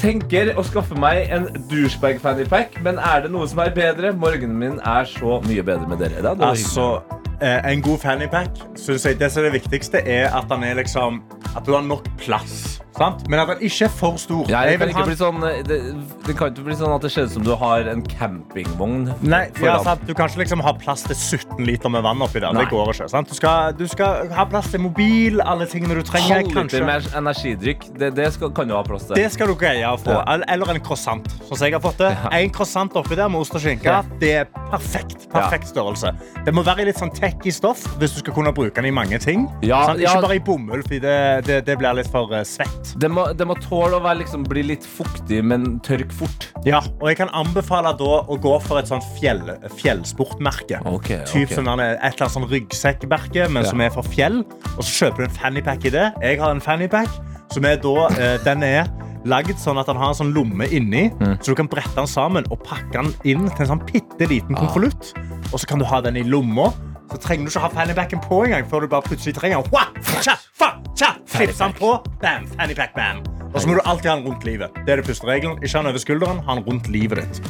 tenker 0.00 0.52
å 0.58 0.62
skaffe 0.66 0.96
meg 0.98 1.30
en 1.34 1.48
douchebag 1.70 2.22
fannypack, 2.22 2.78
men 2.84 2.98
er 2.98 3.26
det 3.26 3.34
noe 3.34 3.48
som 3.50 3.62
er 3.64 3.74
bedre? 3.74 4.14
Morgenen 4.14 4.56
min 4.60 4.80
er 4.80 5.08
så 5.08 5.40
mye 5.48 5.66
bedre 5.66 5.90
med 5.90 6.02
dere. 6.02 6.22
Da, 6.22 6.34
det 6.34 6.46
var 6.46 6.54
Altså, 6.54 6.88
eh, 7.02 7.23
en 7.42 7.82
god 7.84 7.98
fannypack 7.98 8.62
synes 8.78 9.04
jeg, 9.06 9.18
Det 9.20 9.30
det 9.34 9.52
viktigste, 9.52 10.00
er 10.06 10.30
at 10.34 10.48
den 10.50 10.64
er 10.64 10.74
liksom 10.74 11.22
At 11.56 11.66
du 11.66 11.74
har 11.74 11.82
nok 11.82 12.08
plass. 12.18 12.80
Sant? 12.94 13.24
Men 13.30 13.40
at 13.42 13.48
den 13.50 13.62
ikke 13.66 13.88
er 13.88 13.90
for 13.90 14.18
stor. 14.22 14.44
Ja, 14.50 14.60
det, 14.70 14.78
kan 14.78 14.90
ikke 14.92 15.06
bli 15.08 15.16
sånn, 15.18 15.40
det, 15.66 15.78
det 16.26 16.34
kan 16.38 16.52
ikke 16.52 16.64
bli 16.68 16.76
sånn 16.78 16.92
at 16.94 17.02
det 17.02 17.10
ser 17.10 17.26
ut 17.26 17.32
som 17.34 17.44
du 17.46 17.50
har 17.58 17.88
en 17.90 18.04
campingvogn 18.06 19.08
Nei, 19.26 19.40
ja? 19.62 19.78
Du 20.06 20.12
kan 20.14 20.30
ikke 20.30 20.44
liksom 20.44 20.62
ha 20.62 20.74
plass 20.78 21.02
til 21.08 21.16
17 21.18 21.64
liter 21.66 21.90
med 21.90 22.04
vann 22.06 22.22
oppi 22.22 22.38
der. 22.38 22.54
Nei. 22.54 22.62
Det 22.62 22.70
går 22.70 22.92
ikke. 22.92 23.08
Sant? 23.10 23.30
Du, 23.30 23.38
skal, 23.38 23.74
du 23.78 23.84
skal 23.90 24.30
ha 24.34 24.46
plass 24.50 24.70
til 24.70 24.84
mobil, 24.84 25.42
alle 25.42 25.66
tingene 25.70 25.98
du 25.98 26.04
trenger. 26.06 26.44
Halvliter 26.44 26.86
med 26.86 27.08
energidrikk, 27.18 27.88
det, 27.98 28.12
det 28.18 28.28
skal, 28.36 28.52
kan 28.54 28.70
du 28.70 28.76
ha 28.78 28.84
plass 28.86 29.08
til. 29.08 29.18
Det 29.18 29.26
skal 29.34 29.50
du 29.50 29.56
greie 29.58 29.90
å 29.90 29.98
få. 29.98 30.14
Ja. 30.14 30.38
Eller- 30.54 30.74
en 30.74 30.80
croissant. 30.82 31.26
Sånn 31.44 31.58
som 31.58 31.66
jeg 31.66 31.74
har 31.76 31.82
fått 31.82 32.00
det. 32.02 32.12
En 32.34 32.54
croissant 32.54 32.94
oppi 32.98 33.18
der 33.18 33.30
med 33.30 33.42
ost 33.42 33.54
og 33.58 33.62
skinke. 33.62 33.90
Ja. 33.90 34.00
Det 34.22 34.32
er 34.44 34.48
perfekt. 34.70 35.26
Perfekt 35.34 35.70
størrelse. 35.70 36.14
Det 36.46 36.54
må 36.54 36.64
være 36.66 36.86
litt 36.88 36.98
sånn 36.98 37.12
techy 37.34 37.52
stoff 37.54 37.82
hvis 38.00 38.14
du 38.14 38.18
skal 38.22 38.34
kunne 38.36 38.52
bruke 38.54 38.74
den 38.78 38.86
i 38.86 38.94
mange 38.94 39.18
ting. 39.22 39.46
Ja, 39.62 39.82
ja. 39.98 40.14
Ikke 40.14 40.22
bare 40.26 40.36
i 40.38 40.42
bomull, 40.44 40.82
for 40.86 41.02
det, 41.02 41.16
det, 41.46 41.58
det 41.66 41.76
blir 41.80 41.94
litt 41.98 42.10
for 42.12 42.32
eh, 42.34 42.44
svett. 42.46 42.94
Det 43.00 43.10
må, 43.10 43.26
det 43.36 43.46
må 43.46 43.56
tåle 43.62 43.98
å 43.98 44.02
være, 44.04 44.22
liksom, 44.22 44.44
bli 44.48 44.62
litt 44.70 44.84
fuktig, 44.86 45.42
men 45.44 45.78
tørk 45.86 46.12
fort. 46.14 46.48
Ja, 46.66 46.80
og 47.00 47.08
jeg 47.10 47.18
kan 47.20 47.32
anbefale 47.36 47.92
da 47.98 48.12
å 48.24 48.38
gå 48.40 48.54
for 48.64 48.80
et 48.80 48.88
sånt 48.90 49.04
fjell, 49.18 49.42
fjellsportmerke. 49.80 50.80
Okay, 50.94 51.22
Typ 51.28 51.48
okay. 51.50 51.54
som 51.56 51.68
et 51.68 51.80
eller 51.80 52.00
annet 52.08 52.34
sånn 52.36 52.48
ryggsekkmerke, 52.50 53.48
men 53.50 53.64
Ja. 53.64 53.70
som 53.70 53.80
er 53.80 53.90
for 53.94 54.02
fjell. 54.02 54.42
Og 54.76 54.82
så 54.84 55.06
kjøper 55.06 55.24
du 55.24 55.28
en 55.28 55.38
fannypack 55.38 55.84
i 55.84 55.90
det. 55.94 56.12
Jeg 56.22 56.40
har 56.40 56.50
en 56.54 56.60
fannypack 56.60 57.08
som 57.52 57.64
er 57.64 57.76
da 57.76 58.08
eh, 58.18 58.38
Den 58.44 58.62
er 58.66 58.88
lagd 59.24 59.56
sånn 59.56 59.78
at 59.80 59.86
den 59.88 59.96
har 59.96 60.10
en 60.12 60.18
sånn 60.18 60.34
lomme 60.36 60.66
inni, 60.68 61.06
Mm. 61.20 61.38
så 61.40 61.52
du 61.52 61.54
kan 61.54 61.66
brette 61.68 61.94
den 61.96 62.06
sammen 62.06 62.44
og 62.50 62.62
pakke 62.64 62.92
den 62.92 63.14
inn 63.24 63.48
til 63.48 63.62
en 63.64 63.70
sånn 63.78 63.84
bitte 63.86 64.26
liten 64.28 64.54
konvolutt. 64.54 65.14
Og 65.52 65.60
så 65.60 65.66
kan 65.66 65.78
du 65.78 65.84
ha 65.86 66.00
den 66.04 66.16
i 66.16 66.22
lomma. 66.24 66.72
Så 67.12 67.18
trenger 67.20 67.44
du 67.44 67.50
ikke 67.52 67.60
ha 67.60 67.68
fannypacken 67.68 68.20
på 68.24 68.40
engang 68.44 68.70
før 68.70 68.84
du 68.84 68.88
bare 68.94 69.02
plutselig 69.02 69.34
trenger 69.34 69.62
den. 69.62 69.72
Wah! 69.74 69.88
Tja! 70.22 70.36
Fa! 70.54 70.70
Tja! 70.96 71.14
Klipse 71.34 71.64
den 71.64 71.76
på. 71.78 71.96
Bam! 72.22 72.48
Fannypack, 72.56 72.94
bam! 72.96 73.22
Og 73.54 73.60
så 73.60 73.68
må 73.68 73.74
du 73.74 73.80
alltid 73.84 74.10
ha 74.10 74.16
den 74.16 74.26
rundt 74.28 74.44
livet. 74.44 74.70
Det 74.86 74.92
er 74.92 74.96
det 75.02 75.06
første 75.06 75.26
regelen. 75.26 75.58
Ikke 75.62 75.76
ha 75.76 75.82
den 75.84 75.92
over 75.92 76.02
skulderen, 76.02 76.42
ha 76.46 76.54
den 76.58 76.64
rundt 76.66 76.88
livet 76.90 77.22
ditt. 77.22 77.42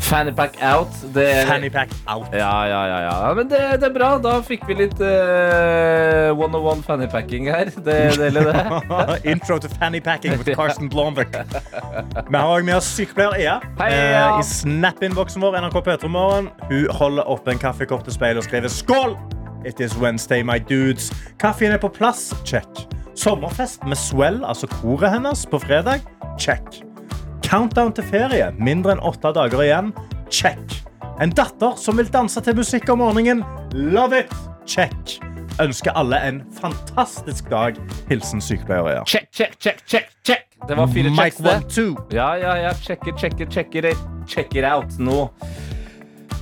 Fannypack 0.00 0.56
out. 0.62 0.88
Det 1.14 1.46
Fannypack 1.46 1.90
out. 2.06 2.26
ja, 2.32 2.66
ja, 2.66 2.86
ja, 2.86 3.00
ja. 3.00 3.28
ja. 3.28 3.34
Men 3.34 3.48
det, 3.50 3.60
det 3.80 3.86
er 3.90 3.94
bra. 3.94 4.10
Da 4.18 4.40
fikk 4.42 4.64
vi 4.68 4.76
litt 4.80 5.00
uh, 5.00 6.32
one-on-one 6.34 6.82
fannypacking 6.82 7.50
her. 7.52 7.70
Det 7.84 7.96
er 8.08 8.34
det. 8.34 8.54
Intro 9.32 9.58
to 9.58 9.68
fannypacking 9.68 10.38
with 10.38 10.54
Carsten 10.58 10.88
Blomvik. 10.88 11.36
Vi 11.36 12.36
har 12.36 12.46
også 12.46 12.64
med 12.64 12.76
oss 12.76 12.90
sykepleier 12.96 13.38
Ea. 13.38 13.58
Hei, 13.80 13.90
eh, 13.94 14.16
uh, 14.18 14.40
I 14.40 14.46
Snap-innboksen 14.46 15.44
vår 15.44 15.60
NRK 15.66 15.80
P3 15.86 16.10
Hun 16.10 16.90
holder 16.90 17.30
opp 17.30 17.48
en 17.48 17.60
kaffekopp 17.60 18.04
til 18.08 18.16
speilet 18.16 18.42
og 18.42 18.48
skriver 18.48 18.72
skål! 18.72 19.18
It 19.66 19.80
is 19.80 19.96
Wednesday, 20.00 20.42
my 20.42 20.58
dudes. 20.58 21.12
Kaffen 21.38 21.72
er 21.72 21.78
på 21.78 21.92
plass. 21.92 22.30
Check. 22.48 22.86
Sommerfest 23.14 23.84
med 23.84 23.96
Swell, 24.00 24.40
altså 24.44 24.66
koret 24.80 25.12
hennes, 25.12 25.44
på 25.46 25.60
fredag. 25.60 26.00
Check. 26.40 26.80
Countdown 27.50 27.90
til 27.92 28.06
ferie. 28.06 28.52
Mindre 28.62 28.94
enn 28.94 29.00
åtte 29.02 29.32
dager 29.34 29.64
igjen. 29.64 29.88
Check. 30.30 30.76
En 31.20 31.32
datter 31.34 31.74
som 31.76 31.98
vil 31.98 32.06
danse 32.12 32.38
til 32.46 32.54
musikk 32.54 32.86
om 32.94 33.02
morgenen. 33.02 33.42
Love 33.74 34.20
it! 34.22 34.36
Check. 34.70 35.16
Ønsker 35.60 35.96
alle 35.98 36.20
en 36.28 36.38
fantastisk 36.60 37.50
dag. 37.50 37.74
Hilsen 38.08 38.40
sykepleier 38.40 38.92
Ea. 38.92 39.02
Check, 39.04 39.26
check, 39.34 39.58
check, 39.58 39.82
check, 39.86 40.14
check. 40.22 40.46
Det 40.68 40.78
var 40.78 40.86
fire 40.94 41.10
Mike 41.10 41.22
checks, 41.22 41.36
det. 41.42 41.50
one, 41.56 41.68
two. 41.68 41.96
Ja, 42.14 42.30
ja, 42.38 42.54
ja. 42.54 42.72
Checker, 42.86 43.18
checker, 43.18 43.50
checker. 43.50 43.90
it, 43.90 43.96
check 44.28 44.46
it, 44.54 44.54
check 44.54 44.56
it 44.56 44.64
out 44.64 44.98
nå. 44.98 45.26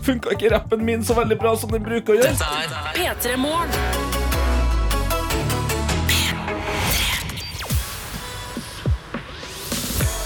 Funka 0.05 0.37
ikke 0.37 0.53
rappen 0.53 0.85
min 0.85 1.05
så 1.05 1.17
veldig 1.17 1.41
bra 1.41 1.57
som 1.57 1.73
den 1.73 1.89
bruker 1.89 2.19
å 2.19 2.21
gjøre. 2.21 2.53
P3 2.95 3.37
Morgen. 3.41 4.18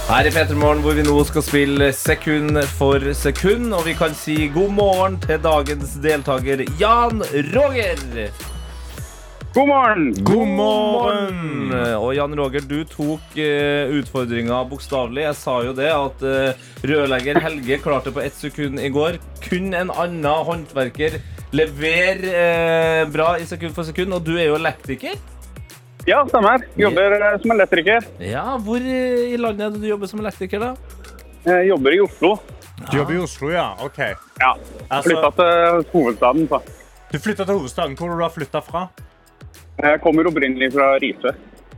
Her 0.02 0.26
i 0.26 0.30
P3 0.34 0.56
Morgen 0.58 0.80
hvor 0.82 0.96
vi 0.98 1.02
nå 1.06 1.14
skal 1.28 1.44
spille 1.46 1.86
sekund 1.94 2.58
for 2.74 3.04
sekund, 3.14 3.70
og 3.70 3.84
vi 3.86 3.94
kan 3.94 4.16
si 4.18 4.48
god 4.50 4.74
morgen 4.74 5.20
til 5.22 5.38
dagens 5.40 5.94
deltaker 6.02 6.64
Jan 6.80 7.22
Roger. 7.52 8.02
God 9.54 9.68
morgen! 9.70 10.04
God 10.26 10.52
morgen! 10.58 11.72
Og 12.00 12.10
Jan 12.16 12.34
Roger, 12.34 12.66
du 12.66 12.82
tok 12.88 13.38
uh, 13.38 13.94
utfordringa 13.94 14.62
bokstavelig. 14.68 15.26
Jeg 15.28 15.38
sa 15.38 15.58
jo 15.68 15.74
det 15.76 15.90
at 15.94 16.24
eh, 16.24 16.62
rørlegger 16.88 17.40
Helge 17.44 17.78
klarte 17.84 18.14
på 18.16 18.24
ett 18.24 18.34
sekund 18.34 18.82
i 18.82 18.90
går. 18.92 19.20
Kun 19.44 19.70
en 19.70 19.92
annen 19.92 20.48
håndverker 20.48 21.20
leverer 21.54 22.24
eh, 22.32 23.04
bra 23.12 23.36
i 23.38 23.46
sekund 23.46 23.76
for 23.76 23.86
sekund, 23.86 24.16
og 24.16 24.26
du 24.26 24.34
er 24.34 24.48
jo 24.50 24.58
elektriker. 24.58 25.20
Ja, 26.06 26.24
stemmer. 26.26 26.58
Jobber 26.78 27.12
eh, 27.20 27.38
som 27.42 27.50
elektriker. 27.54 28.00
Ja, 28.18 28.56
Hvor 28.58 28.76
eh, 28.82 29.32
i 29.34 29.36
landet 29.38 29.66
er 29.66 29.70
det 29.76 29.80
du 29.84 29.88
jobber 29.92 30.06
som 30.10 30.20
elektriker, 30.22 30.58
da? 30.58 30.74
Jeg 31.46 31.68
jobber 31.68 31.90
i 31.94 32.00
Oslo. 32.02 32.36
Du 32.90 32.96
jobber 32.98 33.14
i 33.14 33.18
Oslo, 33.22 33.50
ja. 33.54 33.68
Ok. 33.84 33.98
Ja. 34.40 34.52
Altså- 34.88 35.08
Flytta 35.08 35.30
til 35.38 35.52
hovedstaden. 35.92 36.48
Så. 36.50 36.58
Du 37.12 37.18
flytta 37.18 37.44
til 37.44 37.54
hovedstaden. 37.54 37.96
Hvor 37.98 38.08
har 38.10 38.18
du 38.18 38.28
flytta 38.34 38.60
fra? 38.66 38.86
Jeg 39.82 40.00
kommer 40.02 40.26
opprinnelig 40.30 40.72
fra 40.74 40.86
Risør. 41.02 41.34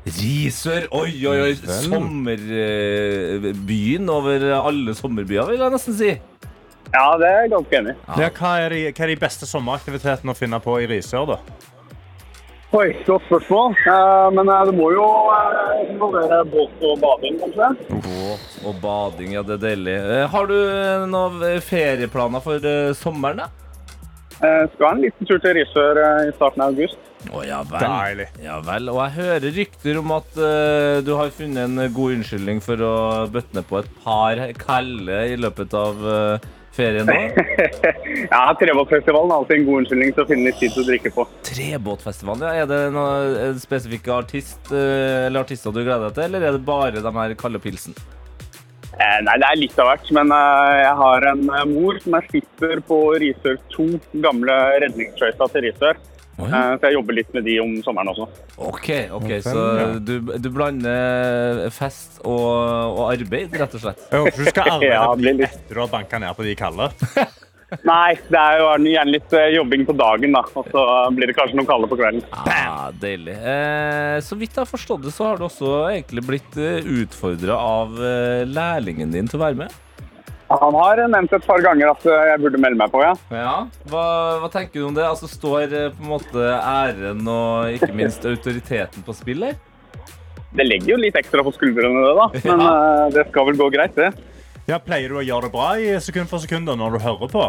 Risør. 0.06 0.82
Oi, 0.92 1.26
oi, 1.26 1.40
oi. 1.40 1.54
Sommerbyen 1.84 4.08
over 4.12 4.38
alle 4.60 4.94
sommerbyer, 4.94 5.46
vil 5.50 5.58
jeg 5.64 5.70
nesten 5.72 5.94
si. 5.98 6.10
Ja, 6.94 7.06
det 7.18 7.26
er 7.28 7.40
jeg 7.44 7.50
ganske 7.54 7.76
enig 7.80 7.92
i. 7.92 7.94
Ja, 8.20 8.28
hva, 8.30 8.68
de, 8.70 8.80
hva 8.92 9.02
er 9.04 9.08
de 9.14 9.20
beste 9.20 9.46
sommeraktivitetene 9.48 10.30
å 10.32 10.34
finne 10.38 10.58
på 10.62 10.72
i 10.82 10.86
Risør, 10.90 11.24
da? 11.32 11.36
Oi, 12.74 12.88
godt 13.06 13.22
spørsmål. 13.28 13.74
Eh, 13.86 14.28
men 14.34 14.48
eh, 14.50 14.62
det 14.66 14.72
må 14.74 14.88
jo 14.90 15.04
eh, 15.30 15.82
involvere 15.92 16.40
båt 16.50 16.80
og 16.82 16.96
bading, 17.02 17.36
kanskje. 17.44 17.68
Båt 18.02 18.56
og 18.66 18.80
bading, 18.82 19.36
ja, 19.36 19.44
det 19.46 19.60
er 19.60 19.62
deilig. 19.68 19.94
Eh, 20.16 20.24
Har 20.32 20.48
du 20.50 20.56
eh, 20.58 21.04
noen 21.12 21.44
ferieplaner 21.62 22.42
for 22.42 22.66
eh, 22.66 22.90
sommeren, 22.98 23.44
da? 23.44 23.50
Eh, 24.42 24.64
skal 24.74 24.96
en 24.96 25.04
liten 25.04 25.28
tur 25.30 25.38
til 25.38 25.54
Risør 25.60 26.00
eh, 26.02 26.24
i 26.32 26.34
starten 26.34 26.64
av 26.64 26.74
august. 26.74 26.98
Å 27.30 27.44
ja 27.46 27.60
vel. 27.70 27.86
Deilig. 27.86 28.26
Ja 28.42 28.58
vel. 28.66 28.90
Og 28.92 28.98
jeg 29.04 29.16
hører 29.20 29.54
rykter 29.60 30.00
om 30.02 30.10
at 30.18 30.34
eh, 30.50 30.98
du 31.06 31.14
har 31.16 31.30
funnet 31.38 31.70
en 31.70 31.94
god 31.94 32.18
unnskyldning 32.18 32.58
for 32.64 32.82
å 32.84 32.94
bøtte 33.32 33.54
ned 33.60 33.70
på 33.70 33.78
et 33.84 33.94
par 34.02 34.42
kalde 34.60 35.22
i 35.30 35.38
løpet 35.40 35.78
av 35.78 36.02
eh, 36.10 36.50
ferien 36.76 37.08
nå. 37.08 37.18
Ja, 38.34 38.42
Trebåtfestivalen 38.58 39.30
er 39.30 39.36
alltid 39.36 39.60
en 39.60 39.68
god 39.68 39.82
unnskyldning 39.82 40.14
til 40.16 40.24
å 40.24 40.28
finne 40.28 40.48
litt 40.48 40.58
tid 40.62 40.74
til 40.74 40.84
å 40.84 40.88
drikke 40.88 41.14
på. 41.14 41.26
Trebåtfestivalen, 41.50 42.48
ja. 42.48 42.64
Er 42.64 42.70
det 42.70 42.80
noen 42.94 43.60
spesifikke 43.62 44.14
artist 44.16 44.72
eh, 44.72 45.26
eller 45.28 45.44
artister 45.44 45.74
du 45.74 45.82
gleder 45.82 46.08
deg 46.08 46.18
til, 46.18 46.28
eller 46.28 46.48
er 46.48 46.58
det 46.58 46.66
bare 46.66 47.04
de 47.04 47.16
her 47.18 47.38
kalde 47.40 47.62
pilsen? 47.62 47.96
Eh, 48.94 49.20
nei, 49.26 49.34
det 49.42 49.46
er 49.48 49.58
litt 49.58 49.78
av 49.82 49.90
hvert. 49.90 50.10
Men 50.14 50.32
eh, 50.34 50.72
jeg 50.84 50.96
har 51.00 51.28
en 51.32 51.44
eh, 51.48 51.64
mor 51.70 51.98
som 52.02 52.18
er 52.18 52.26
skipper 52.28 52.82
på 52.88 52.98
Risør 53.22 53.58
2, 53.74 53.86
gamle 54.24 54.58
redningsskøyta 54.84 55.48
til 55.50 55.66
Risør. 55.66 56.02
Å 56.34 56.48
ja. 56.48 56.60
Eh, 56.60 56.72
så 56.80 56.90
jeg 56.90 56.98
jobber 56.98 57.18
litt 57.20 57.32
med 57.36 57.46
de 57.46 57.58
om 57.62 57.76
sommeren 57.86 58.10
også. 58.14 58.28
OK, 58.70 58.90
ok, 59.20 59.30
så 59.44 59.64
du, 60.02 60.16
du 60.42 60.50
blander 60.54 61.68
fest 61.74 62.20
og, 62.24 62.50
og 62.98 63.06
arbeid, 63.12 63.54
rett 63.54 63.78
og 63.78 63.86
slett? 63.86 64.04
Jeg 64.10 64.26
håper 64.26 64.42
du 64.42 64.50
skal 64.50 64.74
arbeide 64.76 65.48
Ja, 65.48 65.48
etter 65.48 65.78
du 65.78 65.82
har 65.84 65.90
banka 65.92 66.22
ned 66.22 66.36
på 66.38 66.46
de 66.46 66.58
kalde. 66.58 66.90
Nei, 67.82 68.14
det 68.30 68.38
er 68.38 68.60
jo 68.60 68.68
gjerne 68.86 69.14
litt 69.14 69.34
eh, 69.34 69.50
jobbing 69.56 69.84
på 69.88 69.94
dagen, 69.98 70.34
da. 70.36 70.42
Og 70.54 70.68
så 70.70 70.84
blir 71.16 71.30
det 71.30 71.36
kanskje 71.38 71.58
noen 71.58 71.68
kalde 71.68 71.88
på 71.90 71.98
kvelden. 71.98 72.22
Ah, 72.30 72.90
deilig. 73.02 73.34
Eh, 73.34 74.18
så 74.24 74.38
vidt 74.38 74.54
jeg 74.54 74.62
har 74.62 74.70
forstått 74.70 75.06
det, 75.06 75.14
så 75.14 75.30
har 75.30 75.40
du 75.40 75.46
også 75.48 75.72
egentlig 75.88 76.26
blitt 76.28 76.60
uh, 76.60 76.92
utfordra 77.00 77.58
av 77.58 77.96
eh, 77.98 78.44
lærlingen 78.46 79.14
din 79.14 79.30
til 79.30 79.40
å 79.40 79.46
være 79.46 79.64
med. 79.64 79.80
Han 80.60 80.74
har 80.78 81.00
nevnt 81.08 81.32
et 81.36 81.46
par 81.46 81.60
ganger 81.64 81.90
at 81.92 82.04
eh, 82.06 82.24
jeg 82.30 82.40
burde 82.44 82.60
melde 82.62 82.78
meg 82.80 82.90
på, 82.92 83.00
ja. 83.04 83.12
Ja. 83.34 83.54
Hva, 83.90 84.04
hva 84.42 84.50
tenker 84.52 84.80
du 84.80 84.86
om 84.88 84.96
det? 84.96 85.04
Altså, 85.08 85.28
Står 85.30 85.64
eh, 85.72 85.88
på 85.94 86.04
en 86.04 86.12
måte 86.14 86.48
æren 86.60 87.22
og 87.30 87.72
ikke 87.76 87.90
minst 87.96 88.26
autoriteten 88.28 89.04
på 89.06 89.14
spill 89.16 89.48
her? 89.48 89.56
Det 90.54 90.66
legger 90.68 90.92
jo 90.94 91.00
litt 91.02 91.16
ekstra 91.18 91.42
på 91.42 91.50
skuldrene, 91.56 92.04
det, 92.04 92.14
da. 92.20 92.26
Men 92.46 92.62
Ja. 92.62 92.72
eh, 93.04 93.06
det 93.16 93.26
skal 93.32 93.48
vel 93.50 93.56
gå 93.58 93.70
greit, 93.74 93.96
det. 93.98 94.12
Ja, 94.70 94.78
Pleier 94.80 95.10
du 95.12 95.18
å 95.20 95.24
gjøre 95.26 95.48
det 95.48 95.52
bra 95.52 95.72
i 95.76 95.90
sekund 96.00 96.30
for 96.30 96.40
sekund 96.40 96.70
når 96.70 96.94
du 96.94 97.02
hører 97.04 97.28
på? 97.28 97.48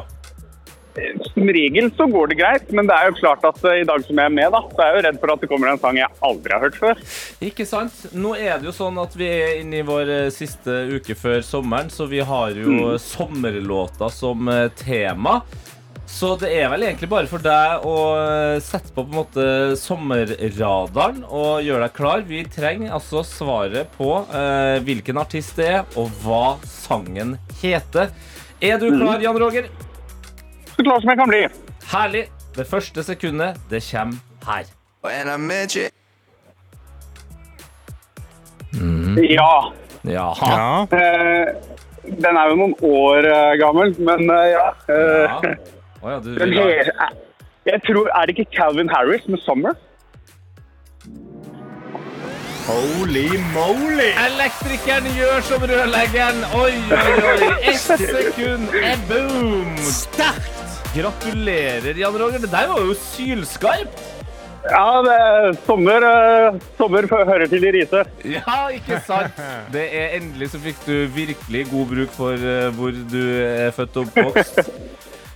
Som 1.34 1.50
regel 1.52 1.90
så 1.98 2.08
går 2.12 2.32
det 2.32 2.38
greit, 2.40 2.72
men 2.76 2.88
det 2.88 2.96
er 2.96 3.10
jo 3.10 3.18
klart 3.20 3.44
at 3.48 3.60
eh, 3.68 3.82
i 3.82 3.88
dag 3.88 4.04
som 4.06 4.22
jeg 4.22 4.32
er 4.32 4.36
med, 4.38 4.54
da, 4.56 4.62
så 4.72 4.82
er 4.82 4.90
jeg 4.92 4.98
jo 4.98 5.06
redd 5.08 5.20
for 5.22 5.34
at 5.34 5.44
det 5.44 5.50
kommer 5.52 5.72
en 5.72 5.82
sang 5.82 6.00
jeg 6.00 6.22
aldri 6.30 6.56
har 6.56 6.66
hørt 6.66 6.80
før. 6.80 7.04
Ikke 7.50 7.68
sant? 7.68 8.02
Nå 8.16 8.36
er 8.40 8.58
det 8.60 8.70
jo 8.70 8.76
sånn 8.76 9.00
at 9.02 9.16
vi 9.20 9.30
er 9.30 9.60
inne 9.62 9.82
i 9.82 9.86
vår 9.88 10.12
eh, 10.22 10.32
siste 10.34 10.86
uke 10.96 11.18
før 11.20 11.44
sommeren, 11.46 11.92
så 11.92 12.08
vi 12.12 12.24
har 12.24 12.56
jo 12.56 12.96
sommerlåter 13.02 14.14
som 14.14 14.48
eh, 14.52 14.68
tema. 14.80 15.42
Så 16.16 16.36
det 16.40 16.52
er 16.54 16.70
vel 16.72 16.86
egentlig 16.86 17.10
bare 17.12 17.28
for 17.28 17.42
deg 17.44 17.86
å 17.90 17.96
sette 18.64 18.94
på 18.94 19.04
på 19.04 19.10
en 19.10 19.18
måte 19.18 19.46
sommerradaren 19.82 21.24
og 21.26 21.66
gjøre 21.66 21.88
deg 21.88 21.96
klar. 21.98 22.22
Vi 22.30 22.44
trenger 22.54 22.94
altså 22.96 23.24
svaret 23.26 23.90
på 23.98 24.12
eh, 24.30 24.78
hvilken 24.86 25.20
artist 25.20 25.58
det 25.60 25.68
er, 25.80 25.84
og 26.00 26.14
hva 26.24 26.56
sangen 26.70 27.36
heter. 27.60 28.14
Er 28.64 28.80
du 28.80 28.88
klar, 28.94 29.20
Jan 29.20 29.42
Roger? 29.42 29.68
Så 30.76 30.84
klar 30.84 31.00
som 31.02 31.10
jeg 31.10 31.18
kan 31.18 31.30
bli. 31.32 31.44
Herlig. 31.92 32.26
Det 32.56 32.68
første 32.68 33.04
sekundet, 33.04 33.58
det 33.70 33.82
kommer 33.92 34.16
her. 34.48 34.64
Ja. 39.36 39.72
Jaha. 40.06 40.50
Ja. 40.52 40.82
Eh, 40.98 41.48
den 42.24 42.38
er 42.38 42.50
jo 42.52 42.56
noen 42.60 42.76
år 42.86 43.26
eh, 43.32 43.54
gammel, 43.62 43.96
men 44.00 44.30
eh, 44.30 44.50
ja. 44.54 44.68
Eh, 44.90 45.24
Ja. 45.26 45.56
Oh, 46.06 46.12
ja, 46.12 46.20
du 46.20 46.36
den 46.38 46.50
vil 46.52 46.60
ha 46.60 46.66
he- 46.68 47.16
jeg 47.66 47.82
tror, 47.88 48.08
Er 48.14 48.26
det 48.28 48.38
ikke 48.38 48.52
Calvin 48.56 48.90
Harris 48.90 49.28
med 49.28 49.40
'Summer'? 49.40 49.74
Holy 52.68 53.28
moly! 53.54 54.10
Elektrikeren 54.28 55.06
gjør 55.18 55.42
som 55.42 55.62
rørleggeren. 55.62 56.44
Oi, 56.54 56.74
oi, 56.92 57.14
oi. 57.32 57.50
Ett 57.62 57.80
sekund 57.80 58.70
er 58.84 58.98
boom. 59.10 59.76
Sterkt. 59.78 60.55
Gratulerer, 60.96 61.98
Jan 62.00 62.16
Roger. 62.16 62.40
Det 62.40 62.52
der 62.52 62.70
var 62.72 62.80
jo 62.80 62.94
sylskarpt. 62.96 64.04
Ja, 64.66 65.02
det 65.06 65.16
er 65.22 65.58
sommer, 65.68 66.06
eh, 66.08 66.56
sommer 66.78 67.06
hører 67.12 67.46
til 67.52 67.68
i 67.68 67.72
Risør. 67.76 68.08
Ja, 68.24 68.56
ikke 68.74 69.02
sant? 69.06 69.36
Det 69.76 69.84
er 69.94 70.16
Endelig 70.18 70.50
så 70.54 70.62
fikk 70.64 70.80
du 70.88 70.94
virkelig 71.14 71.66
god 71.70 71.92
bruk 71.92 72.16
for 72.16 72.34
eh, 72.40 72.72
hvor 72.74 72.96
du 73.12 73.20
er 73.44 73.76
født 73.76 74.00
og 74.00 74.08
oppvokst. 74.08 74.72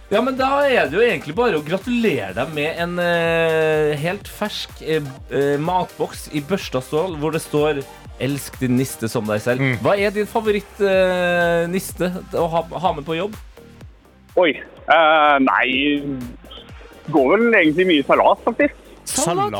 Ja, 0.09 0.23
men 0.25 0.39
Da 0.39 0.63
er 0.65 0.87
det 0.89 0.97
jo 0.97 1.03
egentlig 1.05 1.35
bare 1.37 1.59
å 1.59 1.65
gratulere 1.65 2.31
deg 2.39 2.55
med 2.55 2.79
en 2.81 2.95
eh, 3.03 3.91
helt 4.01 4.31
fersk 4.39 4.79
eh, 4.81 5.03
eh, 5.29 5.59
matboks 5.61 6.29
i 6.33 6.41
børsta 6.41 6.81
stål 6.81 7.19
hvor 7.21 7.35
det 7.35 7.43
står 7.45 7.83
'Elsk 8.19 8.57
din 8.59 8.75
niste 8.75 9.07
som 9.07 9.23
deg 9.27 9.39
selv'. 9.39 9.77
Hva 9.83 9.93
er 9.95 10.11
din 10.11 10.27
favoritt-niste 10.27 12.09
å 12.35 12.49
ha, 12.51 12.65
ha 12.83 12.91
med 12.97 13.05
på 13.07 13.15
jobb? 13.15 13.37
Oi. 14.39 14.51
eh, 14.89 15.35
nei 15.45 15.69
Går 17.09 17.31
vel 17.33 17.57
egentlig 17.57 17.85
mye 17.89 18.05
salat, 18.05 18.41
faktisk. 18.45 18.75
Salat, 19.09 19.55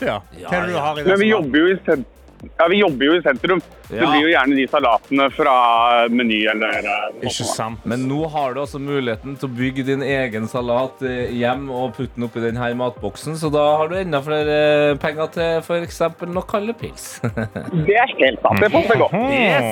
ja. 0.00 0.20
Hva 0.32 0.56
er 0.56 0.62
det 0.64 0.72
du 0.72 0.78
har 0.80 0.96
i 0.96 1.02
det? 1.02 1.08
Men 1.10 1.18
vi 1.20 1.26
jobber 1.28 1.60
jo 1.60 1.72
i, 1.74 1.74
sen 1.84 2.04
ja, 2.58 2.68
vi 2.70 2.82
jobber 2.82 3.10
jo 3.10 3.16
i 3.18 3.22
sentrum. 3.24 3.62
Ja. 3.90 4.00
det 4.00 4.06
blir 4.08 4.22
jo 4.24 4.28
gjerne 4.32 4.56
de 4.56 4.64
salatene 4.72 5.24
fra 5.36 5.54
Meny 6.08 6.38
eller 6.48 6.78
eh, 6.80 7.02
noe 7.18 7.28
Ikke 7.28 7.44
sant. 7.44 7.82
Men 7.84 8.06
nå 8.08 8.22
har 8.32 8.54
du 8.56 8.62
altså 8.62 8.80
muligheten 8.80 9.36
til 9.36 9.50
å 9.50 9.52
bygge 9.58 9.84
din 9.90 10.04
egen 10.06 10.48
salat 10.48 11.02
eh, 11.04 11.34
hjem 11.36 11.66
og 11.68 11.92
putte 11.98 12.16
den 12.16 12.24
oppi 12.24 12.40
denne 12.40 12.70
matboksen, 12.80 13.36
så 13.36 13.50
da 13.52 13.64
har 13.82 13.92
du 13.92 13.98
enda 14.00 14.22
flere 14.24 14.96
penger 15.02 15.30
til 15.36 15.60
f.eks. 15.60 16.00
noe 16.32 16.46
kalde 16.48 16.76
pils. 16.80 17.18
Det 17.86 17.98
er 18.00 18.14
helt 18.16 18.40
sant. 18.40 18.62
Det 18.64 18.70
passer 18.72 19.00
godt. 19.00 19.14
Yes. 19.34 19.68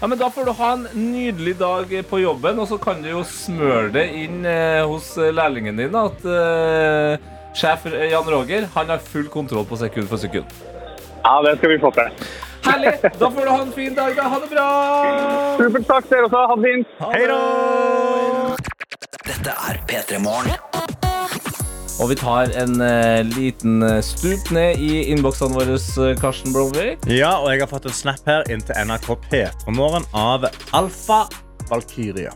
Ja, 0.00 0.08
men 0.10 0.18
Da 0.18 0.28
får 0.32 0.48
du 0.48 0.52
ha 0.58 0.72
en 0.74 0.84
nydelig 0.96 1.54
dag 1.60 1.94
på 2.10 2.22
jobben, 2.22 2.58
og 2.62 2.68
så 2.70 2.78
kan 2.82 3.02
du 3.04 3.12
jo 3.12 3.22
smøre 3.26 3.92
det 3.94 4.08
inn 4.24 4.42
eh, 4.48 4.82
hos 4.88 5.14
eh, 5.18 5.32
lærlingen 5.34 5.78
din 5.78 5.96
at 5.98 6.26
uh, 6.26 7.30
sjef 7.56 7.86
Jan 7.86 8.28
Roger 8.28 8.68
han 8.74 8.92
har 8.92 9.02
full 9.04 9.28
kontroll 9.32 9.66
på 9.68 9.78
sekund 9.80 10.10
for 10.10 10.20
sekund. 10.20 10.48
Ja, 11.22 11.34
det 11.46 11.58
skal 11.58 11.70
vi 11.70 11.78
få 11.82 11.90
til. 11.94 12.08
Herlig! 12.66 12.92
Da 13.20 13.30
får 13.30 13.40
du 13.44 13.50
ha 13.50 13.60
en 13.62 13.72
fin 13.72 13.94
dag. 13.94 14.16
da. 14.16 14.22
Ha 14.22 14.40
det 14.42 14.50
bra! 14.54 14.66
Supert. 15.58 15.86
Takk, 15.90 16.10
dere 16.10 16.28
også. 16.28 16.42
Ha 16.50 16.56
det 16.58 16.64
fint. 16.68 16.86
Hei 17.14 17.24
da! 17.30 17.40
Dette 19.26 19.56
er 19.70 19.80
P3 19.90 20.22
Morgen. 20.22 20.58
Og 22.00 22.08
vi 22.10 22.16
tar 22.18 22.50
en 22.58 22.80
eh, 22.82 23.20
liten 23.36 23.82
eh, 23.86 24.00
stup 24.02 24.50
ned 24.54 24.80
i 24.82 25.04
innboksene 25.12 25.54
våre, 25.54 25.76
eh, 25.76 26.14
Karsten 26.18 26.54
Blomvik. 26.54 27.04
Ja, 27.06 27.36
og 27.36 27.52
jeg 27.52 27.62
har 27.62 27.70
fått 27.70 27.86
en 27.86 27.94
snap 27.94 28.26
her 28.26 28.48
inn 28.50 28.64
til 28.64 28.74
NRK 28.88 29.12
P3morgen 29.28 30.08
av 30.16 30.48
Alfa 30.74 31.20
Valkyria. 31.70 32.32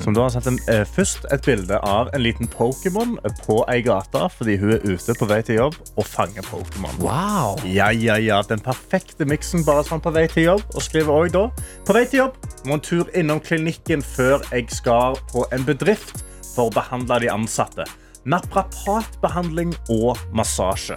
Som 0.00 0.14
da 0.14 0.26
har 0.26 0.32
sendt 0.34 0.46
en, 0.46 0.58
eh, 0.68 0.84
først 0.84 1.26
et 1.32 1.44
bilde 1.46 1.78
av 1.82 2.10
en 2.14 2.22
liten 2.22 2.48
Pokémon 2.48 3.16
på 3.46 3.64
ei 3.72 3.80
gate 3.82 4.28
fordi 4.36 4.56
hun 4.60 4.74
er 4.76 4.84
ute 4.84 5.16
på 5.18 5.28
vei 5.28 5.40
til 5.42 5.56
jobb 5.56 5.74
og 5.96 6.06
fanger 6.06 6.46
Pokémon. 6.46 6.98
Wow. 7.00 7.58
Ja, 7.64 7.90
ja, 7.90 8.16
ja, 8.16 8.42
Den 8.42 8.60
perfekte 8.60 9.24
miksen 9.24 9.64
bare 9.64 9.84
sånn 9.84 10.02
på 10.04 10.12
vei 10.12 10.26
til 10.28 10.44
jobb. 10.50 10.62
Og 10.74 10.82
skriver 10.82 11.12
også 11.12 11.32
da 11.32 11.50
På 11.84 11.94
vei 11.96 12.04
til 12.04 12.24
jobb 12.24 12.36
må 12.66 12.78
en 12.78 12.80
tur 12.80 13.10
innom 13.14 13.40
klinikken 13.40 14.02
før 14.02 14.42
jeg 14.52 14.70
skal 14.70 15.18
på 15.32 15.46
en 15.52 15.64
bedrift 15.64 16.24
for 16.54 16.70
å 16.70 16.74
behandle 16.74 17.20
de 17.20 17.32
ansatte. 17.32 17.84
Naprapatbehandling 18.24 19.74
og 19.90 20.18
massasje. 20.32 20.96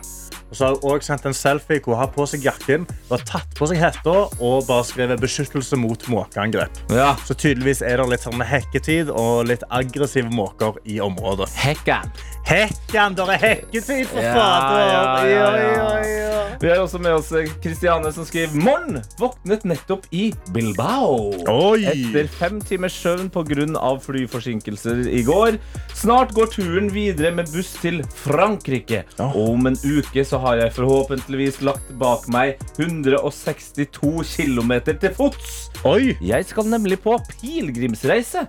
Og 0.50 0.56
så 0.56 0.66
har 0.66 0.78
hun 0.80 0.92
også 0.96 1.08
sendt 1.12 1.26
en 1.28 1.36
selfie 1.36 1.82
hvor 1.84 1.96
hun 1.96 2.02
har 2.04 2.12
på 2.14 2.26
seg 2.30 2.46
jakken, 2.48 2.86
hun 2.88 3.14
har 3.18 3.26
tatt 3.28 3.52
på 3.58 3.68
seg 3.68 3.82
hetta 3.82 4.16
og 4.40 4.68
bare 4.68 4.86
skrevet 4.88 5.20
'beskyttelse 5.20 5.76
mot 5.80 6.08
måkeangrep'. 6.08 6.80
Ja. 6.96 7.16
Så 7.28 7.36
tydeligvis 7.36 7.82
er 7.82 7.98
det 7.98 8.10
litt 8.14 8.24
sånn 8.24 8.42
hekketid 8.42 9.12
og 9.12 9.48
litt 9.52 9.64
aggressive 9.70 10.30
måker 10.32 10.80
i 10.86 11.00
området. 11.04 11.50
Hekkan. 11.56 12.12
Hekkan, 12.48 13.16
Det 13.18 13.28
er 13.28 13.42
hekketid, 13.44 14.08
for 14.08 14.22
Ja, 14.22 14.34
fader! 14.34 14.80
ja, 14.80 15.26
ja. 15.28 15.58
ja, 15.58 16.02
ja. 16.06 16.27
Vi 16.58 16.70
har 16.72 16.80
også 16.82 16.98
med 16.98 17.14
oss 17.14 17.28
eh, 17.38 17.50
Kristiane 17.62 18.10
som 18.14 18.26
skriver 18.26 18.56
Morn 18.58 18.98
våknet 19.20 19.66
nettopp 19.68 20.08
i 20.16 20.32
Bilbao. 20.56 21.30
Oi! 21.52 21.84
Etter 21.92 22.30
fem 22.34 22.58
timers 22.66 22.96
søvn 22.98 23.30
pga. 23.30 23.92
flyforsinkelser 24.02 25.04
i 25.06 25.22
går. 25.28 25.60
Snart 25.94 26.34
går 26.34 26.50
turen 26.56 26.90
videre 26.94 27.32
med 27.36 27.52
buss 27.54 27.76
til 27.82 28.02
Frankrike. 28.24 29.04
Og 29.22 29.54
om 29.54 29.70
en 29.70 29.78
uke 29.86 30.26
så 30.26 30.42
har 30.42 30.58
jeg 30.64 30.74
forhåpentligvis 30.80 31.62
lagt 31.62 31.94
bak 32.02 32.26
meg 32.34 32.58
162 32.80 33.86
km 34.26 34.74
til 34.88 35.14
fots. 35.14 35.70
Oi! 35.86 36.18
Jeg 36.26 36.50
skal 36.50 36.74
nemlig 36.74 37.04
på 37.06 37.20
pilegrimsreise. 37.38 38.48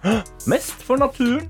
Mest 0.49 0.81
for 0.81 0.97
naturen. 0.97 1.45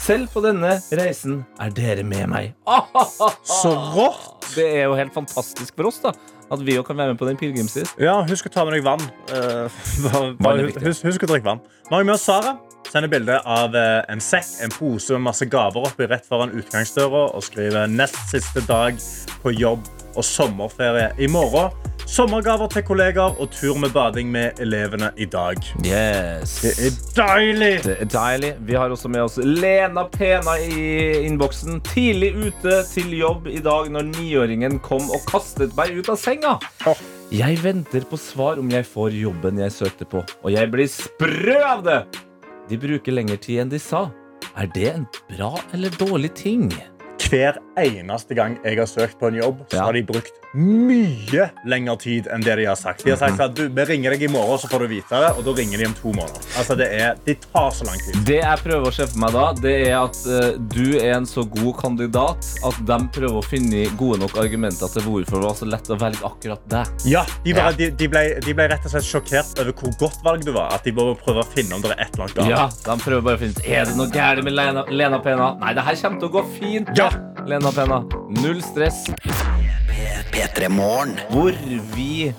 Selv 0.00 0.30
på 0.32 0.40
denne 0.44 0.78
reisen 0.96 1.42
er 1.60 1.72
dere 1.76 2.04
med 2.06 2.30
meg. 2.32 2.54
Så 3.60 3.72
rått! 3.94 4.48
Det 4.56 4.64
er 4.66 4.88
jo 4.88 4.96
helt 4.98 5.14
fantastisk 5.14 5.76
for 5.76 5.90
oss 5.92 6.00
da 6.02 6.14
at 6.50 6.62
vi 6.66 6.74
òg 6.80 6.82
kan 6.88 6.98
være 6.98 7.12
med 7.12 7.18
på 7.20 7.28
den 7.28 7.36
pilegrimsreisen. 7.38 8.00
Ja, 8.02 8.16
husk 8.26 8.48
å 8.48 8.50
ta 8.50 8.64
med 8.66 8.74
deg 8.74 8.82
vann. 8.82 9.04
Eh, 9.30 9.84
bare, 10.42 10.66
husk 10.82 11.22
å 11.22 11.28
drikke 11.30 11.46
vann. 11.46 11.62
Nå 11.86 11.94
har 11.94 12.02
vi 12.02 12.08
med 12.08 12.16
oss 12.16 12.26
Sara. 12.26 12.56
Sender 12.90 13.10
bilde 13.12 13.36
av 13.46 13.76
eh, 13.78 14.00
en 14.10 14.22
sekk, 14.24 14.48
en 14.64 14.74
pose 14.74 15.14
med 15.14 15.28
masse 15.28 15.46
gaver 15.46 15.86
oppi 15.86 16.08
rett 16.10 16.26
foran 16.26 16.50
utgangsdøra 16.58 17.28
og 17.36 17.44
skriver 17.46 17.92
nest 17.92 18.18
siste 18.32 18.64
dag 18.66 18.98
på 19.44 19.54
jobb 19.54 19.86
og 20.16 20.26
sommerferie 20.26 21.12
i 21.22 21.30
morgen. 21.30 21.70
Sommergaver 22.10 22.66
til 22.66 22.82
kollegaer 22.82 23.36
og 23.38 23.52
tur 23.54 23.76
med 23.78 23.92
bading 23.94 24.32
med 24.34 24.58
elevene 24.58 25.12
i 25.14 25.28
dag. 25.30 25.60
Yes. 25.78 26.56
Det 26.64 26.72
er 26.74 26.96
deilig! 27.14 27.68
Det 27.84 27.94
er 28.02 28.10
deilig. 28.10 28.50
Vi 28.66 28.74
har 28.74 28.90
også 28.90 29.06
med 29.14 29.22
oss 29.28 29.38
Lena 29.38 30.02
Pena 30.10 30.56
i 30.58 31.20
innboksen. 31.28 31.78
Tidlig 31.92 32.32
ute 32.34 32.80
til 32.90 33.14
jobb 33.14 33.46
i 33.46 33.62
dag 33.62 33.92
når 33.94 34.10
niåringen 34.10 34.80
kom 34.82 35.06
og 35.06 35.22
kastet 35.30 35.76
meg 35.78 35.94
ut 36.00 36.10
av 36.10 36.18
senga. 36.18 36.56
Jeg 37.30 37.62
venter 37.62 38.02
på 38.10 38.18
svar 38.18 38.58
om 38.58 38.74
jeg 38.74 38.90
får 38.90 39.14
jobben 39.14 39.62
jeg 39.62 39.78
søkte 39.78 40.10
på, 40.10 40.26
og 40.26 40.50
jeg 40.50 40.66
blir 40.74 40.90
sprø 40.90 41.60
av 41.62 41.86
det. 41.86 42.00
De 42.66 42.78
bruker 42.90 43.14
lengre 43.14 43.38
tid 43.38 43.62
enn 43.62 43.70
de 43.70 43.78
sa. 43.78 44.08
Er 44.58 44.66
det 44.74 44.96
en 44.96 45.06
bra 45.30 45.54
eller 45.70 45.94
dårlig 45.94 46.34
ting? 46.34 46.72
Hver 47.20 47.58
eneste 47.78 48.34
gang 48.36 48.56
jeg 48.64 48.78
har 48.80 48.88
søkt 48.88 49.18
på 49.20 49.28
en 49.28 49.36
jobb, 49.38 49.60
så 49.70 49.84
har 49.84 49.96
de 49.96 50.02
brukt 50.06 50.36
mye 50.56 51.44
lengre 51.68 51.94
tid 52.00 52.26
enn 52.32 52.42
det 52.42 52.56
de 52.58 52.64
har 52.66 52.78
sagt. 52.78 53.04
De 53.06 53.12
har 53.12 53.18
sagt 53.20 53.38
at 53.44 53.52
du, 53.54 53.68
vi 53.70 53.84
ringer 53.86 54.14
deg 54.16 54.24
i 54.26 54.30
morgen, 54.32 54.58
så 54.58 54.70
får 54.70 54.82
du 54.82 54.88
vite 54.90 55.20
det, 55.22 55.28
og 55.38 55.44
da 55.46 55.52
ringer 55.54 55.78
de 55.78 55.86
om 55.86 55.94
to 55.98 56.14
måneder. 56.16 56.46
Altså, 56.58 56.74
det, 56.80 56.88
er, 56.96 57.20
de 57.26 57.36
tar 57.44 57.68
så 57.76 57.86
lang 57.86 58.00
tid. 58.02 58.16
Det 58.26 58.38
jeg 58.40 58.62
prøver 58.64 58.88
å 58.88 58.94
se 58.96 59.06
for 59.12 59.22
meg 59.22 59.36
da, 59.36 59.44
det 59.60 59.74
er 59.84 59.96
at 60.00 60.18
uh, 60.26 60.48
du 60.74 60.96
er 60.98 61.12
en 61.18 61.28
så 61.28 61.44
god 61.54 61.70
kandidat 61.82 62.48
at 62.66 62.80
de 62.88 62.98
prøver 63.14 63.38
å 63.38 63.44
finne 63.46 63.84
gode 64.00 64.18
nok 64.24 64.34
argumenter 64.42 64.90
til 64.96 65.06
hvorfor 65.06 65.38
det 65.44 65.50
var 65.50 65.60
så 65.60 65.70
lett 65.70 65.92
å 65.92 66.00
velge 66.00 66.26
akkurat 66.32 66.66
deg. 66.72 66.96
Ja, 67.12 67.24
de, 67.44 67.54
bare, 67.54 67.70
Ja. 67.70 67.76
de, 67.78 67.90
de, 68.00 68.10
ble, 68.10 68.24
de 68.42 68.56
ble 68.58 68.68
rett 68.72 68.88
og 68.88 68.94
slett 68.96 69.06
sjokkert 69.06 69.54
over 69.62 69.76
hvor 69.84 69.94
godt 70.02 70.24
valg 70.26 70.48
du 70.48 70.54
var. 70.56 70.74
At 70.74 70.88
de 70.88 70.96
bare 70.96 71.14
prøver 71.20 71.44
å 71.44 71.48
finne 71.52 71.76
om 71.78 71.84
det 71.84 71.92
er 71.94 72.06
et 72.08 72.16
eller 72.16 72.26
annet 72.26 72.40
galt. 72.40 72.50
Ja, 72.56 72.66
de 72.88 72.98
prøver 73.04 73.26
bare 73.28 73.38
å 73.38 73.44
finne 73.44 73.66
Er 73.70 73.86
det 73.86 73.96
noe 74.00 74.10
galt 74.10 74.42
med 74.46 74.56
Lena, 74.56 74.82
Lena 74.90 75.22
Pena. 75.22 75.52
Nei, 75.62 75.76
det 75.78 75.86
her 75.86 76.00
kommer 76.02 76.24
til 76.24 76.32
å 76.32 76.34
gå 76.40 76.44
fint. 76.58 76.90
Ja. 76.98 77.09
Lena 77.46 77.70
Penna. 77.74 78.02
Null 78.42 78.60
stress. 78.62 79.06
P3 80.30 80.68
Morgen. 80.70 81.16
Hvor 81.32 81.56
vi 81.96 82.32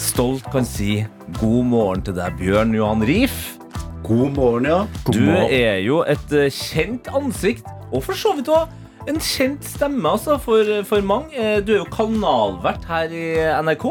stolt 0.00 0.44
kan 0.52 0.66
si 0.68 1.04
god 1.40 1.64
morgen 1.70 2.02
til 2.06 2.16
deg, 2.18 2.34
Bjørn 2.40 2.74
Johan 2.76 3.04
Riif. 3.06 3.54
God 4.02 4.34
morgen, 4.36 4.66
ja. 4.66 4.80
God 5.06 5.14
Du 5.14 5.20
morgen. 5.24 5.50
er 5.54 5.78
jo 5.86 6.00
et 6.10 6.32
eh, 6.34 6.48
kjent 6.50 7.06
ansikt, 7.14 7.66
og 7.92 8.02
for 8.02 8.18
så 8.18 8.32
vidt 8.36 8.48
også 8.50 8.80
en 9.10 9.18
kjent 9.22 9.64
stemme 9.66 10.10
altså, 10.10 10.36
for, 10.42 10.66
for 10.86 11.00
mange. 11.06 11.30
Eh, 11.38 11.60
Du 11.64 11.72
er 11.76 11.80
jo 11.84 11.88
kanalvert 11.94 12.84
her 12.90 13.14
i 13.14 13.24
NRK. 13.62 13.86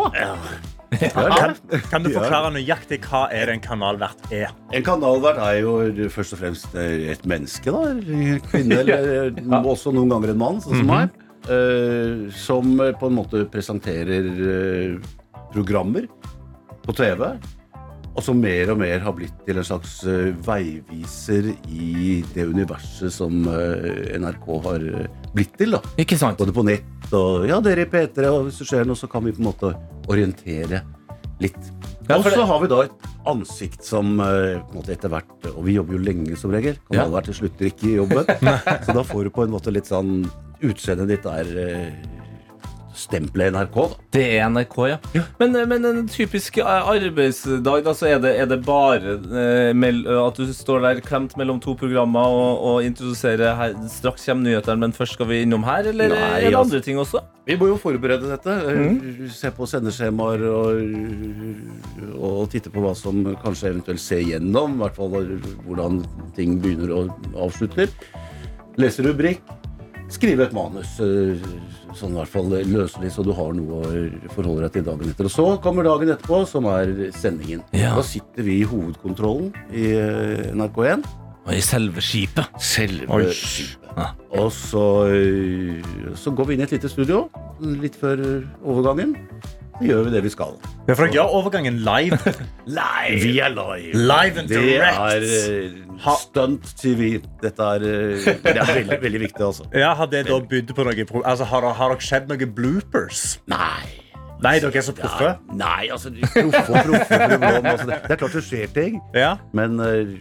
Kan, 0.91 1.53
kan 1.87 2.03
du 2.03 2.09
forklare 2.11 2.49
nøyaktig 2.51 2.97
hva 3.05 3.23
er 3.31 3.47
det 3.47 3.53
en 3.55 3.63
kanalvert 3.63 4.25
er? 4.33 4.51
En 4.75 4.83
kanalvert 4.83 5.39
er 5.39 5.61
jo 5.61 6.09
først 6.11 6.35
og 6.35 6.41
fremst 6.41 6.75
eh, 6.75 7.13
et 7.13 7.23
menneske, 7.29 7.71
da. 7.71 7.93
En 7.93 8.41
Kvinne, 8.49 8.79
eller 8.83 9.31
ja. 9.31 9.61
også 9.61 9.93
noen 9.95 10.11
ganger 10.11 10.33
en 10.33 10.41
mann, 10.41 10.59
sånn 10.63 10.81
som 10.81 10.91
meg. 10.91 11.15
Uh, 11.47 12.27
som 12.37 12.75
eh, 12.83 12.91
på 12.93 13.07
en 13.09 13.15
måte 13.17 13.45
presenterer 13.49 14.27
uh, 14.35 14.99
programmer 15.55 16.05
på 16.83 16.93
TV. 16.99 17.23
Og 18.11 18.23
som 18.25 18.39
mer 18.43 18.73
og 18.73 18.79
mer 18.81 18.99
har 19.05 19.13
blitt 19.15 19.37
til 19.47 19.55
en 19.61 19.63
slags 19.67 20.01
eh, 20.09 20.31
veiviser 20.43 21.45
i 21.71 22.17
det 22.35 22.43
universet 22.49 23.13
som 23.15 23.45
eh, 23.47 24.17
NRK 24.19 24.47
har 24.65 24.83
eh, 25.03 25.05
blitt 25.35 25.53
til. 25.59 25.77
da 25.77 25.79
Ikke 26.01 26.17
sant? 26.19 26.39
Både 26.41 26.51
på 26.55 26.65
nett 26.67 27.13
og 27.15 27.45
ja, 27.47 27.61
dere 27.63 27.85
i 27.85 27.89
P3, 27.91 28.27
og 28.31 28.49
hvis 28.49 28.59
det 28.61 28.67
skjer 28.67 28.85
noe, 28.89 28.99
så 28.99 29.07
kan 29.11 29.23
vi 29.23 29.31
på 29.35 29.39
en 29.43 29.47
måte 29.47 29.71
orientere 30.11 30.81
litt. 31.41 31.57
Ja, 32.09 32.17
og 32.19 32.27
så 32.27 32.43
har 32.47 32.59
vi 32.61 32.69
da 32.71 32.81
et 32.83 33.07
ansikt 33.31 33.85
som 33.87 34.17
på 34.19 34.27
en 34.27 34.75
måte 34.75 34.91
etter 34.95 35.11
hvert 35.13 35.45
Og 35.53 35.61
vi 35.67 35.75
jobber 35.77 35.95
jo 35.95 36.01
lenge 36.03 36.35
som 36.39 36.51
regel. 36.51 36.75
Kan 36.89 36.97
Ja. 36.97 37.03
alle 37.05 37.15
være 37.15 37.29
til 37.29 37.37
slutter 37.39 37.69
ikke 37.69 37.87
i 37.87 37.95
jobben. 37.95 38.25
så 38.85 38.95
da 38.97 39.03
får 39.07 39.23
du 39.29 39.29
på 39.37 39.45
en 39.45 39.53
måte 39.55 39.71
litt 39.73 39.87
sånn 39.89 40.25
Utseendet 40.61 41.07
ditt 41.09 41.25
er 41.25 41.47
stempelet 42.97 43.53
NRK, 43.53 43.75
da. 43.75 43.99
Det 44.13 44.23
er 44.35 44.49
NRK, 44.51 44.77
ja. 44.89 44.97
Men, 45.39 45.55
men 45.69 45.87
en 45.87 46.01
typisk 46.11 46.57
eh, 46.61 46.89
arbeidsdag, 46.93 47.83
da, 47.85 47.93
så 47.97 48.09
er 48.11 48.21
det, 48.23 48.33
er 48.43 48.49
det 48.51 48.59
bare 48.65 49.17
eh, 49.17 50.15
at 50.21 50.39
du 50.39 50.51
står 50.55 50.83
der 50.85 51.03
klemt 51.05 51.37
mellom 51.39 51.61
to 51.63 51.75
programmer 51.79 52.35
og, 52.35 52.65
og 52.71 52.87
introduserer 52.87 53.55
her. 53.59 53.75
Straks 53.91 54.27
kommer 54.27 54.49
nyhetene, 54.49 54.79
men 54.85 54.95
først 54.95 55.17
skal 55.17 55.29
vi 55.31 55.43
innom 55.45 55.65
her, 55.67 55.87
eller 55.93 56.11
Nei, 56.13 56.17
er 56.19 56.49
det 56.49 56.55
altså- 56.55 56.63
andre 56.65 56.83
ting 56.87 57.01
også? 57.01 57.23
Vi 57.47 57.55
må 57.57 57.71
jo 57.71 57.77
forberede 57.81 58.29
dette. 58.29 58.53
Mm. 58.69 59.29
Se 59.33 59.49
på 59.55 59.65
sendeskjemaer 59.67 60.43
og, 60.45 60.83
og 62.21 62.43
titte 62.53 62.69
på 62.69 62.83
hva 62.83 62.93
som 62.95 63.23
kanskje 63.41 63.71
eventuelt 63.71 64.03
ser 64.03 64.21
gjennom. 64.21 64.77
I 64.77 64.83
hvert 64.83 64.99
fall 64.99 65.15
hvordan 65.65 66.03
ting 66.37 66.59
begynner 66.61 66.93
og 66.99 67.33
avslutter. 67.47 67.89
Lese 68.79 69.03
rubrikk. 69.07 69.41
Skrive 70.11 70.43
et 70.43 70.53
manus. 70.55 70.97
eh, 70.99 71.39
Sånn 71.95 72.13
i 72.13 72.19
hvert 72.21 72.31
fall 72.31 72.49
løselig, 72.71 73.09
så 73.11 73.23
du 73.23 73.31
har 73.35 73.51
noe 73.55 73.79
å 73.83 74.29
forholde 74.31 74.63
deg 74.67 74.77
til 74.77 74.85
dagen 74.87 75.09
etter. 75.11 75.27
Og 75.27 75.33
så 75.33 75.45
kommer 75.63 75.83
dagen 75.87 76.11
etterpå, 76.13 76.45
som 76.47 76.67
er 76.71 77.11
sendingen. 77.15 77.63
Ja. 77.75 77.95
Da 77.97 78.03
sitter 78.07 78.43
vi 78.47 78.61
i 78.61 78.67
hovedkontrollen 78.67 79.49
i 79.75 79.89
eh, 79.95 80.51
NRK1. 80.55 81.03
Og 81.41 81.51
I 81.57 81.61
selve 81.65 82.03
skipet. 82.05 82.47
Selve 82.61 83.07
Oi. 83.11 83.25
skipet. 83.35 83.77
Ja. 83.97 84.05
Og 84.39 84.51
så, 84.55 84.83
øh, 85.11 85.81
så 86.15 86.31
går 86.31 86.47
vi 86.47 86.53
inn 86.55 86.61
i 86.63 86.67
et 86.69 86.71
lite 86.77 86.87
studio 86.91 87.25
litt 87.59 87.97
før 87.99 88.21
overgangen. 88.63 89.17
Gjør 89.81 90.03
vi 90.07 90.11
det 90.13 90.21
vi 90.23 90.29
skal. 90.29 90.57
For 90.91 91.05
jeg 91.07 91.15
gjør 91.15 91.31
overgangen 91.39 91.79
live. 91.89 92.17
Vi 93.23 93.31
er 93.41 93.49
live. 93.53 93.93
Live 93.95 94.39
and 94.41 94.47
Det 94.51 94.61
direct. 94.61 94.99
er 94.99 95.25
uh, 96.05 96.11
stunt-TV. 96.21 97.21
Dette 97.41 97.63
er, 97.75 97.85
uh, 97.85 98.27
det 98.43 98.55
er 98.57 98.73
veldig, 98.75 98.99
veldig 99.01 99.21
viktig, 99.27 99.45
altså. 99.45 99.65
Ja, 99.73 99.93
Har 99.97 100.05
det 100.11 100.25
da 100.29 100.37
bydd 100.39 100.73
på 100.77 100.85
noe 100.87 101.05
pro- 101.09 101.23
altså, 101.25 101.47
har, 101.49 101.61
det, 101.65 101.73
har 101.79 101.95
dere 101.95 102.07
skjedd 102.07 102.29
noen 102.31 102.53
bloopers? 102.57 103.23
Nei. 103.51 103.97
Nei, 104.41 104.55
dere 104.63 104.73
er 104.73 104.85
så 104.85 104.93
proffe. 104.97 105.27
Ja, 105.27 105.35
nei, 105.53 105.89
altså 105.93 106.09
Proffe 106.33 106.61
og 106.65 106.85
proffe. 106.87 107.17
det, 107.29 107.97
det 108.07 108.15
er 108.15 108.21
klart 108.23 108.37
det 108.39 108.43
skjer 108.47 108.71
ting, 108.73 109.01
Ja. 109.13 109.35
men 109.53 109.77
uh, 109.79 110.15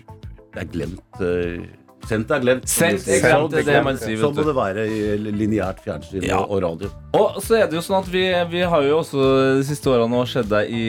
det 0.50 0.64
er 0.64 0.68
glemt. 0.72 1.20
øh, 1.20 1.62
Sendt 2.08 2.30
er 2.32 2.40
glemt. 2.42 2.68
Sendt 2.68 3.06
er 3.08 3.20
glemt, 3.22 3.50
det 3.52 3.60
er 3.60 3.66
det 3.72 3.82
man 3.84 3.96
sier, 4.00 4.16
vet 4.16 4.22
Sånn 4.24 4.34
må 4.34 4.42
du. 4.42 4.48
det 4.48 4.56
være 4.56 4.84
i 4.88 5.00
lineært 5.36 5.82
fjernsyn 5.84 6.24
Ja. 6.26 6.38
og, 6.42 6.62
radio. 6.64 6.88
Og 7.14 7.36
så 7.42 7.58
er 7.60 7.66
det 7.70 7.76
jo 7.78 7.82
sånn 7.84 7.98
at 8.00 8.08
vi, 8.10 8.24
vi 8.50 8.60
har 8.66 8.82
jo 8.86 8.98
også 9.02 9.26
de 9.60 9.64
siste 9.68 9.90
årene 9.92 10.08
nå 10.10 10.24
sett 10.30 10.48
deg 10.50 10.70
i 10.70 10.84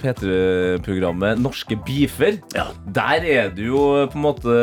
P3-programmet 0.00 1.40
Norske 1.42 1.76
beefer. 1.86 2.38
Ja. 2.54 2.66
Der 2.96 3.24
er 3.34 3.50
du 3.54 3.62
jo 3.66 3.82
på 4.12 4.18
en 4.18 4.24
måte 4.24 4.56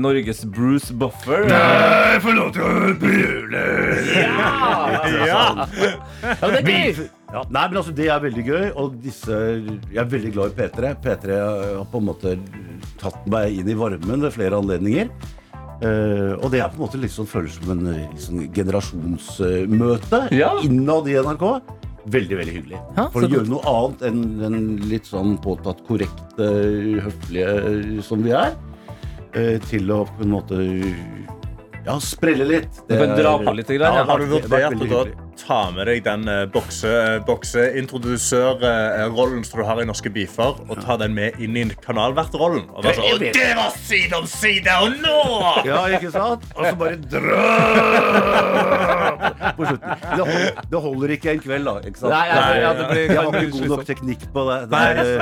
Norges 0.00 0.44
Bruce 0.46 0.92
Buffer. 0.94 1.46
Jeg 1.50 2.20
får 2.24 2.36
lov 2.38 2.52
til 2.56 2.66
å 2.66 2.94
brule! 3.00 3.64
Ja! 4.16 4.50
Ja. 5.26 5.46
Ja, 6.24 6.50
det 6.50 6.60
er 6.60 6.70
gøy! 6.70 7.08
Ja, 7.30 7.44
nei, 7.46 7.66
men 7.68 7.78
altså, 7.78 7.92
Det 7.94 8.08
er 8.10 8.22
veldig 8.22 8.44
gøy, 8.46 8.64
og 8.80 8.96
disse, 9.04 9.36
jeg 9.90 10.00
er 10.02 10.08
veldig 10.10 10.32
glad 10.34 10.54
i 10.54 10.56
P3. 10.58 10.94
P3 11.04 11.36
har 11.38 11.84
på 11.90 12.00
en 12.00 12.08
måte 12.08 12.34
tatt 13.00 13.20
meg 13.30 13.60
inn 13.60 13.70
i 13.70 13.76
varmen 13.78 14.24
ved 14.26 14.34
flere 14.34 14.58
anledninger. 14.58 15.12
Uh, 15.80 16.34
og 16.42 16.50
det 16.52 16.60
er 16.60 16.68
på 16.68 16.76
en 16.76 16.82
måte 16.82 16.98
litt 17.00 17.14
sånn, 17.14 17.28
føles 17.30 17.54
som 17.56 17.70
en 17.72 17.86
liksom, 17.88 18.42
generasjonsmøte 18.52 20.26
Ja. 20.36 20.50
innad 20.66 21.08
i 21.08 21.14
NRK. 21.16 21.46
Veldig, 22.10 22.36
veldig 22.36 22.56
hyggelig. 22.56 22.80
Ja, 22.96 23.06
For 23.12 23.24
å 23.24 23.30
gjøre 23.30 23.48
noe 23.48 23.62
annet 23.70 24.04
enn 24.10 24.20
den 24.40 24.58
litt 24.90 25.08
sånn 25.08 25.38
påtatt 25.40 25.80
korrekte, 25.86 26.50
høflige 27.06 28.04
som 28.04 28.26
vi 28.26 28.34
er, 28.36 28.58
uh, 29.38 29.56
til 29.70 29.94
å 29.94 30.02
på 30.10 30.26
en 30.26 30.34
måte 30.34 30.60
ja, 31.86 31.96
sprelle 32.04 32.44
litt. 32.44 32.82
Det, 32.88 32.98
kan 33.00 33.16
dra 33.16 33.38
på 33.40 33.56
litt. 33.56 33.70
Grann, 33.72 34.02
ja. 34.02 34.04
Har 34.04 34.20
du 34.20 34.32
vurdert 34.34 34.74
å 34.74 34.84
hyggelig. 34.84 35.29
Ta 35.46 35.60
med 35.74 35.84
deg 35.90 35.98
den 36.04 36.22
bokseintrodusørrollen 36.52 37.24
bokse, 37.26 37.26
bokseintroduserrollen 37.26 39.44
som 39.46 39.56
du 39.60 39.64
har 39.66 39.76
i 39.82 39.84
Norske 39.88 40.10
beefer, 40.12 40.52
og 40.68 40.76
ta 40.84 40.94
den 41.00 41.12
med 41.16 41.30
inn 41.42 41.56
i 41.56 41.64
kanalvertrollen? 41.84 42.64
Og 42.74 42.80
være 42.84 42.94
sånn, 42.98 43.06
«Og 43.10 43.16
det 43.36 43.50
var 43.56 43.70
side 43.86 44.14
om 44.18 44.26
side, 44.30 44.70
og 44.80 44.88
nå! 45.00 45.20
Ja, 45.68 45.80
ikke 45.96 46.10
sant? 46.14 46.42
Og 46.56 46.62
så 46.66 46.74
bare 46.80 46.96
drøm 47.10 47.46
på 49.56 49.62
slutten. 49.66 49.90
Det 50.10 50.24
holder, 50.26 50.50
det 50.70 50.78
holder 50.86 51.08
ikke 51.16 51.28
en 51.34 51.42
kveld, 51.44 51.64
da. 51.68 51.74
Ikke 51.90 52.00
sant? 52.02 52.12
Nei, 52.14 52.26
ja, 52.28 52.32
det- 52.40 52.60
ja, 52.60 52.70
det 52.78 52.84
blir- 52.90 53.08
jeg 53.10 53.16
har 53.16 53.22
ikke 53.40 53.54
god 53.56 53.68
nok 53.74 53.84
teknikk 53.88 54.22
på 54.34 54.40
det. 54.50 54.58
det 54.70 54.78
er, 54.80 54.96
eh, 55.10 55.16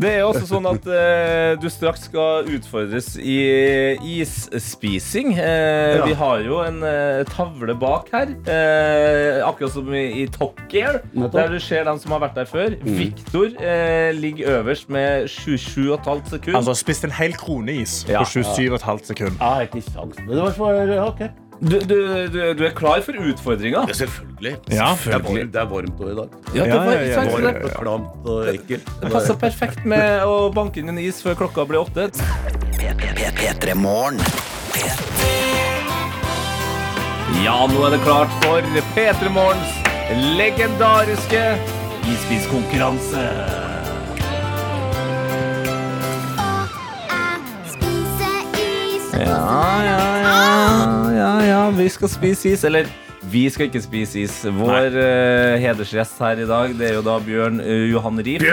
Det 0.00 0.10
er 0.14 0.22
også 0.24 0.44
sånn 0.48 0.66
at 0.68 0.84
uh, 0.88 1.50
du 1.60 1.68
straks 1.70 2.00
skal 2.08 2.44
utfordres 2.56 3.08
i 3.18 3.40
isspising. 4.20 5.28
Uh, 5.38 5.42
Ja. 5.94 6.04
Vi 6.04 6.12
har 6.14 6.38
jo 6.44 6.58
en 6.64 6.82
uh, 6.82 7.24
tavle 7.28 7.74
bak 7.78 8.08
her, 8.14 8.32
eh, 8.54 9.40
akkurat 9.46 9.72
som 9.74 9.92
i, 9.94 10.04
i 10.22 10.26
Top 10.32 10.60
Gear, 10.72 11.00
Nettopp. 11.12 11.32
der 11.36 11.54
du 11.54 11.58
ser 11.62 11.84
dem 11.88 11.98
som 12.02 12.14
har 12.16 12.22
vært 12.24 12.36
der 12.40 12.48
før. 12.50 12.74
Victor 12.84 13.50
eh, 13.60 14.10
ligger 14.16 14.58
øverst 14.60 14.88
med 14.92 15.28
27,5 15.28 16.28
sekunder. 16.30 16.58
Altså, 16.60 16.74
spist 16.78 17.04
en 17.04 17.14
hel 17.20 17.34
kroneis 17.38 18.04
Ja. 18.08 18.22
på 18.22 18.30
27,5 18.40 19.04
sekunder. 19.10 19.40
Ja, 19.40 19.66
ikke 19.66 19.82
det 19.84 20.42
var 20.42 20.52
for 20.56 20.70
okay. 20.74 20.98
ok. 20.98 21.22
du, 21.60 21.78
du, 21.80 21.96
du, 22.32 22.38
du 22.58 22.64
er 22.66 22.74
klar 22.76 23.00
for 23.04 23.12
utfordringa? 23.18 23.84
Ja, 23.88 23.92
selvfølgelig. 23.94 24.56
Ja. 24.70 24.88
Det 25.04 25.14
er 25.14 25.18
varmt, 25.18 25.52
det 25.52 25.60
er 25.60 25.68
varmt 25.70 26.00
også 26.00 26.12
i 26.12 26.16
dag. 26.18 26.28
Ja, 26.54 26.64
det 26.64 26.74
var 26.74 26.92
ja, 26.92 27.24
Varmt 27.24 27.64
og 27.64 27.76
klamt 27.80 28.28
og 28.28 28.48
ekkelt. 28.54 28.90
det 29.02 29.12
passer 29.12 29.38
perfekt 29.40 29.84
med 29.84 30.24
å 30.26 30.50
banke 30.54 30.82
inn 30.82 30.88
en 30.94 30.98
is 30.98 31.22
før 31.24 31.38
klokka 31.44 31.66
blir 31.70 31.84
åtte. 31.84 32.10
P3 32.78 33.74
Morgen. 33.74 34.20
Ja, 37.42 37.66
nå 37.66 37.80
er 37.86 37.96
det 37.96 38.00
klart 38.04 38.30
for 38.44 38.62
P3 38.94 39.28
Morgens 39.34 39.74
legendariske 40.38 41.42
isbiskonkurranse. 42.06 43.24
Ja, 49.18 49.82
ja, 49.84 49.98
ja, 50.22 51.10
ja, 51.16 51.32
ja, 51.48 51.70
vi 51.70 51.88
skal 51.88 52.08
spise 52.08 52.54
is. 52.54 52.64
Eller, 52.64 52.86
vi 53.32 53.44
skal 53.52 53.68
ikke 53.70 53.82
spise 53.84 54.24
is. 54.24 54.34
Vår 54.56 54.94
uh, 54.96 55.54
hedersgjest 55.62 56.18
her 56.22 56.42
i 56.44 56.48
dag, 56.48 56.74
det 56.78 56.90
er 56.90 56.98
jo 56.98 57.04
da 57.06 57.18
Bjørn 57.24 57.60
uh, 57.62 57.84
Johan 57.90 58.20
Rief. 58.24 58.44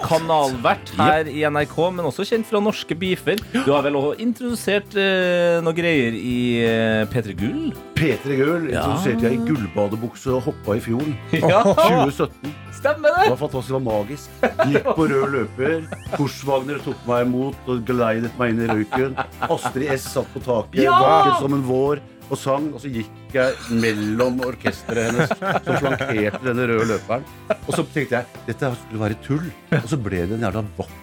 Kanalvert 0.00 0.90
her 0.96 1.28
i 1.28 1.42
NRK, 1.44 1.74
men 1.92 2.06
også 2.08 2.24
kjent 2.24 2.46
fra 2.48 2.60
norske 2.64 2.96
beefer. 2.96 3.40
Du 3.52 3.68
har 3.74 3.82
vel 3.84 3.98
også 3.98 4.14
introdusert 4.24 4.94
uh, 4.96 5.58
noe 5.64 5.76
greier 5.76 6.16
i 6.16 6.36
uh, 6.64 7.02
P3 7.12 7.34
Gull? 7.36 7.66
P3 7.98 8.38
Gull 8.38 8.70
introduserte 8.70 9.26
jeg 9.28 9.36
i 9.36 9.42
gullbadebukse 9.44 10.32
og 10.38 10.46
hoppa 10.48 10.78
i 10.78 10.84
fjorden. 10.84 11.16
Ja, 11.50 11.60
2017. 11.66 12.54
stemmer 12.80 13.12
Det 13.12 13.26
det! 13.26 13.32
var 13.34 13.40
fantastisk, 13.42 13.68
det 13.68 13.76
var 13.76 13.84
magisk. 13.90 14.38
Gikk 14.70 14.88
på 14.96 15.06
rød 15.10 15.34
løper. 15.34 15.76
Korsvagner 16.16 16.80
tok 16.86 17.04
meg 17.10 17.26
imot 17.28 17.68
og 17.70 17.84
geleidet 17.88 18.32
meg 18.40 18.54
inn 18.54 18.64
i 18.64 18.70
røyken. 18.72 19.18
Astrid 19.50 19.90
S 19.98 20.08
satt 20.14 20.32
på 20.32 20.42
taket, 20.48 20.80
Ja! 20.86 20.96
vakker 21.04 21.42
som 21.44 21.58
en 21.58 21.66
vår, 21.68 22.00
og 22.30 22.38
sang. 22.40 22.70
Og 22.74 22.82
så 22.82 22.90
gikk 22.92 23.34
jeg 23.36 23.78
mellom 23.82 24.40
orkesteret 24.46 25.10
hennes, 25.10 25.34
som 25.66 25.78
flankerte 25.82 26.42
denne 26.46 26.66
røde 26.70 26.88
løperen. 26.94 27.26
Og 27.60 27.70
så 27.76 27.84
tenkte 27.94 28.20
jeg 28.20 28.42
dette 28.48 28.72
skulle 28.86 29.04
være 29.04 29.20
tull. 29.26 29.46
Og 29.82 29.88
så 29.92 30.00
ble 30.00 30.24
det 30.30 30.38
en 30.38 30.46
jævla 30.48 30.64
vakker. 30.78 30.98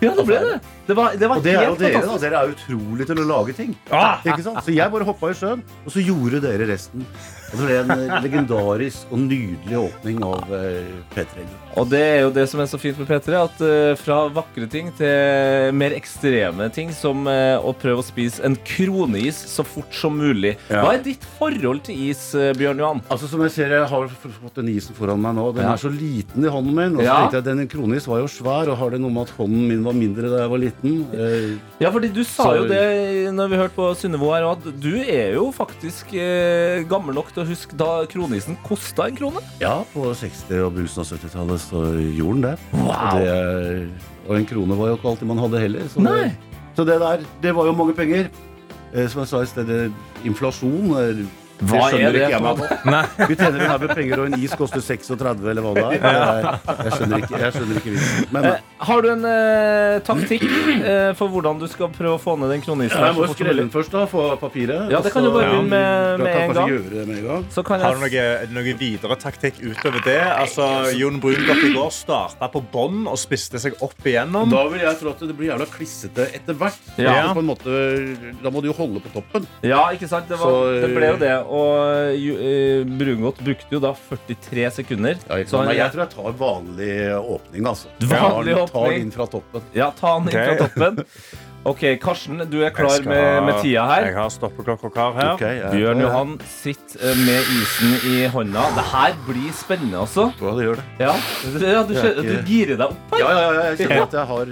Ja, 0.00 0.12
det 0.14 0.24
ble 0.28 0.36
det. 0.44 0.58
Det 0.86 0.94
var, 0.94 1.16
det 1.18 1.28
var 1.30 1.40
Og 1.40 1.42
det 1.42 1.54
er 1.58 1.64
jo 1.66 1.74
dere, 1.80 2.04
da. 2.06 2.16
Dere 2.22 2.40
er 2.44 2.52
utrolig 2.54 3.06
til 3.08 3.18
å 3.18 3.26
lage 3.26 3.56
ting. 3.58 3.72
Ikke 3.90 4.44
sant? 4.46 4.62
Så 4.62 4.74
jeg 4.76 4.92
bare 4.94 5.06
hoppa 5.08 5.32
i 5.32 5.36
sjøen, 5.40 5.64
og 5.82 5.90
så 5.94 6.04
gjorde 6.06 6.42
dere 6.44 6.68
resten. 6.70 7.02
Det 7.50 7.58
ble 7.58 7.76
en 7.80 7.90
eh, 7.90 8.12
legendarisk 8.22 9.10
og 9.10 9.18
nydelig 9.24 9.76
åpning 9.80 10.20
av 10.22 10.52
eh, 10.54 10.90
P3. 11.14 11.44
Og 11.80 11.88
det 11.90 12.00
er 12.02 12.20
jo 12.24 12.30
det 12.34 12.44
som 12.50 12.60
er 12.62 12.68
så 12.70 12.78
fint 12.82 12.98
med 12.98 13.08
P3, 13.10 13.34
at 13.40 13.60
eh, 13.66 13.94
fra 13.98 14.20
vakre 14.34 14.68
ting 14.70 14.90
til 14.98 15.74
mer 15.74 15.94
ekstreme 15.96 16.68
ting, 16.74 16.92
som 16.94 17.26
å 17.26 17.72
prøve 17.78 18.02
å 18.02 18.06
spise 18.06 18.42
en 18.46 18.54
kroneis 18.66 19.38
så 19.50 19.64
fort 19.66 19.90
som 19.94 20.14
mulig. 20.18 20.54
Ja. 20.70 20.84
Hva 20.84 20.94
er 20.96 21.02
ditt 21.04 21.26
forhold 21.38 21.82
til 21.86 21.98
is, 22.10 22.22
Bjørn 22.58 22.80
Johan? 22.82 23.02
Altså 23.10 23.28
som 23.30 23.42
Jeg 23.46 23.54
ser, 23.56 23.74
jeg 23.74 23.88
har 23.90 24.08
fått 24.14 24.58
den 24.60 24.70
isen 24.72 24.94
foran 24.98 25.20
meg 25.22 25.34
nå. 25.38 25.48
Den 25.56 25.66
Ja. 25.66 25.72
er 25.74 25.82
så 25.82 25.90
liten 25.92 26.44
i 26.46 26.50
hånden 26.54 26.74
min. 26.76 26.96
Og 26.98 27.02
så 27.02 27.08
Ja. 27.08 27.18
tenkte 27.26 27.40
jeg, 27.42 27.44
Den 27.50 27.68
kronis 27.68 28.06
var 28.06 28.20
jo 28.22 28.28
svær, 28.30 28.68
og 28.70 28.78
har 28.78 28.90
det 28.90 29.00
noe 29.02 29.10
med 29.10 29.26
at 29.28 29.34
hånden 29.38 29.66
min 29.68 29.82
var 29.84 29.92
mindre 29.98 30.30
da 30.30 30.42
jeg 30.44 30.50
var 30.54 30.58
liten? 30.58 30.96
Eh, 31.14 31.58
Ja, 31.80 31.90
fordi 31.90 32.12
du 32.12 32.22
sa 32.24 32.44
Så- 32.44 32.56
jo 32.62 32.68
det 32.68 33.32
når 33.34 33.48
vi 33.50 33.56
hørte 33.56 33.74
på 33.74 33.90
Synnøve 33.96 34.34
her, 34.34 34.50
at 34.52 34.80
du 34.80 34.94
er 35.00 35.34
jo 35.34 35.50
faktisk 35.52 36.12
eh, 36.14 36.82
gammel 36.84 37.14
nok 37.14 37.32
til 37.32 37.39
å 37.42 37.48
huske 37.48 37.76
da 37.78 37.88
kronisen 38.10 38.58
kosta 38.66 39.08
en 39.08 39.16
krone. 39.18 39.42
ja, 39.62 39.80
på 39.94 40.10
60- 40.12 40.62
og 40.66 40.74
begynnelsen 40.76 41.02
av 41.02 41.10
70-tallet 41.10 41.64
så 41.64 41.82
gjorde 42.16 42.36
den 42.36 42.46
det. 42.46 42.54
Wow. 42.72 43.18
Det. 43.18 44.06
og 44.28 44.36
en 44.36 44.46
krone 44.46 44.78
var 44.78 44.92
jo 44.92 44.98
ikke 45.00 45.08
alltid 45.14 45.28
man 45.32 45.42
hadde 45.42 45.64
heller. 45.64 45.88
Så 45.92 46.04
Nei. 46.04 46.20
det, 46.28 46.60
så 46.76 46.86
det 46.86 47.00
der, 47.02 47.26
det 47.42 47.54
var 47.56 47.66
jo 47.66 47.76
mange 47.76 47.94
penger. 47.98 48.30
Eh, 48.92 49.06
som 49.08 49.20
jeg 49.22 49.30
sa 49.30 49.42
i 49.44 49.46
stedet, 49.50 49.92
inflasjon 50.26 50.94
eh, 50.98 51.20
Hva 51.60 51.76
det 51.76 51.90
skjønner 51.90 52.08
er 52.08 52.12
det 52.12 52.20
ikke 52.20 52.30
jeg 52.30 52.42
meg 52.42 52.56
på. 52.60 53.28
Vi 53.30 53.36
tjener 53.40 53.60
en 53.64 53.70
haug 53.70 53.80
med 53.84 53.94
penger, 53.98 54.20
og 54.22 54.26
en 54.30 54.36
is 54.40 54.54
koster 54.56 54.80
36, 54.84 55.44
eller 55.50 55.62
hva 55.66 55.72
det 55.76 55.84
er. 55.84 56.46
Jeg 56.80 56.92
skjønner 56.96 57.24
ikke, 57.24 57.40
jeg 57.44 57.52
skjønner 57.56 57.80
ikke 57.82 57.94
vitsen. 57.96 58.28
Men 58.34 58.48
Eh, 58.50 58.56
har 58.88 59.02
du 59.04 59.08
en 59.12 59.24
eh, 59.28 59.98
taktikk 60.06 60.42
eh, 60.48 61.10
for 61.18 61.28
hvordan 61.30 61.58
du 61.60 61.66
skal 61.70 61.90
prøve 61.92 62.16
å 62.16 62.20
få 62.22 62.34
ned 62.40 62.48
den 62.54 62.62
kronisen? 62.64 62.96
jeg 63.04 63.14
må 63.18 63.26
skrelle 63.30 63.60
inn 63.60 63.68
den 63.68 63.72
først, 63.74 63.92
da. 63.92 64.06
Få 64.10 64.24
papiret. 64.40 64.88
Ja, 64.90 65.00
det 65.04 65.12
kan 65.12 65.22
du 65.26 65.30
bare 65.34 65.50
begynne 65.52 65.68
med- 65.68 66.24
med 66.24 66.36
en 66.40 66.54
gang. 66.56 66.70
med 67.06 67.18
en 67.18 67.26
gang. 67.28 67.44
Så 67.52 67.62
kan 67.66 67.80
Har 67.80 67.94
du 67.94 68.00
noen 68.00 68.10
noe, 68.10 68.62
noe 68.62 68.74
videre 68.80 69.16
taktikk 69.20 69.60
utover 69.60 70.00
det? 70.04 70.18
Altså, 70.24 70.66
Jon 70.96 71.20
Brungot 71.20 71.62
i 71.68 71.72
går 71.76 71.90
starta 71.92 72.48
på 72.50 72.62
bånn 72.72 73.06
og 73.06 73.18
spiste 73.20 73.60
seg 73.60 73.76
opp 73.84 74.00
igjennom. 74.04 74.50
Da 74.50 74.64
vil 74.72 74.80
jeg 74.80 74.98
tro 75.00 75.10
at 75.10 75.20
det 75.20 75.36
blir 75.36 75.50
jævla 75.52 75.66
klissete 75.70 76.26
etter 76.34 76.54
hvert. 76.54 76.80
Ja. 76.96 77.28
Så 77.28 77.34
På 77.36 77.44
en 77.44 77.50
måte, 77.52 78.42
da 78.42 78.50
må 78.50 78.62
du 78.64 78.68
jo 78.72 78.76
holde 78.80 79.00
på 79.04 79.12
toppen. 79.14 79.46
Ja, 79.62 79.84
ikke 79.92 80.08
sant? 80.08 80.26
Det, 80.28 80.38
var, 80.40 80.48
Så, 80.50 80.80
det 80.80 80.90
ble 80.96 81.06
jo 81.12 81.16
det. 81.20 81.34
Og 81.50 82.14
ju- 82.14 82.38
eh, 82.38 82.84
Brungot 82.86 83.40
brukte 83.42 83.74
jo 83.74 83.80
da 83.82 83.90
43 83.94 84.70
sekunder. 84.80 85.16
Ja, 85.28 85.36
jeg, 85.40 85.48
Så 85.50 85.58
han- 85.64 85.74
jeg 85.74 85.90
tror 85.92 86.04
jeg 86.04 86.10
tar 86.14 86.32
vanlig 86.38 86.94
åpning, 87.18 87.66
altså. 87.66 87.88
Vanlig 88.06 88.54
åpning. 88.54 88.72
Ta 88.72 88.88
den 88.90 89.00
inn 89.00 89.10
fra 89.10 89.26
toppen. 89.26 89.62
Ja, 89.74 89.90
ta 89.90 90.12
han 90.18 90.28
inn 90.28 90.28
okay. 90.28 90.56
fra 90.56 90.68
toppen. 90.68 91.04
Ok, 91.62 91.82
Karsten, 92.00 92.38
du 92.48 92.62
er 92.64 92.70
klar 92.70 92.88
skal- 92.88 93.04
med, 93.10 93.42
med 93.44 93.58
tida 93.62 93.82
her. 93.84 94.06
Jeg 94.06 94.14
har 94.16 94.30
stoppeklokka 94.30 94.88
klar 94.94 95.12
her. 95.12 95.32
Okay, 95.34 95.58
jeg- 95.58 95.72
Bjørn 95.74 96.00
Johan 96.00 96.38
sitter 96.48 97.10
eh, 97.10 97.16
med 97.26 97.42
isen 97.58 97.96
i 98.14 98.26
hånda. 98.32 98.62
Det 98.78 98.84
her 98.94 99.12
blir 99.26 99.52
spennende, 99.52 99.98
altså. 100.00 100.32
Ja, 100.40 100.54
det 100.56 100.64
gjør 100.64 100.76
det. 100.76 100.84
Ja, 101.00 101.12
ja 101.74 101.82
du, 101.82 101.92
ikke- 101.94 102.14
du 102.22 102.42
girer 102.48 102.76
deg 102.78 102.86
opp 102.86 103.12
her. 103.12 103.18
Ja, 103.18 103.28
ja, 103.30 103.52
ja, 103.52 103.62
jeg 103.74 103.78
kjenner 103.82 104.02
at 104.06 104.12
jeg 104.12 104.26
har 104.26 104.46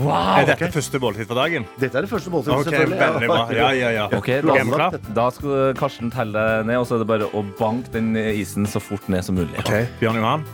Wow! 0.00 0.40
Er 0.40 0.48
dette 0.48 0.70
første 0.72 1.00
måltid 1.02 1.28
for 1.28 1.38
dagen? 1.38 1.66
Dette 1.80 1.98
er 2.00 2.06
det 2.06 2.10
første 2.10 2.32
måltid, 2.32 2.54
okay, 2.54 2.72
selvfølgelig. 2.72 3.56
Ja, 3.58 3.70
ja, 3.76 3.90
ja. 3.98 4.06
Ok, 4.16 4.30
da, 4.40 4.54
Planlagt. 4.54 5.10
da 5.16 5.26
skal 5.36 5.74
Karsten 5.78 6.12
telle 6.14 6.46
deg 6.60 6.70
ned, 6.70 6.80
og 6.80 6.88
så 6.88 6.96
er 6.96 7.04
det 7.04 7.10
bare 7.10 7.28
å 7.36 7.44
banke 7.58 7.92
den 7.94 8.14
isen 8.16 8.68
så 8.70 8.82
fort 8.82 9.06
ned 9.12 9.26
som 9.26 9.36
mulig. 9.38 9.52
Okay. 9.64 9.86
Bjørn 10.00 10.20
Johan. 10.22 10.46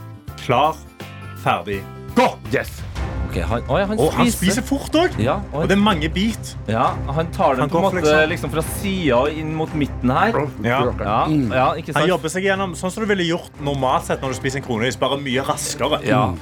Klar, 0.42 0.76
ferdig. 1.44 1.80
Gå! 2.16 2.30
Yes! 2.55 2.74
Okay, 3.26 3.42
han, 3.44 3.64
å, 3.68 3.76
han, 3.76 3.99
Og 4.01 4.12
han 4.16 4.28
spiser. 4.30 4.38
spiser 4.38 4.64
fort 4.64 4.94
òg. 4.97 5.16
Ja, 5.20 5.34
Og 5.53 5.64
og, 5.64 5.68
det 5.68 5.76
er 5.76 5.82
mange 5.82 6.09
bit. 6.12 6.55
ja, 6.70 6.86
han 7.12 7.30
tar 7.34 7.57
den 7.59 7.66
Han 7.66 7.72
på 7.72 7.80
en 7.80 7.84
måte 7.84 8.01
liksom- 8.01 8.30
liksom 8.30 8.51
fra 8.55 8.62
sida 8.78 9.18
inn 9.28 9.55
mot 9.55 9.72
midten 9.74 10.11
her. 10.11 10.38
Ja. 10.64 10.78
Ja, 11.01 11.18
ja 11.28 11.66
ikke 11.76 11.92
Han 11.99 12.09
jobber 12.09 12.32
seg 12.32 12.44
gjennom 12.49 12.72
sånn 12.74 12.90
som 12.90 13.05
du 13.05 13.09
ville 13.09 13.26
gjort 13.28 13.51
normalt 13.61 14.07
sett 14.09 14.22
når 14.22 14.32
du 14.32 14.34
spiser 14.40 14.62
en 14.62 14.64
kroneis, 14.64 14.97
bare 14.97 15.18
mye 15.20 15.42
raskere. 15.44 16.01
Ja. 16.07 16.34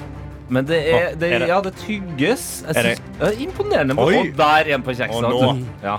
Men 0.49 0.65
det 0.65 0.77
er, 0.93 1.15
det, 1.15 1.31
Er 1.31 1.39
det- 1.39 1.47
ja, 1.47 1.61
det 1.61 1.73
tygges. 1.75 2.63
Jeg 2.67 2.75
Er 2.75 2.83
det- 2.83 2.97
synes, 2.97 3.19
det 3.19 3.27
er 3.27 3.41
imponerende. 3.47 3.95
Oi. 3.97 4.17
Og 4.17 4.37
der 4.37 4.73
en 4.75 4.83
på 4.83 4.93
nå. 4.93 5.57
Ja. 5.83 5.97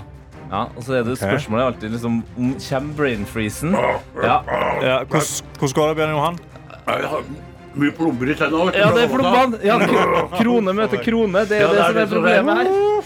ja, 0.51 0.63
og 0.77 0.83
så 0.83 0.93
er 0.95 1.03
det 1.03 1.13
okay. 1.13 1.27
spørsmålet 1.27 1.65
alltid 1.67 1.91
liksom 1.91 2.23
om 2.39 2.55
Kommer 2.71 2.97
brain 2.97 3.27
freezen? 3.27 3.73
Ja. 4.23 4.41
Ja, 4.83 5.05
hvordan, 5.05 5.73
går 5.73 5.89
det, 5.89 5.97
Bjørn 5.97 6.11
Johan? 6.11 6.39
Jeg 6.87 7.09
har 7.09 7.23
mye 7.75 7.91
plomber 7.93 8.31
i 8.31 8.35
tennene. 8.35 8.73
ja, 8.75 8.91
det 8.95 9.03
er 9.05 9.09
plombene. 9.09 9.59
Ja, 9.65 9.79
krone 10.39 10.73
møter 10.73 11.03
krone. 11.03 11.47
Det 11.49 11.59
er 11.59 11.61
Ja, 11.61 11.69
det, 11.69 11.77
det 11.77 11.87
som 11.87 11.97
er 11.97 12.07
problemet 12.07 12.57
her. 12.57 13.03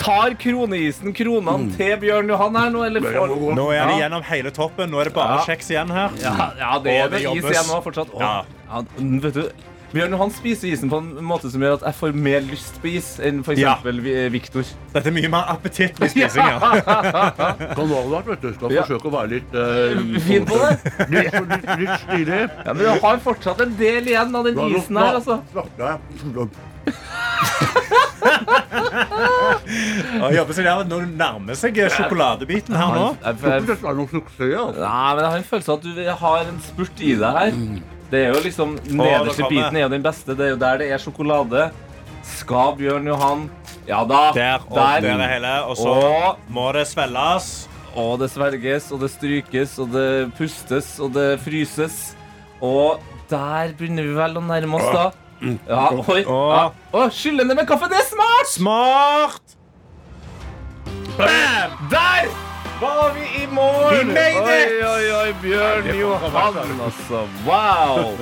Tar 0.00 0.34
kroneisen 0.40 1.12
kronene 1.12 1.76
til 1.76 1.96
Bjørn 2.00 2.28
Johan 2.32 2.56
her 2.56 2.70
nå, 2.70 2.84
eller 2.86 3.00
får 3.00 3.54
Nå 3.56 3.66
er 3.74 3.86
det 3.90 3.98
gjennom 4.00 4.22
hele 4.24 4.50
toppen. 4.50 4.90
Nå 4.90 5.00
er 5.00 5.04
det 5.04 5.14
bare 5.14 5.38
Ja. 5.38 5.44
kjeks 5.44 5.70
igjen 5.70 5.90
her. 5.90 6.10
Ja, 6.22 6.50
ja 6.58 6.78
det 6.78 6.92
er 6.92 7.08
det 7.08 7.20
is 7.22 7.44
igjen 7.44 7.68
nå 7.68 7.82
fortsatt. 7.84 8.10
Å, 8.14 8.20
Ja. 8.20 8.44
ja, 8.70 8.82
vet 9.20 9.34
du, 9.34 9.50
Bjørn 9.94 10.16
han 10.18 10.30
spiser 10.34 10.72
isen 10.72 10.90
på 10.90 10.98
en 10.98 11.10
måte 11.22 11.50
som 11.52 11.62
gjør 11.62 11.76
at 11.78 11.84
jeg 11.86 11.94
får 12.00 12.14
mer 12.18 12.40
lyst 12.48 12.80
på 12.82 12.88
is 12.96 13.12
enn 13.22 13.42
for 13.46 13.54
Ja. 13.54 13.76
eksempel 13.76 14.00
Vi- 14.02 14.14
Dette 14.92 15.06
er 15.06 15.14
mye 15.14 15.28
mer 15.30 15.44
appetittlig 15.54 16.10
spising. 16.10 16.42
Ja. 16.42 16.58
Kan 17.76 17.86
du 17.88 17.94
ha 17.94 18.02
vært, 18.10 18.26
vet 18.32 18.40
du. 18.42 18.52
Skal 18.56 18.72
Ja. 18.74 18.82
forsøke 18.82 19.06
å 19.06 19.14
være 19.14 19.28
litt 19.36 19.54
uh, 19.60 20.20
Fin 20.26 20.44
på 20.50 20.58
det. 20.58 20.72
Litt, 21.14 21.32
litt, 21.32 21.66
litt 21.84 21.96
stilig. 22.02 22.42
Ja, 22.66 22.72
men 22.72 22.82
du 22.82 22.90
har 23.06 23.18
fortsatt 23.22 23.60
en 23.64 23.74
del 23.78 24.02
igjen 24.10 24.34
av 24.34 24.44
den 24.50 24.58
isen 24.74 24.96
her, 24.98 25.14
altså. 25.20 25.38
snakker 25.52 25.80
jeg. 25.86 25.98
håper 30.18 30.34
jobber 30.34 30.54
seg 30.56 30.64
der. 30.68 30.84
Nå 30.88 31.00
nærmer 31.14 31.54
seg 31.58 31.78
sjokoladebiten 31.92 32.74
her 32.76 32.94
nå. 32.94 33.06
Jeg- 33.22 33.24
jeg, 33.24 33.42
jeg- 33.42 33.66
jeg, 33.68 34.10
jeg, 34.38 34.58
altså. 34.58 34.80
Nei, 34.80 35.14
men 35.14 35.24
jeg 35.24 35.30
har 35.30 35.36
en 35.36 35.48
følelse 35.50 35.68
av 35.68 35.78
at 35.78 35.82
du 35.84 35.88
har 36.24 36.38
en 36.48 36.60
spurt 36.60 37.00
i 37.00 37.14
deg 37.14 37.32
her. 37.38 37.52
Det 38.10 38.20
er 38.26 38.34
jo 38.34 38.40
liksom 38.44 38.74
Nederste 38.84 39.46
biten 39.50 39.76
er 39.76 39.86
jo 39.86 39.88
den 39.92 40.02
beste. 40.04 40.34
Det 40.36 40.46
er 40.46 40.50
jo 40.54 40.58
der 40.60 40.78
det 40.82 40.90
er 40.92 40.98
sjokolade. 41.02 41.70
Skal 42.24 42.74
Bjørn 42.78 43.06
Johan 43.06 43.46
Ja 43.88 44.02
da. 44.08 44.30
Der 44.32 44.62
og 44.68 44.76
Der. 44.76 45.00
der 45.04 45.20
er 45.24 45.32
hele. 45.34 45.54
Og 45.68 45.76
så 45.76 45.88
Og, 45.88 46.38
må 46.48 46.72
det 46.72 46.86
svelles. 46.88 47.68
og 47.94 48.18
det 48.18 48.30
svelges, 48.30 48.90
og 48.92 49.00
det 49.00 49.10
strykes, 49.10 49.78
og 49.78 49.92
det 49.92 50.32
pustes, 50.38 50.98
og 51.00 51.12
det 51.14 51.40
fryses. 51.44 52.16
Og 52.60 52.98
der 53.30 53.70
begynner 53.78 54.02
vi 54.02 54.14
vel 54.16 54.36
å 54.36 54.40
nærme 54.42 54.74
oss, 54.80 54.88
da. 54.90 55.04
Ja, 55.68 55.90
oi. 55.92 56.22
Ja. 56.24 56.70
Å, 56.92 57.04
skylle 57.12 57.44
ned 57.44 57.54
med 57.56 57.66
kaffe, 57.68 57.86
det 57.92 57.98
er 58.00 58.08
smart! 58.08 58.50
Smart! 58.50 59.56
Der 61.90 62.26
var 62.84 63.10
vi 63.14 63.24
i 63.42 63.46
mål! 63.46 63.94
Vi 63.94 64.04
made 64.04 64.56
it! 64.60 64.84
oi, 64.84 65.04
oi, 65.20 65.30
Bjørn 65.42 65.86
Johan, 65.98 66.80
altså. 66.84 67.18
Wow! 67.46 68.18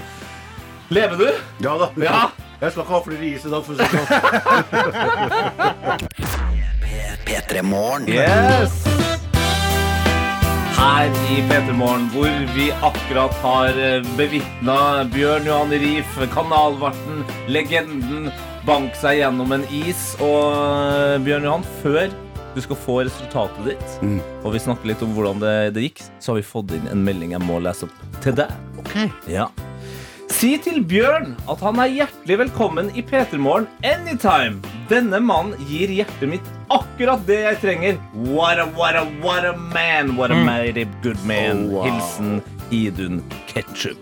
Lever 0.92 1.16
du? 1.16 1.28
Ja 1.64 1.76
da. 1.80 1.88
Ja. 1.96 2.22
Jeg 2.62 2.70
skal 2.72 2.82
ikke 2.84 2.94
ha 2.94 3.00
flere 3.02 3.26
is 3.26 3.44
i 3.44 3.50
dag. 3.50 3.64
For 3.66 3.72
å 3.72 3.76
si 3.76 3.82
det 3.82 3.88
sånn. 7.62 8.06
Yes! 8.08 8.72
Her 10.76 11.10
i 11.30 11.36
P3 11.50 11.74
Morgen, 11.78 12.06
hvor 12.14 12.32
vi 12.54 12.68
akkurat 12.86 13.34
har 13.42 13.76
bevitna 14.18 14.78
Bjørn 15.12 15.46
Johan 15.46 15.74
Rif, 15.82 16.10
kanalvarten, 16.34 17.22
legenden, 17.50 18.30
bank 18.66 18.94
seg 18.98 19.20
gjennom 19.20 19.54
en 19.58 19.64
is. 19.82 20.12
Og 20.22 20.54
eh, 20.54 21.18
Bjørn 21.26 21.48
Johan, 21.48 21.66
før 21.82 22.08
du 22.55 22.61
skal 22.61 22.76
få 22.76 22.98
resultatet 23.07 23.64
ditt, 23.72 23.98
Mm. 24.03 24.20
og 24.44 24.53
vi 24.53 24.59
snakker 24.59 24.86
litt 24.92 25.03
om 25.03 25.14
hvordan 25.16 25.40
det, 25.40 25.74
det 25.74 25.82
gikk, 25.88 26.03
så 26.20 26.32
har 26.32 26.40
vi 26.40 26.46
fått 26.46 26.72
inn 26.76 26.88
en 26.92 27.05
melding 27.05 27.30
jeg 27.32 27.40
må 27.44 27.61
lese 27.62 27.84
opp 27.88 28.22
til 28.22 28.32
deg. 28.32 28.50
Ja. 29.30 29.48
Si 30.32 30.55
til 30.64 30.80
Bjørn 30.88 31.34
at 31.48 31.61
han 31.61 31.78
er 31.82 31.90
hjertelig 31.92 32.38
velkommen 32.46 32.88
i 32.96 33.03
P3 33.05 33.36
Morgen 33.38 33.66
anytime. 33.84 34.62
Denne 34.88 35.20
mannen 35.20 35.55
gir 35.68 35.88
hjertet 35.92 36.28
mitt 36.28 36.48
akkurat 36.72 37.20
det 37.28 37.36
jeg 37.42 37.59
trenger. 37.61 37.98
What 38.14 38.59
a, 38.59 38.64
what 38.76 38.96
a, 38.96 39.05
what 39.22 39.44
a 39.44 39.53
man. 39.57 40.16
What 40.16 40.32
a 40.32 40.34
mighty 40.44 40.86
good 41.03 41.20
man. 41.28 41.66
Oh, 41.68 41.76
wow. 41.78 41.84
Hilsen 41.84 42.40
Idun 42.72 43.20
Ketchup. 43.46 44.00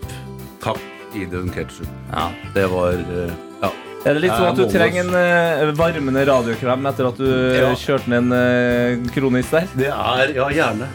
Takk, 0.63 0.79
Idun 1.15 1.51
Ketchup. 1.51 1.87
Ja. 2.13 2.29
Det 2.55 2.67
var 2.71 2.93
eh, 2.93 3.31
Ja. 3.61 3.71
Er 4.01 4.15
det 4.17 4.21
litt 4.23 4.33
sånn 4.33 4.47
at 4.49 4.57
du 4.57 4.63
trenger 4.71 5.03
en 5.05 5.13
eh, 5.13 5.71
varmende 5.77 6.23
radiokrem 6.25 6.87
etter 6.89 7.05
at 7.11 7.19
du 7.21 7.27
Ja. 7.53 7.67
kjørte 7.77 8.09
ned 8.09 8.23
en 8.23 8.31
uh, 8.33 9.11
kronis 9.13 9.51
der? 9.53 9.67
Det 9.77 9.89
er 9.93 10.31
Ja, 10.33 10.47
gjerne. 10.49 10.87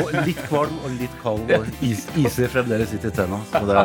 Og 0.00 0.14
litt 0.24 0.40
kvalm 0.48 0.78
og 0.80 0.94
litt 0.96 1.12
kald. 1.22 1.44
Og 1.52 1.66
is, 1.84 2.06
iser 2.16 2.48
fremdeles 2.52 2.94
litt 2.96 3.04
i 3.04 3.12
tenna. 3.12 3.36
Så 3.52 3.60
det 3.68 3.76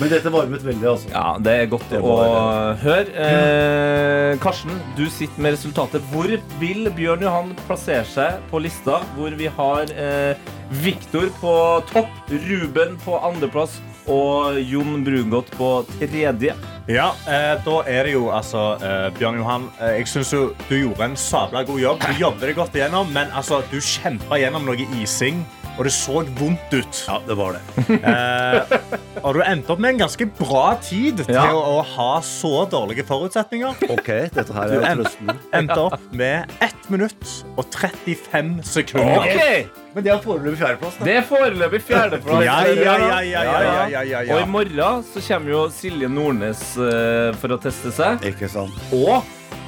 Men 0.00 0.10
dette 0.10 0.32
varmet 0.34 0.66
veldig, 0.66 0.88
altså. 0.96 1.12
Ja, 1.14 1.26
det 1.38 1.54
er 1.60 1.70
godt 1.76 1.86
Det 1.94 2.00
å 2.02 2.10
var- 2.10 2.74
høre. 2.82 3.06
Eh, 3.14 4.36
Karsten, 4.42 4.74
du 4.98 5.06
sitter 5.06 5.40
med 5.46 5.54
resultatet. 5.54 6.02
Hvor 6.10 6.26
vil 6.60 6.90
Bjørn 6.96 7.22
Johan 7.22 7.54
plassere 7.68 8.04
seg 8.04 8.40
på 8.50 8.60
lista? 8.66 8.98
Hvor 9.16 9.30
vi 9.38 9.46
har 9.46 9.86
eh, 9.94 10.34
Viktor 10.82 11.30
på 11.40 11.54
topp, 11.92 12.10
Ruben 12.30 12.96
på 13.04 13.14
andreplass 13.22 13.78
og 14.06 14.58
Jon 14.60 15.04
Brungot 15.04 15.50
på 15.56 15.70
tredje. 15.96 16.54
Ja, 16.86 17.08
eh, 17.26 17.52
da 17.64 17.76
er 17.90 18.06
det 18.06 18.12
jo 18.14 18.28
altså 18.30 18.76
eh, 18.78 19.08
Bjørn 19.16 19.40
Johan, 19.40 19.68
eh, 19.80 19.96
jeg 19.98 20.10
syns 20.10 20.32
jo 20.34 20.42
du 20.68 20.76
gjorde 20.76 21.08
en 21.08 21.16
sabla 21.18 21.64
god 21.66 21.80
jobb. 21.82 22.04
Du 22.04 22.20
jobbet 22.22 22.46
deg 22.46 22.58
godt 22.58 22.78
igjennom, 22.78 23.10
men 23.14 23.32
altså, 23.34 23.62
du 23.72 23.80
kjempa 23.82 24.38
gjennom 24.38 24.68
noe 24.68 24.86
ising, 25.00 25.42
og 25.76 25.84
det 25.84 25.92
så 25.92 26.22
vondt 26.38 26.72
ut. 26.72 27.00
Ja, 27.06 27.18
det 27.26 27.36
var 27.38 27.56
det. 27.56 27.62
Eh, 28.06 28.76
og 29.26 29.36
du 29.36 29.40
endte 29.44 29.72
opp 29.74 29.80
med 29.82 29.94
en 29.94 30.02
ganske 30.04 30.26
bra 30.38 30.64
tid 30.82 31.22
til 31.26 31.36
å, 31.36 31.60
å, 31.76 31.80
ha 31.96 32.10
så 32.24 32.64
dårlige 32.70 33.04
forutsetninger. 33.08 33.82
Ok, 33.92 34.10
dette 34.36 34.56
her 34.56 34.76
er 34.76 35.02
Du 35.02 35.32
endte 35.56 35.78
opp 35.80 36.06
med 36.16 36.52
1 36.64 36.88
minutt 36.92 37.32
og 37.56 37.66
35 37.74 38.54
sekunder. 38.66 39.24
Okay. 39.24 39.66
Men 39.96 40.04
det 40.04 40.12
er 40.12 40.22
foreløpig 40.24 40.60
fjerdeplass. 40.60 40.98
Det 41.08 41.14
er 41.18 41.26
foreløpig 41.26 41.82
fjerdeplass. 41.88 42.44
ja, 42.44 42.58
ja, 43.24 44.02
ja, 44.12 44.24
Og 44.34 44.42
i 44.42 44.50
morgen 44.50 45.04
så 45.12 45.24
kommer 45.28 45.54
jo 45.54 45.62
Silje 45.72 46.10
Nordnes 46.12 46.62
uh, 46.76 47.32
for 47.40 47.56
å 47.56 47.60
teste 47.60 47.92
seg. 47.96 48.24
Ikke 48.28 48.50
sant. 48.52 48.76
Og 48.96 49.24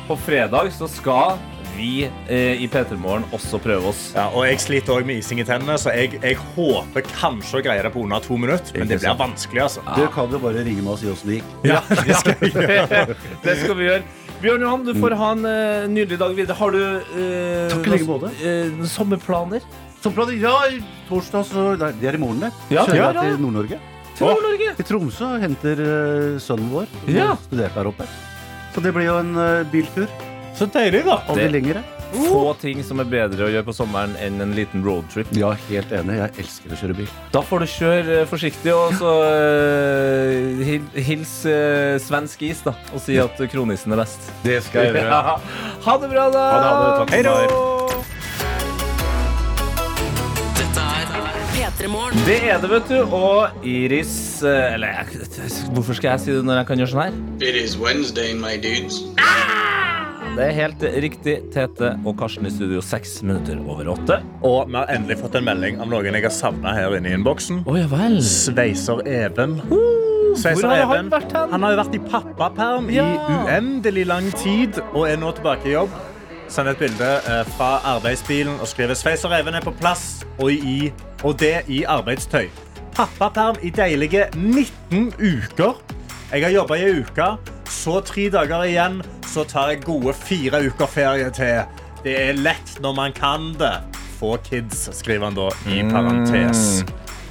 på 0.09 0.17
fredag 0.25 0.73
så 0.77 0.89
skal 0.89 1.41
vi 1.79 1.91
eh, 2.29 2.59
i 2.61 2.67
P3 2.69 2.99
Morgen 3.01 3.25
også 3.33 3.61
prøve 3.63 3.89
oss. 3.93 4.03
Ja, 4.19 4.27
og 4.35 4.45
jeg 4.49 4.59
sliter 4.61 4.99
også 4.99 5.07
med 5.09 5.23
ising 5.23 5.41
i 5.41 5.47
tennene, 5.49 5.79
så 5.81 5.95
jeg, 5.95 6.19
jeg 6.21 6.37
håper 6.57 7.07
kanskje 7.15 7.61
å 7.61 7.65
greie 7.65 7.83
det 7.87 7.93
på 7.95 8.03
under 8.05 8.21
to 8.25 8.37
minutter. 8.37 8.75
Men 8.83 8.91
det 8.91 8.99
blir 9.01 9.17
vanskelig, 9.19 9.63
altså. 9.69 9.85
Du 9.97 10.05
kan 10.15 10.35
jo 10.35 10.41
bare 10.43 10.65
ringe 10.67 10.83
meg 10.85 10.97
og 10.97 11.01
si 11.01 11.09
åssen 11.13 11.31
det 11.33 11.41
gikk. 11.41 11.53
Ja, 11.71 11.81
det 12.03 12.19
skal 12.21 12.43
jeg 12.43 12.55
gjøre. 12.59 13.19
Det 13.47 13.57
skal 13.63 13.79
vi 13.79 13.89
gjøre. 13.93 14.03
Bjørn 14.39 14.63
Johan, 14.63 14.85
du 14.87 14.93
får 14.95 15.15
ha 15.19 15.29
en 15.35 15.47
eh, 15.51 15.87
nydelig 15.91 16.19
dag 16.21 16.35
videre. 16.37 16.55
Har 16.61 16.71
du 16.75 16.79
eh, 16.79 17.73
Takk 17.73 17.89
i 17.89 17.95
like 17.97 18.07
måte. 18.07 18.29
eh, 18.39 18.69
noen 18.75 18.91
sommerplaner? 18.93 19.65
Ja, 20.39 20.53
i 20.71 20.79
torsdag 21.09 21.43
så 21.49 21.65
Nei, 21.81 21.89
det 21.99 22.07
er 22.13 22.15
i 22.15 22.21
morgen, 22.23 22.45
det. 22.47 22.53
Ja, 22.71 22.85
Kjører 22.87 23.01
ja, 23.01 23.09
jeg 23.09 23.17
ja. 23.19 23.25
til 23.35 23.43
Nord-Norge. 23.43 23.79
Til 24.15 24.29
Nord-Norge. 24.31 24.69
I 24.79 24.87
Tromsø 24.87 25.27
og 25.35 25.43
henter 25.43 25.83
eh, 25.83 26.39
sønnen 26.43 26.71
vår. 26.71 26.87
som 27.03 27.11
Ja. 27.17 27.27
har 27.33 27.43
studert 27.49 27.75
der 27.81 27.91
oppe. 27.91 28.07
Så 28.77 28.85
det 28.85 28.93
blir 28.95 29.09
jo 29.09 29.17
en 29.19 29.35
eh, 29.43 29.65
biltur. 29.75 30.07
Så 30.59 30.67
deilig, 30.75 31.05
da. 31.07 31.21
Og 31.29 31.37
Det- 31.37 31.51
blir 31.51 31.61
lengre. 31.61 31.85
Få 32.09 32.55
ting 32.59 32.83
som 32.83 32.99
er 33.01 33.05
bedre 33.05 33.45
å 33.47 33.51
gjøre 33.53 33.67
på 33.67 33.75
sommeren 33.77 34.17
enn 34.17 34.41
en 34.41 34.55
liten 34.57 34.83
roadtrip. 34.83 35.29
Ja, 35.37 35.53
helt 35.69 35.91
enig. 35.93 36.17
Jeg 36.17 36.33
elsker 36.43 36.73
å 36.73 36.79
kjøre 36.81 36.97
bil. 36.97 37.09
Da 37.33 37.43
får 37.43 37.61
du 37.61 37.67
kjøre 37.67 38.21
eh, 38.23 38.25
forsiktig, 38.27 38.73
og 38.73 38.95
så 38.97 39.13
uh, 39.29 40.65
hil- 40.65 40.89
hils 40.97 41.45
uh, 41.45 41.99
svensk 42.01 42.43
is, 42.49 42.63
da, 42.65 42.73
og 42.95 43.01
si 43.05 43.19
at 43.21 43.37
kronisen 43.53 43.93
er 43.93 44.01
best. 44.03 44.33
Det 44.43 44.63
skal 44.65 44.89
jeg 44.89 44.95
gjøre. 44.95 45.09
Ja. 45.19 45.39
Ha 45.85 45.97
det 45.99 46.11
bra, 46.11 46.31
da! 46.31 46.51
Ha 46.51 46.59
det, 46.59 46.71
ha 46.73 47.05
det. 47.05 47.15
Hei 47.15 47.23
da! 47.23 47.37
Er 51.79 51.91
Det 52.27 52.39
er 52.51 52.59
det, 52.59 52.71
vet 52.71 52.89
du. 52.89 53.15
Og 53.15 53.65
Iris 53.65 54.43
Eller 54.43 55.05
hvorfor 55.75 55.95
skal 55.95 56.17
jeg 56.17 56.21
si 56.21 56.33
det 56.35 56.43
når 56.45 56.63
jeg 56.63 56.67
kan 56.73 56.83
gjøre 56.83 56.91
sånn 56.91 57.05
her? 57.05 57.21
It 57.39 57.55
is 57.55 57.77
Wednesday, 57.79 58.35
my 58.35 58.57
dudes. 58.57 59.05
Det 60.39 60.45
er 60.47 60.53
helt 60.55 60.83
riktig. 61.03 61.33
Tete 61.51 61.89
og 62.07 62.15
Karsten 62.21 62.47
i 62.47 62.51
studio 62.55 62.79
seks 62.85 63.17
minutter 63.27 63.59
over 63.59 63.89
åtte. 63.97 64.21
Og 64.47 64.69
vi 64.71 64.77
har 64.79 64.93
endelig 64.95 65.17
fått 65.19 65.35
en 65.35 65.49
melding 65.49 65.81
av 65.83 65.89
noen 65.91 66.07
jeg 66.15 66.23
har 66.29 66.31
savna 66.35 66.75
her 66.77 66.95
inne 66.95 67.11
i 67.11 67.17
innboksen. 67.17 67.65
Oh, 67.67 67.75
ja 67.75 67.89
vel. 67.91 68.21
Sveiser 68.23 69.03
Even. 69.11 69.57
Sveiser 70.39 70.63
hvor 70.63 70.71
har 70.77 70.93
han 70.93 71.11
vært 71.11 71.35
hen? 71.35 71.51
Han 71.57 71.67
har 71.67 71.75
jo 71.75 71.81
vært 71.81 71.97
i 71.99 72.03
pappaperm 72.13 72.87
Ja. 72.95 73.09
i 73.09 73.41
uendelig 73.41 74.07
lang 74.07 74.31
tid 74.39 74.79
og 74.93 75.09
er 75.11 75.19
nå 75.19 75.33
tilbake 75.41 75.67
i 75.67 75.75
jobb. 75.75 75.99
Send 76.49 76.71
et 76.71 76.79
bilde 76.81 77.11
eh, 77.19 77.43
fra 77.59 77.73
arbeidsbilen 77.97 78.61
og 78.63 78.71
skriver 78.71 78.95
Sveiser 78.97 79.35
Even 79.41 79.59
er 79.59 79.67
på 79.67 79.75
plass, 79.83 80.23
og, 80.39 80.53
i, 80.55 80.93
og 81.27 81.35
det 81.43 81.65
i 81.67 81.83
arbeidstøy. 81.83 82.47
Pappaperm 82.95 83.59
i 83.67 83.75
deilige 83.75 84.29
19 84.39 85.11
uker. 85.19 85.83
Jeg 86.31 86.45
har 86.47 86.55
jobba 86.55 86.79
i 86.79 86.87
ei 86.87 87.01
uke, 87.03 87.27
så 87.73 88.01
tre 88.05 88.29
dager 88.33 88.65
igjen. 88.69 89.03
Så 89.29 89.45
tar 89.49 89.73
jeg 89.73 89.85
gode 89.87 90.15
fire 90.17 90.63
uker 90.69 90.91
ferie 90.91 91.29
til. 91.37 91.85
Det 92.05 92.15
er 92.17 92.39
lett 92.39 92.79
når 92.83 92.97
man 92.97 93.15
kan 93.17 93.53
det. 93.61 93.77
Få 94.19 94.35
kids, 94.43 94.89
skriver 94.99 95.29
han 95.29 95.37
da 95.37 95.51
i 95.71 95.85
parentes. 95.87 96.83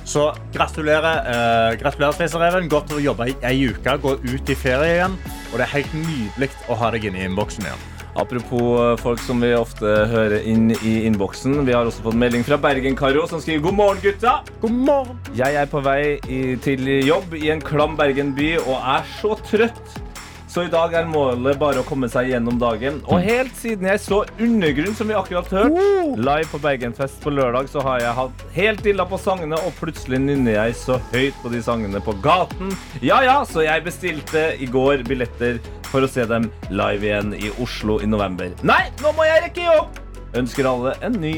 Så 0.08 0.30
gratulerer, 0.54 1.26
uh, 1.28 1.74
gratulerer 1.82 2.16
Sveisereven. 2.16 2.70
Godt 2.72 2.96
å 2.96 3.02
jobbe 3.04 3.28
i 3.34 3.36
ei 3.50 3.68
uke. 3.74 3.98
Gå 4.00 4.16
ut 4.24 4.50
i 4.54 4.56
ferie 4.56 4.96
igjen. 4.96 5.20
Og 5.52 5.60
det 5.60 5.68
er 5.68 5.76
helt 5.76 6.00
nydelig 6.00 6.52
å 6.72 6.80
ha 6.80 6.94
deg 6.96 7.10
inne 7.10 7.20
i 7.20 7.28
innboksen 7.28 7.68
igjen. 7.68 7.86
Apropos 8.18 8.80
eh, 8.82 8.96
folk 8.98 9.20
som 9.22 9.44
vi 9.44 9.52
ofte 9.54 9.86
hører 10.10 10.42
inn 10.50 10.72
i 10.80 10.94
innboksen. 11.06 11.60
Vi 11.68 11.76
har 11.76 11.86
også 11.86 12.02
fått 12.08 12.18
melding 12.18 12.42
fra 12.48 12.58
Bergen-Karo, 12.58 13.28
som 13.30 13.44
skriver 13.44 13.68
God 13.68 13.78
morgen, 13.78 14.02
gutta. 14.02 14.40
God 14.64 14.74
morgen. 14.74 15.20
Jeg 15.38 15.54
er 15.62 15.70
på 15.70 15.84
vei 15.86 16.18
i, 16.26 16.42
til 16.66 16.82
jobb 17.06 17.38
i 17.38 17.52
en 17.54 17.62
klam 17.62 17.94
Bergen-by 18.00 18.56
og 18.64 18.74
er 18.80 19.06
så 19.20 19.38
trøtt. 19.46 20.00
Så 20.48 20.64
i 20.64 20.70
dag 20.72 20.94
er 20.96 21.08
målet 21.12 21.58
bare 21.60 21.82
å 21.82 21.86
komme 21.86 22.08
seg 22.12 22.30
gjennom 22.32 22.56
dagen. 22.62 23.02
Og 23.12 23.20
helt 23.20 23.56
siden 23.60 23.90
jeg 23.90 24.00
så 24.00 24.22
Undergrunn, 24.40 24.96
som 24.96 25.10
vi 25.12 25.16
akkurat 25.18 25.50
hørte, 25.52 25.84
live 26.16 26.48
på 26.54 26.62
Bergenfest 26.64 27.20
på 27.24 27.34
lørdag, 27.36 27.68
så 27.72 27.84
har 27.84 28.00
jeg 28.00 28.16
hatt 28.22 28.46
helt 28.56 28.84
dilla 28.86 29.06
på 29.10 29.20
sangene, 29.20 29.60
og 29.60 29.76
plutselig 29.82 30.22
nynner 30.24 30.56
jeg 30.56 30.78
så 30.80 31.02
høyt 31.12 31.36
på 31.44 31.52
de 31.52 31.62
sangene 31.66 32.00
på 32.04 32.16
gaten. 32.24 32.72
Ja 33.04 33.20
ja, 33.26 33.38
så 33.46 33.68
jeg 33.68 33.84
bestilte 33.86 34.50
i 34.56 34.72
går 34.72 35.04
billetter 35.08 35.60
for 35.92 36.08
å 36.08 36.12
se 36.12 36.24
dem 36.30 36.50
live 36.72 37.12
igjen 37.12 37.36
i 37.36 37.52
Oslo 37.64 38.00
i 38.04 38.08
november. 38.08 38.56
Nei, 38.64 38.86
nå 39.04 39.12
må 39.18 39.28
jeg 39.28 39.50
rekke 39.50 39.68
jobb! 39.68 40.04
Ønsker 40.38 40.68
alle 40.70 40.96
en 41.04 41.20
ny 41.20 41.36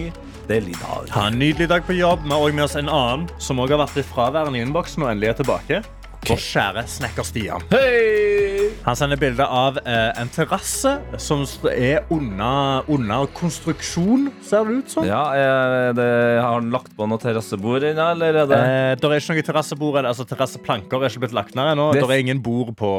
deilig 0.49 0.78
dag. 0.82 1.10
Ha 1.14 1.28
en 1.30 1.38
nydelig 1.41 1.70
dag 1.70 1.86
på 1.86 1.97
jobb. 1.97 2.26
Vi 2.26 2.34
har 2.34 2.45
òg 2.45 2.57
med 2.57 2.66
oss 2.66 2.78
en 2.78 2.89
annen 2.89 3.30
som 3.41 3.62
også 3.62 3.78
har 3.78 3.88
vært 3.88 3.99
litt 4.01 4.10
fraværende 4.10 4.62
i 4.62 4.66
innboksen 4.66 5.05
og 5.05 5.12
endelig 5.14 5.34
er 5.34 5.41
tilbake. 5.41 5.82
Vår 6.28 6.38
kjære 6.43 6.84
snekker 6.91 7.26
Stian. 7.26 7.63
Hei! 7.72 8.67
Han 8.86 8.97
sender 8.97 9.17
bilde 9.20 9.45
av 9.45 9.80
eh, 9.82 10.09
en 10.20 10.30
terrasse 10.34 10.91
som 11.22 11.45
er 11.72 12.03
under, 12.13 12.84
under 12.91 13.26
konstruksjon, 13.38 14.28
ser 14.45 14.67
det 14.67 14.76
ut 14.84 14.93
som. 14.93 15.07
Ja, 15.07 15.22
er 15.34 15.95
det, 15.97 16.09
Har 16.43 16.59
han 16.59 16.70
lagt 16.74 16.91
på 16.97 17.07
noe 17.09 17.22
terrassebord 17.24 17.88
ennå, 17.89 18.09
eller 18.13 18.41
er 18.43 18.51
det 18.51 18.59
Eh, 18.59 18.95
Der 18.99 19.15
er 19.15 19.24
ikke 19.24 19.38
noe 19.39 19.47
terrassebord, 19.47 19.99
altså 20.05 20.28
terrasseplanker 20.30 21.01
er 21.01 21.09
ikke 21.09 21.24
blitt 21.26 21.38
lagt 21.38 21.55
ned 21.57 21.74
ennå. 21.74 21.91
Det- 21.93 22.03
Der 22.03 22.13
er 22.13 22.20
ingen 22.26 22.43
bord 22.43 22.76
på 22.78 22.93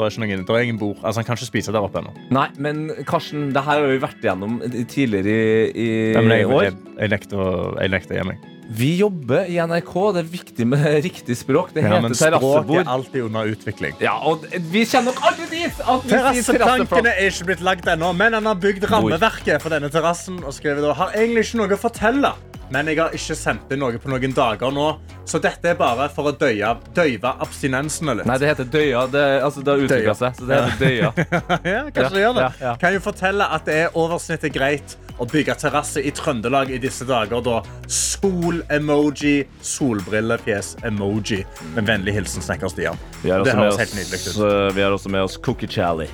det 0.00 0.06
er, 0.06 0.10
ikke 0.16 0.20
noen, 0.24 0.44
det 0.46 0.54
er 0.56 0.62
ingen 0.64 0.78
bord. 0.80 0.96
Altså, 1.04 1.20
han 1.20 1.24
kan 1.26 1.36
ikke 1.36 1.50
spise 1.50 1.72
der 1.74 1.84
oppe 1.84 1.98
ennå. 2.00 2.14
Nei, 2.32 2.46
men 2.56 2.86
Karsten, 3.04 3.50
det 3.52 3.60
her 3.66 3.82
har 3.82 3.90
vi 3.90 3.98
vært 4.00 4.22
igjennom 4.24 4.54
tidligere 4.88 5.28
i, 5.28 5.66
i 5.76 5.88
Nei, 6.14 6.22
men 6.22 6.38
jeg, 6.38 6.46
år. 6.48 6.62
jeg, 6.70 6.78
jeg 7.02 7.10
nekter 7.10 7.36
å 7.36 8.16
gi 8.16 8.24
meg. 8.24 8.49
Vi 8.70 8.96
jobber 9.00 9.48
i 9.50 9.56
NRK. 9.58 9.94
Det 10.14 10.20
er 10.22 10.28
viktig 10.30 10.66
med 10.70 10.84
riktig 11.08 11.36
språk. 11.36 11.72
Det 11.74 11.82
Ja, 11.82 11.96
heter 11.96 12.04
men 12.06 12.14
språk 12.14 12.70
er 12.78 12.90
alltid 12.92 13.24
under 13.26 13.50
utvikling. 13.50 13.96
Ja, 13.98 14.14
og 14.22 14.44
vi 14.70 14.84
kommer 14.86 15.10
nok 15.10 15.24
aldri 15.26 15.48
dit 15.50 15.80
terrasseplass. 16.06 16.92
er 17.02 17.26
ikke 17.26 17.48
blitt 17.50 17.64
lagd 17.66 17.90
ennå, 17.90 18.12
men 18.14 18.38
han 18.38 18.46
har 18.46 18.60
bygd 18.62 18.86
rammeverket 18.92 19.58
for 19.62 19.74
denne 19.74 19.90
terrassen 19.90 20.38
og 20.44 20.54
skrevet 20.54 20.86
da, 20.86 20.94
har 20.94 21.18
egentlig 21.18 21.48
ikke 21.48 21.62
noe 21.64 21.74
å 21.74 21.80
fortelle. 21.82 22.32
Men 22.70 22.86
jeg 22.86 23.00
har 23.00 23.10
ikke 23.16 23.34
sendt 23.34 23.72
inn 23.74 23.80
noe 23.82 23.98
på 23.98 24.10
noen 24.12 24.34
dager 24.36 24.70
nå, 24.70 24.84
så 25.26 25.40
dette 25.42 25.72
er 25.72 25.78
bare 25.78 26.06
for 26.14 26.30
å 26.30 26.32
døye, 26.38 26.70
døyve 26.94 27.32
abstinensene 27.42 28.14
litt. 28.20 28.28
Nei, 28.30 28.36
det 28.38 28.52
heter 28.52 28.68
Døya. 28.70 29.02
Det, 29.10 29.24
altså, 29.42 29.64
det 29.66 29.74
har 29.74 29.82
utvikla 29.88 30.14
seg, 30.14 30.38
så 30.38 30.46
det 30.46 30.60
heter 30.60 30.78
Døya. 30.84 31.10
ja, 31.74 31.80
kanskje 31.90 32.04
Ja, 32.04 32.10
det 32.14 32.22
gjør 32.22 32.36
det. 32.38 32.44
ja, 32.46 32.52
ja. 32.68 32.74
Kan 32.78 32.94
jo 32.94 33.02
fortelle 33.02 33.48
at 33.58 33.66
det 33.66 33.78
er 33.88 33.98
oversnittet 33.98 34.54
greit 34.54 34.94
å 35.20 35.28
bygge 35.28 35.54
terrasse 35.60 36.02
i 36.02 36.10
Trøndelag 36.16 36.72
i 36.72 36.80
disse 36.80 37.04
dager. 37.08 37.42
da. 37.44 37.60
Sol-emoji, 37.86 39.44
solbrillefjes-emoji. 39.60 41.44
Med 41.76 41.86
vennlig 41.86 42.16
hilsen 42.16 42.44
snekker 42.44 42.72
Stian. 42.72 43.00
Det 43.22 43.32
også 43.36 43.56
høres 43.56 43.80
helt 43.84 43.96
nydelig 43.98 44.20
ut. 44.24 44.36
uh, 44.40 44.74
vi 44.74 44.84
har 44.84 44.96
også 44.96 45.12
med 45.12 45.28
oss 45.28 45.36
Cookie 45.36 45.68
Charlie. 45.68 46.08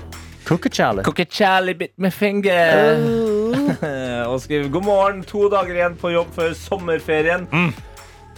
Cookie 0.47 0.71
Charlie. 0.71 1.03
Cookie 1.03 1.27
Charlie 1.31 1.75
bit 1.75 1.93
my 1.99 2.11
finger. 2.11 3.03
og 4.31 4.41
skriver 4.43 4.69
god 4.71 4.85
morgen, 4.87 5.23
to 5.27 5.49
dager 5.51 5.75
igjen 5.75 5.99
på 5.99 6.15
jobb 6.15 6.31
før 6.35 6.55
sommerferien. 6.59 7.49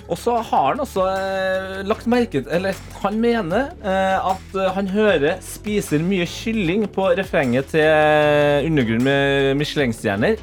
Og 0.09 0.17
så 0.17 0.39
har 0.41 0.71
han 0.71 0.81
også 0.81 1.05
eh, 1.13 1.81
lagt 1.85 2.07
merke 2.09 2.41
til 2.41 2.47
Eller 2.57 2.77
han 3.03 3.19
mener 3.21 3.75
eh, 3.85 4.31
at 4.31 4.55
eh, 4.57 4.71
han 4.73 4.89
hører 4.89 5.37
'spiser 5.45 6.01
mye 6.01 6.25
kylling' 6.25 6.87
på 6.93 7.11
refrenget 7.19 7.67
til 7.75 7.85
eh, 7.85 8.65
Undergrunn 8.65 9.05
med 9.05 9.55
Michelin-stjerner. 9.61 10.41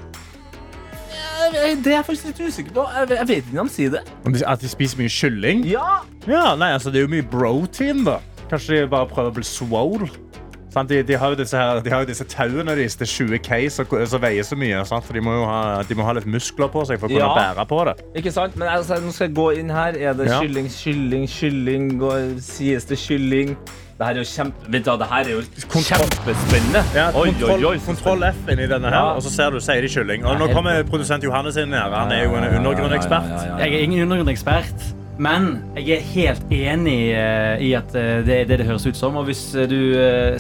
Det 1.46 1.88
er 1.88 1.98
jeg 1.98 2.06
faktisk 2.06 2.26
litt 2.26 2.40
usikker 2.48 2.72
på. 2.74 2.86
Jeg 3.10 3.28
vet 3.28 3.38
ikke 3.38 3.52
om 3.60 3.68
han 3.68 3.70
sier 3.70 3.92
det. 3.94 4.02
At 4.48 4.62
de 4.62 4.70
spiser 4.70 4.98
mye 5.02 5.10
kylling? 5.14 5.66
Ja, 5.70 6.02
Ja, 6.28 6.56
nei, 6.56 6.72
altså 6.74 6.90
Det 6.90 6.98
er 6.98 7.06
jo 7.06 7.14
mye 7.14 7.26
bro-team, 7.30 8.06
da. 8.06 8.18
Kanskje 8.50 8.82
de 8.82 8.88
bare 8.90 9.06
prøver 9.10 9.30
å 9.30 9.36
bli 9.36 9.44
swole? 9.46 10.10
De, 10.84 11.04
de, 11.08 11.14
har 11.16 11.30
jo 11.32 11.36
disse 11.40 11.56
her, 11.56 11.80
de 11.80 11.90
har 11.90 12.02
jo 12.04 12.06
disse 12.10 12.26
tauene 12.28 12.76
deres 12.76 12.96
til 13.00 13.08
20 13.08 13.40
K 13.40 13.70
som 13.72 14.22
veier 14.22 14.44
så 14.44 14.58
mye. 14.60 14.82
Sant? 14.86 15.06
For 15.08 15.14
de 15.14 15.22
må 15.24 15.32
jo 15.38 15.46
ha, 15.48 15.82
de 15.88 15.96
må 15.96 16.04
ha 16.04 16.12
litt 16.18 16.26
muskler 16.28 16.68
på 16.68 16.84
seg 16.86 17.00
for 17.00 17.08
å 17.08 17.14
kunne 17.16 17.24
Ja. 17.24 17.54
bære 17.56 17.66
på 17.70 17.86
det. 17.88 17.96
Ikke 18.20 18.32
sant? 18.32 18.58
Men 18.58 18.68
altså, 18.68 19.00
nå 19.00 19.14
skal 19.16 19.28
jeg 19.30 19.36
gå 19.36 19.50
inn 19.60 19.70
her. 19.70 19.96
Er 19.96 20.14
det 20.14 20.28
Ja. 20.28 20.42
kylling, 20.42 20.68
kylling, 20.68 21.28
kylling? 21.32 21.98
Går, 22.00 22.40
sies 22.42 22.84
det 22.86 22.98
kylling? 23.00 23.56
Det 23.98 24.04
her 24.06 24.14
er 24.14 24.18
jo 24.18 24.28
kjempe... 24.28 24.68
Vet 24.72 24.84
du, 24.84 24.92
det 25.00 25.08
her 25.08 25.24
er 25.24 25.30
jo 25.32 25.42
kjempespennende. 25.72 26.82
Ja, 26.96 27.06
oi, 27.16 27.30
kontroll, 27.32 27.66
oi, 27.66 27.76
oi. 27.76 27.80
kontroll 27.86 28.24
F 28.28 28.36
inni 28.52 28.68
denne 28.68 28.90
her, 28.92 28.96
Ja. 28.96 29.14
og 29.16 29.22
så 29.24 29.30
ser 29.32 29.52
du, 29.52 29.60
sier 29.64 29.80
de 29.82 29.88
kylling. 29.88 30.26
Og 30.26 30.36
nå 30.38 30.50
kommer 30.52 30.84
produsent 30.84 31.24
Johannes 31.24 31.56
inn 31.56 31.72
her. 31.72 31.90
Han 31.96 32.12
er 32.12 32.24
jo 32.26 32.36
en 32.36 32.44
Ja, 32.44 32.50
ja, 32.50 32.52
ja, 32.52 32.60
undergrunnekspert. 32.60 33.24
ja, 33.24 33.36
ja, 33.36 33.46
ja, 33.46 33.58
ja. 33.58 33.66
Jeg 33.66 33.74
er 33.74 33.84
ingen 33.88 34.02
undergrunnsekspert, 34.12 34.96
Men 35.22 35.46
jeg 35.78 35.96
er 35.96 36.08
helt 36.12 36.50
enig 36.52 36.98
eh, 37.16 37.62
i 37.64 37.70
at 37.78 37.94
eh, 37.96 38.20
det 38.26 38.36
er 38.42 38.50
det 38.50 38.58
det 38.62 38.68
høres 38.68 38.86
ut 38.88 39.00
som. 39.00 39.16
Og 39.20 39.30
hvis 39.30 39.44
eh, 39.56 39.68
du 39.72 39.78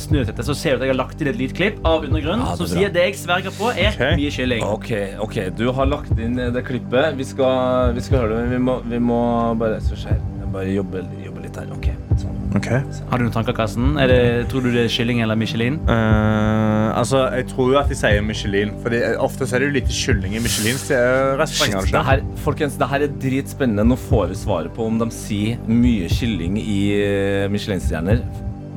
snur 0.01 0.27
dette, 0.27 0.43
så 0.43 0.55
ser 0.57 0.75
du 0.75 0.83
at 0.83 0.89
jeg 0.89 0.95
har 0.95 0.99
lagt 0.99 1.21
inn 1.21 1.31
et 1.31 1.39
lite 1.39 1.55
klipp 1.55 1.79
av 1.87 2.03
Undergrunn 2.07 2.43
Ja, 2.43 2.55
som 2.59 2.67
sier 2.67 2.85
sier 2.85 2.95
det 2.95 3.07
jeg 3.07 3.19
sverger 3.21 3.55
på, 3.55 3.71
er 3.71 3.93
okay. 3.93 4.17
mye 4.19 4.33
kylling. 4.35 4.65
Ok, 4.67 4.91
ok, 5.23 5.37
du 5.55 5.67
har 5.77 5.91
lagt 5.91 6.19
inn 6.19 6.39
det 6.39 6.65
klippet. 6.67 7.15
Vi 7.15 7.27
skal, 7.27 7.95
vi 7.95 8.03
skal 8.03 8.25
høre 8.25 8.35
det, 8.35 8.41
men 8.43 8.55
vi 8.57 8.63
må, 8.67 8.79
vi 8.95 9.03
må 9.11 9.21
bare 9.61 9.79
så 9.85 9.99
skjer. 9.99 10.19
Jeg 10.41 10.51
bare 10.55 10.75
jobbe, 10.75 11.05
jobbe 11.23 11.47
litt 11.47 11.61
her. 11.61 11.71
Ok. 11.75 11.93
Sånn. 12.19 12.34
Har 12.55 13.19
du 13.19 13.25
noen 13.25 13.33
tanker, 13.33 13.53
Karsten? 13.55 13.97
Er 13.99 14.07
det, 14.07 14.19
tror 14.51 14.63
du 14.63 14.69
det 14.71 14.85
er 14.85 14.91
kylling 14.91 15.21
eller 15.21 15.35
Michelin? 15.35 15.75
Uh, 15.89 16.95
altså, 16.95 17.25
jeg 17.35 17.47
tror 17.51 17.73
jo 17.73 17.79
at 17.81 17.89
de 17.91 17.97
sier 17.99 18.21
Michelin. 18.23 18.71
for 18.83 18.95
ofte 19.19 19.47
så 19.47 19.57
er 19.57 19.59
det 19.65 19.67
jo 19.67 19.75
lite 19.75 19.91
kylling 19.95 20.35
i 20.37 20.39
Michelins 20.39 20.89
eh, 20.91 21.35
restauranter. 21.39 21.91
Det 21.91 22.05
her, 22.05 22.23
folkens, 22.45 22.77
det 22.79 22.87
her 22.87 23.07
er 23.07 23.17
dritspennende. 23.21 23.83
Nå 23.83 23.95
får 24.07 24.31
vi 24.31 24.35
svaret 24.39 24.71
på 24.75 24.87
om 24.87 24.99
de 24.99 25.09
sier 25.11 25.59
mye 25.67 26.07
kylling 26.09 26.57
i 26.61 26.79
eh, 26.95 27.49
Michelin-stjerner. 27.51 28.23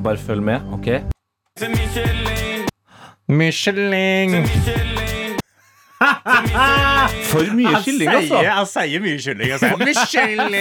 Bare 0.03 0.17
følg 0.17 0.43
med, 0.43 0.59
OK? 0.75 0.87
Michelin. 3.27 4.47
For 7.29 7.55
mye 7.55 7.75
kylling, 7.83 8.09
altså. 8.09 8.37
han 8.37 8.67
sier 8.71 9.03
mye 9.03 9.19
kylling. 9.19 9.55
Sier 9.59 9.75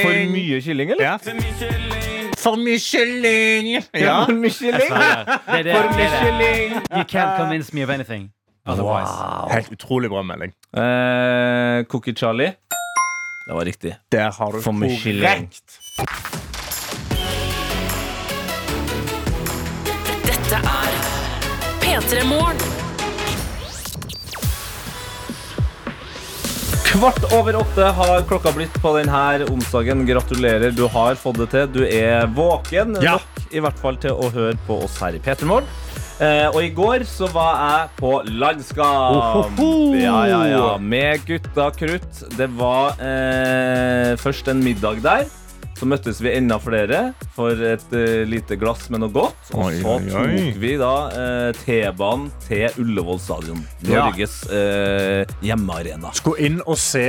For 0.02 0.30
mye 0.34 0.62
kylling, 0.62 0.94
eller? 0.96 1.04
Ja. 1.04 2.16
For 2.38 2.56
Michelin. 2.56 3.82
Ja. 3.94 4.24
For 4.24 4.32
Michelin. 4.32 4.72
Det 4.72 5.58
er 5.58 5.62
det, 5.62 5.74
For. 5.74 5.96
Michelin. 5.96 6.72
You 6.92 7.04
can't 7.04 7.36
convince 7.40 7.74
me 7.74 7.82
of 7.84 7.90
anything. 7.90 8.30
Otherwise. 8.66 9.10
Helt 9.54 9.72
utrolig 9.72 10.10
bra 10.10 10.22
melding. 10.22 10.52
Eh, 10.76 11.84
Cookie 11.84 12.14
Charlie. 12.14 12.52
Det 13.48 13.54
var 13.54 13.64
riktig. 13.64 13.96
Der 14.12 14.30
har 14.38 14.50
du 14.52 14.60
For 14.62 14.72
Michelin. 14.72 15.48
Dette 20.26 20.56
er 20.56 20.90
P3 21.82 22.24
Morgen. 22.26 22.77
Kvart 26.88 27.32
over 27.36 27.56
åtte 27.60 27.84
har 27.94 28.22
klokka 28.28 28.52
blitt 28.56 28.74
på 28.82 28.94
denne 28.96 29.44
onsdagen. 29.52 30.06
Gratulerer, 30.08 30.72
du 30.74 30.86
har 30.90 31.18
fått 31.20 31.36
det 31.42 31.48
til. 31.52 31.66
Du 31.74 31.82
er 31.84 32.26
våken 32.34 32.96
Ja. 33.04 33.18
nok 33.18 33.52
i 33.52 33.60
hvert 33.60 33.78
fall 33.78 33.96
til 34.00 34.12
å 34.16 34.30
høre 34.32 34.56
på 34.66 34.80
oss 34.84 34.96
her 35.00 35.14
i 35.14 35.20
P3morgen. 35.22 35.68
Eh, 36.20 36.48
og 36.50 36.58
i 36.64 36.70
går 36.74 37.04
så 37.06 37.28
var 37.30 37.60
jeg 37.60 37.90
på 38.00 38.12
landskamp. 38.26 39.60
Ja, 40.00 40.24
ja, 40.26 40.40
ja. 40.50 40.76
Med 40.78 41.20
gutta 41.28 41.70
krutt. 41.76 42.24
Det 42.36 42.48
var 42.58 42.96
eh, 42.98 44.16
først 44.18 44.48
en 44.48 44.64
middag 44.64 45.02
der. 45.04 45.28
Så 45.78 45.86
møttes 45.86 46.18
vi 46.18 46.32
enda 46.34 46.56
flere 46.58 47.12
for 47.36 47.54
et 47.54 47.84
uh, 47.94 48.24
lite 48.26 48.56
glass 48.58 48.88
med 48.90 49.04
noe 49.04 49.12
godt. 49.14 49.52
Og 49.54 49.76
så 49.78 49.92
tok 50.10 50.56
vi 50.58 50.72
da 50.80 50.94
uh, 51.12 51.60
T-banen 51.60 52.26
til 52.48 52.80
Ullevål 52.82 53.20
stadion. 53.22 53.60
Norges 53.86 54.40
uh, 54.50 55.22
hjemmearena. 55.44 56.10
Skulle 56.18 56.48
inn 56.48 56.58
og 56.64 56.74
se 56.82 57.04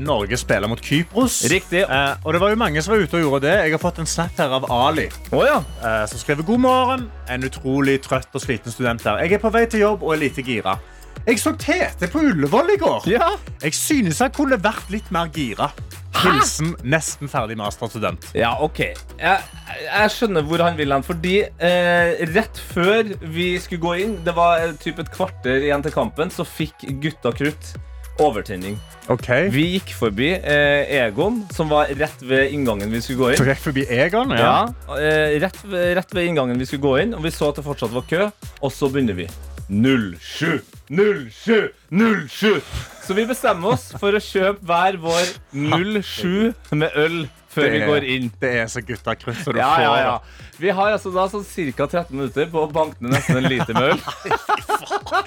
Norge 0.00 0.38
spille 0.40 0.70
mot 0.70 0.80
Kypros. 0.80 1.42
Riktig. 1.52 1.84
Og 1.84 2.30
det 2.32 2.40
var 2.40 2.54
jo 2.54 2.60
mange 2.64 2.82
som 2.84 2.94
var 2.94 3.04
ute 3.04 3.20
og 3.20 3.26
gjorde 3.26 3.44
det. 3.44 3.54
Jeg 3.66 3.76
har 3.76 3.82
fått 3.82 4.00
en 4.00 4.08
snap 4.08 4.40
her 4.40 4.56
av 4.56 4.66
Ali. 4.72 5.10
Oh, 5.34 5.44
ja. 5.44 5.60
som 6.08 6.20
skrev 6.20 6.40
god 6.48 6.64
morgen. 6.64 7.06
En 7.28 7.44
utrolig 7.44 8.00
trøtt 8.04 8.32
og 8.32 8.42
sliten 8.42 8.72
student 8.72 9.04
her. 9.04 9.20
Jeg 9.24 9.36
er 9.36 9.44
på 9.44 9.52
vei 9.52 9.66
til 9.68 9.84
jobb 9.84 10.04
og 10.06 10.16
er 10.16 10.24
lite 10.24 10.44
gira. 10.46 10.78
Jeg 11.24 11.38
så 11.40 11.54
Tete 11.56 12.04
på 12.12 12.20
Ullevål 12.20 12.74
i 12.74 12.76
går. 12.76 13.06
Ja. 13.08 13.30
Jeg 13.62 13.72
synes 13.72 14.18
jeg 14.20 14.32
kunne 14.36 14.58
vært 14.60 14.90
litt 14.92 15.06
mer 15.14 15.30
gira. 15.32 15.70
Hilsen 16.20 16.74
nesten 16.84 17.30
ferdig 17.32 17.56
masterstudent. 17.56 18.26
Ja, 18.36 18.50
OK. 18.60 18.82
Jeg, 19.16 19.62
jeg 19.86 20.12
skjønner 20.12 20.44
hvor 20.44 20.60
han 20.60 20.76
vil 20.76 20.92
hen. 20.92 21.06
Fordi 21.06 21.38
eh, 21.46 22.20
rett 22.34 22.60
før 22.74 23.14
vi 23.24 23.54
skulle 23.56 23.80
gå 23.86 23.94
inn, 24.04 24.18
det 24.26 24.36
var 24.36 24.66
eh, 24.66 24.76
typ 24.80 25.00
et 25.00 25.08
kvarter 25.14 25.64
igjen 25.64 25.86
til 25.86 25.96
kampen, 25.96 26.32
så 26.32 26.44
fikk 26.44 26.84
gutta 27.00 27.32
krutt 27.32 27.72
overtenning. 28.20 28.76
Okay. 29.08 29.48
Vi 29.52 29.64
gikk 29.78 29.96
forbi 29.96 30.28
eh, 30.36 30.92
Egon, 31.00 31.40
som 31.56 31.72
var 31.72 31.88
rett 31.96 32.20
ved 32.20 32.52
inngangen 32.52 32.92
vi 32.92 33.00
skulle 33.00 33.22
gå 33.22 33.32
inn. 33.32 33.48
rett 33.48 33.64
forbi 33.64 33.88
Egon? 33.88 34.36
Ja, 34.36 34.68
eh, 35.00 35.40
rett, 35.40 35.64
rett 35.72 36.14
ved 36.14 36.28
inngangen 36.28 36.60
vi 36.60 36.68
skulle 36.68 36.84
gå 36.84 36.94
inn, 37.00 37.16
og 37.16 37.24
vi 37.24 37.32
så 37.32 37.48
at 37.48 37.58
det 37.62 37.66
fortsatt 37.66 37.96
var 37.96 38.06
kø. 38.12 38.28
Og 38.60 38.76
så 38.76 38.92
begynner 38.92 39.16
vi. 39.24 39.28
07, 39.72 40.60
07, 40.90 41.70
07. 42.28 42.60
Så 43.04 43.14
vi 43.16 43.24
bestemmer 43.28 43.74
oss 43.76 43.90
for 44.00 44.16
å 44.16 44.20
kjøpe 44.22 44.64
hver 44.68 44.98
vår 45.00 45.30
07 45.54 46.52
med 46.76 46.90
øl 47.00 47.24
før 47.54 47.70
vi 47.72 47.80
går 47.86 48.06
inn. 48.16 48.30
Det 48.40 48.50
er 48.62 48.68
så 48.72 48.82
gutta 48.84 49.14
krutt 49.18 49.40
du 49.46 49.58
Ja, 49.58 49.70
får 49.76 49.84
ja, 49.84 49.94
ja. 50.02 50.50
Vi 50.60 50.70
har 50.74 50.94
altså 50.94 51.10
da 51.14 51.24
sånn 51.30 51.44
ca. 51.74 51.86
13 51.86 52.14
minutter 52.14 52.46
på 52.52 52.62
å 52.64 52.70
banke 52.70 53.02
ned 53.02 53.16
nesten 53.16 53.40
en 53.40 53.48
liter 53.50 53.74
med 53.74 53.94
øl. 53.94 54.02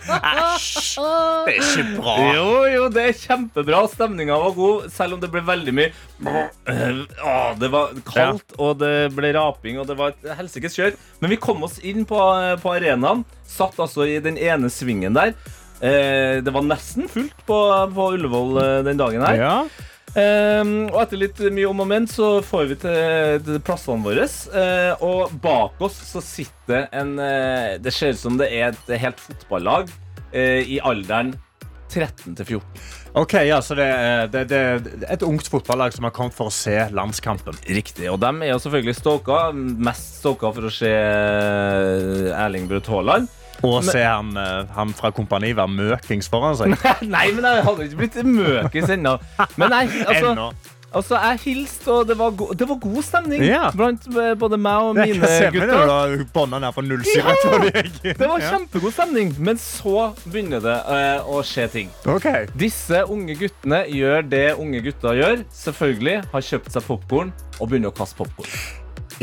Æsj! 0.07 0.97
Det 1.47 1.53
er 1.53 1.59
ikke 1.61 1.85
bra. 1.97 2.15
Jo, 2.35 2.47
jo, 2.71 2.85
det 2.93 3.03
er 3.09 3.19
kjempebra. 3.19 3.81
Stemninga 3.91 4.37
var 4.41 4.55
god, 4.57 4.87
selv 4.93 5.17
om 5.17 5.23
det 5.23 5.29
ble 5.33 5.43
veldig 5.47 5.73
mye 5.77 5.91
Åh, 6.27 7.51
Det 7.59 7.69
var 7.73 7.93
kaldt, 8.07 8.55
og 8.57 8.79
det 8.81 8.93
ble 9.15 9.33
raping, 9.35 9.79
og 9.81 9.87
det 9.89 9.97
var 9.99 10.15
et 10.15 10.31
helsikes 10.39 10.77
kjør. 10.77 10.97
Men 11.21 11.33
vi 11.33 11.39
kom 11.41 11.63
oss 11.67 11.79
inn 11.85 12.05
på, 12.07 12.19
på 12.63 12.73
arenaen. 12.73 13.25
Satt 13.47 13.79
altså 13.83 14.07
i 14.07 14.17
den 14.23 14.39
ene 14.39 14.71
svingen 14.73 15.15
der. 15.17 15.35
Eh, 15.77 16.39
det 16.41 16.53
var 16.53 16.65
nesten 16.65 17.05
fullt 17.11 17.45
på, 17.45 17.59
på 17.93 18.07
Ullevål 18.15 18.57
eh, 18.63 18.79
den 18.87 18.97
dagen 18.99 19.21
her. 19.25 19.37
Ja. 19.37 19.57
Ehm, 20.17 20.87
og 20.89 21.01
etter 21.03 21.19
litt 21.21 21.39
mye 21.53 21.69
om 21.69 21.83
og 21.83 21.89
men 21.91 22.07
så 22.09 22.37
får 22.45 22.69
vi 22.71 22.77
til, 22.81 23.41
til 23.45 23.59
plassene 23.65 24.01
våre. 24.05 24.25
Uh, 24.49 25.05
og 25.05 25.35
bak 25.43 25.81
oss 25.85 25.97
så 26.09 26.23
sitter 26.23 26.87
en 26.95 27.17
uh, 27.21 27.77
Det 27.81 27.93
ser 27.93 28.15
ut 28.15 28.21
som 28.21 28.39
det 28.39 28.49
er 28.49 28.71
et 28.71 28.95
helt 29.03 29.21
fotballag 29.21 29.91
uh, 30.33 30.61
i 30.63 30.79
alderen 30.81 31.35
13 31.87 32.33
til 32.35 32.57
14. 32.57 32.87
Ok, 33.17 33.33
ja, 33.47 33.61
så 33.63 33.77
det 33.77 33.85
er, 33.87 34.27
det, 34.29 34.41
det 34.51 34.57
er 34.59 35.13
et 35.13 35.23
ungt 35.25 35.47
fotballag 35.49 35.93
som 35.95 36.05
har 36.05 36.13
kommet 36.13 36.35
for 36.37 36.51
å 36.51 36.53
se 36.53 36.75
landskampen. 36.93 37.55
Riktig. 37.69 38.09
Og 38.11 38.19
de 38.21 38.33
er 38.43 38.51
jo 38.51 38.59
selvfølgelig 38.61 38.97
stoka. 38.99 39.39
Mest 39.55 40.19
stoka 40.19 40.51
for 40.53 40.67
å 40.67 40.73
se 40.73 40.91
Erling 42.35 42.67
Braut 42.69 42.89
Haaland. 42.91 43.31
Og 43.63 43.83
se 43.87 44.03
han, 44.03 44.31
eh, 44.37 44.65
han 44.75 44.93
fra 44.93 45.09
kompani 45.11 45.53
være 45.57 45.71
møkings 45.73 46.29
foran 46.29 46.57
seg. 46.59 46.73
Nei, 47.15 47.27
men 47.33 47.43
jeg 47.49 47.63
hadde 47.65 47.85
ikke 47.89 48.01
blitt 48.03 48.17
møkings 48.25 48.89
ennå. 48.97 49.17
Men 49.57 49.69
nei, 49.73 49.85
altså, 50.09 50.31
Ennå. 50.33 50.51
altså 50.93 51.17
jeg 51.23 51.39
hilste, 51.43 51.89
og 51.91 52.07
det 52.07 52.17
var, 52.19 52.31
go 52.37 52.47
det 52.53 52.67
var 52.69 52.77
god 52.83 53.01
stemning 53.03 53.43
Ja. 53.43 53.71
blant 53.75 54.05
eh, 54.13 54.33
både 54.39 54.57
meg 54.61 54.85
og 54.91 54.95
Det 54.95 55.07
mine 55.09 55.31
gutter. 55.51 55.83
har 55.89 56.15
bånda 56.37 56.59
ned 56.63 56.73
fra 56.77 56.85
07 56.85 57.11
Ja! 57.17 57.35
før 57.43 57.57
du 57.65 57.67
gikk. 57.71 58.17
Det 58.21 58.29
var 58.29 58.39
Ja. 58.45 58.51
kjempegod 58.53 58.93
stemning, 58.93 59.33
men 59.39 59.57
så 59.61 60.13
begynner 60.29 60.61
det 60.63 60.77
eh, 60.77 61.27
å 61.27 61.41
skje 61.43 61.67
ting. 61.73 61.89
Ok. 62.05 62.27
Disse 62.55 63.03
unge 63.09 63.35
guttene 63.41 63.83
gjør 63.89 64.21
det 64.29 64.45
unge 64.57 64.81
gutter 64.85 65.17
gjør. 65.17 65.43
Selvfølgelig 65.65 66.19
har 66.31 66.41
kjøpt 66.53 66.71
seg 66.77 66.85
popkorn 66.87 67.33
og 67.59 67.69
begynner 67.71 67.89
å 67.89 67.97
kaste 67.97 68.21
popkorn. 68.21 68.51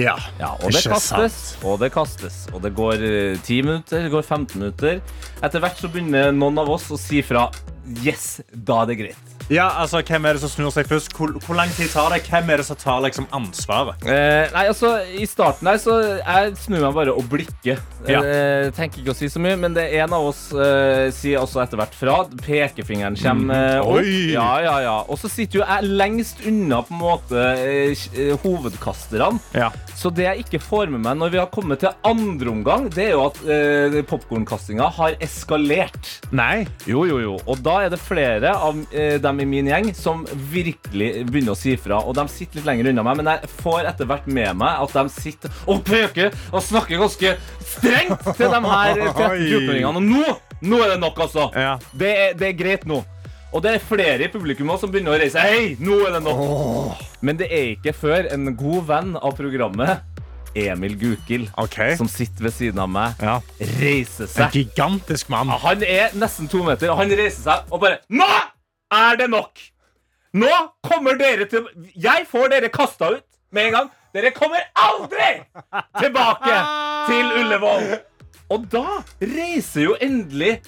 Ja. 0.01 0.17
Ja, 0.41 0.55
og 0.59 0.73
det 0.75 0.83
kastes, 0.83 1.37
sant. 1.55 1.65
og 1.69 1.79
det 1.83 1.91
kastes. 1.95 2.41
Og 2.55 2.63
det 2.65 2.73
går 2.75 3.05
eh, 3.05 3.37
10 3.39 3.61
minutter, 3.63 4.03
det 4.03 4.11
går 4.15 4.25
15 4.27 4.59
minutter. 4.59 5.01
Etter 5.45 5.63
hvert 5.63 5.79
så 5.79 5.91
begynner 5.93 6.35
noen 6.35 6.59
av 6.63 6.71
oss 6.75 6.89
å 6.91 6.99
si 6.99 7.23
fra 7.27 7.47
Yes, 8.05 8.41
da 8.49 8.83
er 8.83 8.91
det 8.93 8.97
greit. 9.03 9.33
ja, 9.53 9.67
altså, 9.83 10.01
Hvem 10.01 10.25
er 10.25 10.37
det 10.37 10.41
som 10.45 10.53
snur 10.53 10.73
seg 10.73 10.89
først? 10.89 11.13
Hvor, 11.13 11.35
hvor 11.45 11.57
lang 11.59 11.69
tid 11.77 11.91
tar 11.93 12.09
det? 12.15 12.23
Hvem 12.29 12.49
er 12.51 12.63
det 12.63 12.67
som 12.69 12.79
tar 12.81 13.03
liksom, 13.05 13.27
ansvaret? 13.37 14.07
Eh, 14.09 14.49
nei, 14.55 14.65
altså, 14.71 14.95
I 15.05 15.27
starten 15.29 15.69
her 15.69 15.81
så 15.83 15.99
jeg 16.17 16.55
snur 16.63 16.81
meg 16.87 16.97
bare 16.97 17.13
og 17.13 17.29
blikker. 17.29 17.83
Ja. 18.09 18.23
Eh, 18.25 18.71
tenker 18.77 19.03
ikke 19.03 19.13
å 19.13 19.19
si 19.19 19.29
så 19.33 19.43
mye, 19.43 19.59
men 19.61 19.77
det 19.77 19.87
er 19.91 20.07
en 20.07 20.17
av 20.17 20.31
oss 20.31 20.47
eh, 20.53 21.11
sier 21.15 21.43
også 21.43 21.61
etter 21.65 21.81
hvert 21.81 21.99
fra. 21.99 22.17
Pekefingeren 22.45 23.19
kommer 23.21 23.83
mm. 23.83 23.93
opp. 23.93 24.11
Ja, 24.33 24.49
ja, 24.65 24.77
ja. 24.87 24.97
Og 25.09 25.21
så 25.21 25.31
sitter 25.33 25.61
jo 25.61 25.65
jeg 25.67 25.93
lengst 25.93 26.45
unna 26.49 26.81
på 26.87 26.97
en 26.97 27.03
måte 27.03 27.45
eh, 27.61 28.07
eh, 28.17 28.33
hovedkasterne. 28.45 29.43
Ja. 29.57 29.71
Så 29.95 30.11
det 30.15 30.27
jeg 30.27 30.47
ikke 30.47 30.63
får 30.63 30.91
med 30.93 31.05
meg 31.05 31.21
når 31.21 31.35
vi 31.35 31.41
har 31.43 31.53
kommet 31.53 31.85
til 31.85 31.93
andre 32.07 32.51
omgang, 32.51 32.89
det 32.93 33.11
er 33.11 33.15
jo 33.15 33.27
at 33.29 33.41
eh, 33.45 34.01
popkornkastinga 34.09 34.89
har 34.97 35.19
eskalert. 35.25 36.17
Nei. 36.35 36.65
Jo, 36.89 37.05
jo, 37.09 37.21
jo. 37.23 37.37
Og 37.45 37.61
da 37.65 37.74
er 37.83 37.91
det 37.93 38.01
flere 38.03 38.53
av 38.55 38.79
eh, 38.93 39.17
dem 39.23 39.41
i 39.43 39.47
min 39.49 39.71
gjeng 39.71 39.91
som 39.97 40.23
virkelig 40.53 41.25
begynner 41.29 41.55
å 41.55 41.59
si 41.59 41.75
fra. 41.81 42.01
Og 42.05 42.17
de 42.19 42.27
sitter 42.33 42.61
litt 42.61 42.69
lenger 42.69 42.91
unna 42.93 43.05
meg, 43.07 43.21
men 43.21 43.31
jeg 43.33 43.51
får 43.63 43.91
etter 43.91 44.09
hvert 44.11 44.29
med 44.29 44.61
meg 44.61 44.85
at 44.85 44.95
de 44.99 45.05
sitter 45.15 45.65
og 45.71 45.83
peker 45.87 46.35
og 46.53 46.63
snakker 46.65 47.03
ganske 47.03 47.35
strengt 47.65 48.29
til 48.37 48.55
de 48.55 48.63
her 48.67 49.03
13-14-åringene. 49.11 49.91
Og 49.91 50.07
nå, 50.07 50.37
nå 50.71 50.85
er 50.85 50.95
det 50.95 51.01
nok, 51.03 51.25
altså. 51.27 51.49
Ja. 51.59 51.75
Det, 51.93 52.15
er, 52.15 52.39
det 52.39 52.53
er 52.53 52.59
greit 52.59 52.87
nå. 52.89 53.03
Og 53.55 53.63
det 53.63 53.77
er 53.77 53.85
flere 53.87 54.27
i 54.27 54.31
publikum 54.33 54.73
også 54.75 54.89
som 54.89 54.95
begynner 54.95 55.15
å 55.15 55.21
reise. 55.21 55.39
Hei, 55.39 55.77
nå 55.79 56.01
er 56.09 56.17
det 56.17 56.25
nok. 56.27 57.03
Men 57.25 57.39
det 57.39 57.47
er 57.55 57.75
ikke 57.77 57.95
før 57.95 58.27
en 58.35 58.51
god 58.59 58.89
venn 58.89 59.13
av 59.15 59.37
programmet, 59.39 60.03
Emil 60.55 60.95
Gukild, 61.01 61.49
okay. 61.59 61.97
som 61.99 62.09
sitter 62.09 62.45
ved 62.47 62.53
siden 62.55 62.79
av 62.79 62.89
meg, 62.89 63.15
Ja. 63.23 63.41
reiser 63.81 64.29
En 64.45 64.51
gigantisk 64.55 65.29
mann. 65.29 65.49
Han 65.49 65.83
er 65.83 66.11
nesten 66.15 66.49
to 66.49 66.63
meter, 66.63 66.91
og 66.91 66.99
han 67.03 67.11
reiser 67.11 67.43
seg 67.43 67.73
og 67.75 67.81
bare 67.81 67.99
Nå 68.11 68.29
er 68.95 69.17
det 69.17 69.31
nok! 69.31 69.59
Nå 70.35 70.51
kommer 70.83 71.19
dere 71.19 71.47
til 71.47 71.67
Jeg 71.95 72.27
får 72.31 72.49
dere 72.51 72.69
kasta 72.75 73.13
ut 73.17 73.25
med 73.55 73.67
en 73.69 73.73
gang. 73.79 73.91
Dere 74.15 74.31
kommer 74.35 74.63
aldri 74.79 75.31
tilbake 76.01 76.57
til 77.09 77.31
Ullevål! 77.43 77.95
Og 78.55 78.67
da 78.71 79.01
reiser 79.21 79.87
jo 79.89 79.95
endelig 80.03 80.61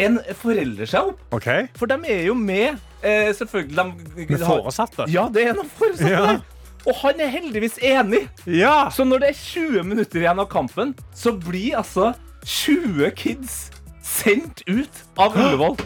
en 0.00 0.18
forelder 0.40 0.88
seg 0.90 1.10
opp. 1.12 1.20
Okay. 1.36 1.66
For 1.78 1.86
de 1.90 1.96
er 2.10 2.24
jo 2.26 2.34
med, 2.34 2.80
eh, 3.02 3.30
selvfølgelig. 3.36 3.76
De, 3.76 4.26
Med 4.32 4.40
foresatte? 4.42 5.06
Ja, 5.12 5.28
det 5.32 5.48
er 5.48 5.54
noen 5.54 5.70
foresatte 5.70 6.10
Ja. 6.10 6.26
der. 6.32 6.40
Og 6.84 6.96
han 7.00 7.20
er 7.24 7.32
heldigvis 7.32 7.78
enig. 7.82 8.26
Ja! 8.46 8.90
Så 8.92 9.06
når 9.08 9.24
det 9.24 9.32
er 9.32 9.40
20 9.40 9.88
minutter 9.88 10.20
igjen 10.20 10.42
av 10.42 10.50
kampen, 10.52 10.92
så 11.16 11.32
blir 11.32 11.78
altså 11.80 12.12
20 12.44 13.10
kids 13.16 13.56
sendt 14.04 14.60
ut 14.68 15.02
av 15.16 15.36
Ullevål. 15.38 15.78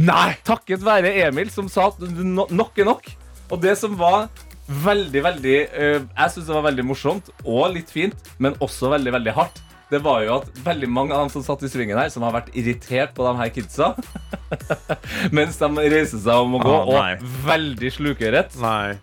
Nei! 0.00 0.32
Takket 0.48 0.84
være 0.84 1.12
Emil, 1.26 1.52
som 1.52 1.68
sa 1.72 1.90
at 1.92 2.00
nok 2.00 2.80
er 2.80 2.88
nok. 2.88 3.08
Og 3.52 3.60
det 3.62 3.76
som 3.78 3.94
var 4.00 4.26
veldig, 4.66 5.20
veldig 5.22 5.58
uh, 5.70 6.00
Jeg 6.02 6.32
syns 6.32 6.48
det 6.48 6.56
var 6.56 6.64
veldig 6.66 6.84
morsomt 6.88 7.30
og 7.44 7.68
litt 7.76 7.92
fint, 7.92 8.32
men 8.42 8.56
også 8.64 8.90
veldig, 8.96 9.14
veldig 9.20 9.36
hardt. 9.36 9.62
Det 9.86 10.00
var 10.02 10.24
jo 10.24 10.40
at 10.40 10.48
veldig 10.66 10.88
mange 10.90 11.14
av 11.14 11.22
dem 11.22 11.30
som 11.30 11.44
satt 11.46 11.62
i 11.62 11.70
svingen 11.70 11.98
her, 12.00 12.08
som 12.10 12.24
har 12.26 12.34
vært 12.34 12.50
irritert 12.58 13.12
på 13.14 13.22
de 13.22 13.36
her 13.38 13.52
kidsa, 13.54 13.92
mens 15.36 15.60
de 15.60 15.68
reiser 15.78 16.18
seg 16.24 16.42
om 16.42 16.56
å 16.58 16.62
gå, 16.64 16.72
ah, 16.74 17.12
og 17.14 17.28
veldig 17.46 17.92
slukørett. 17.94 18.58
Nei. 18.58 18.96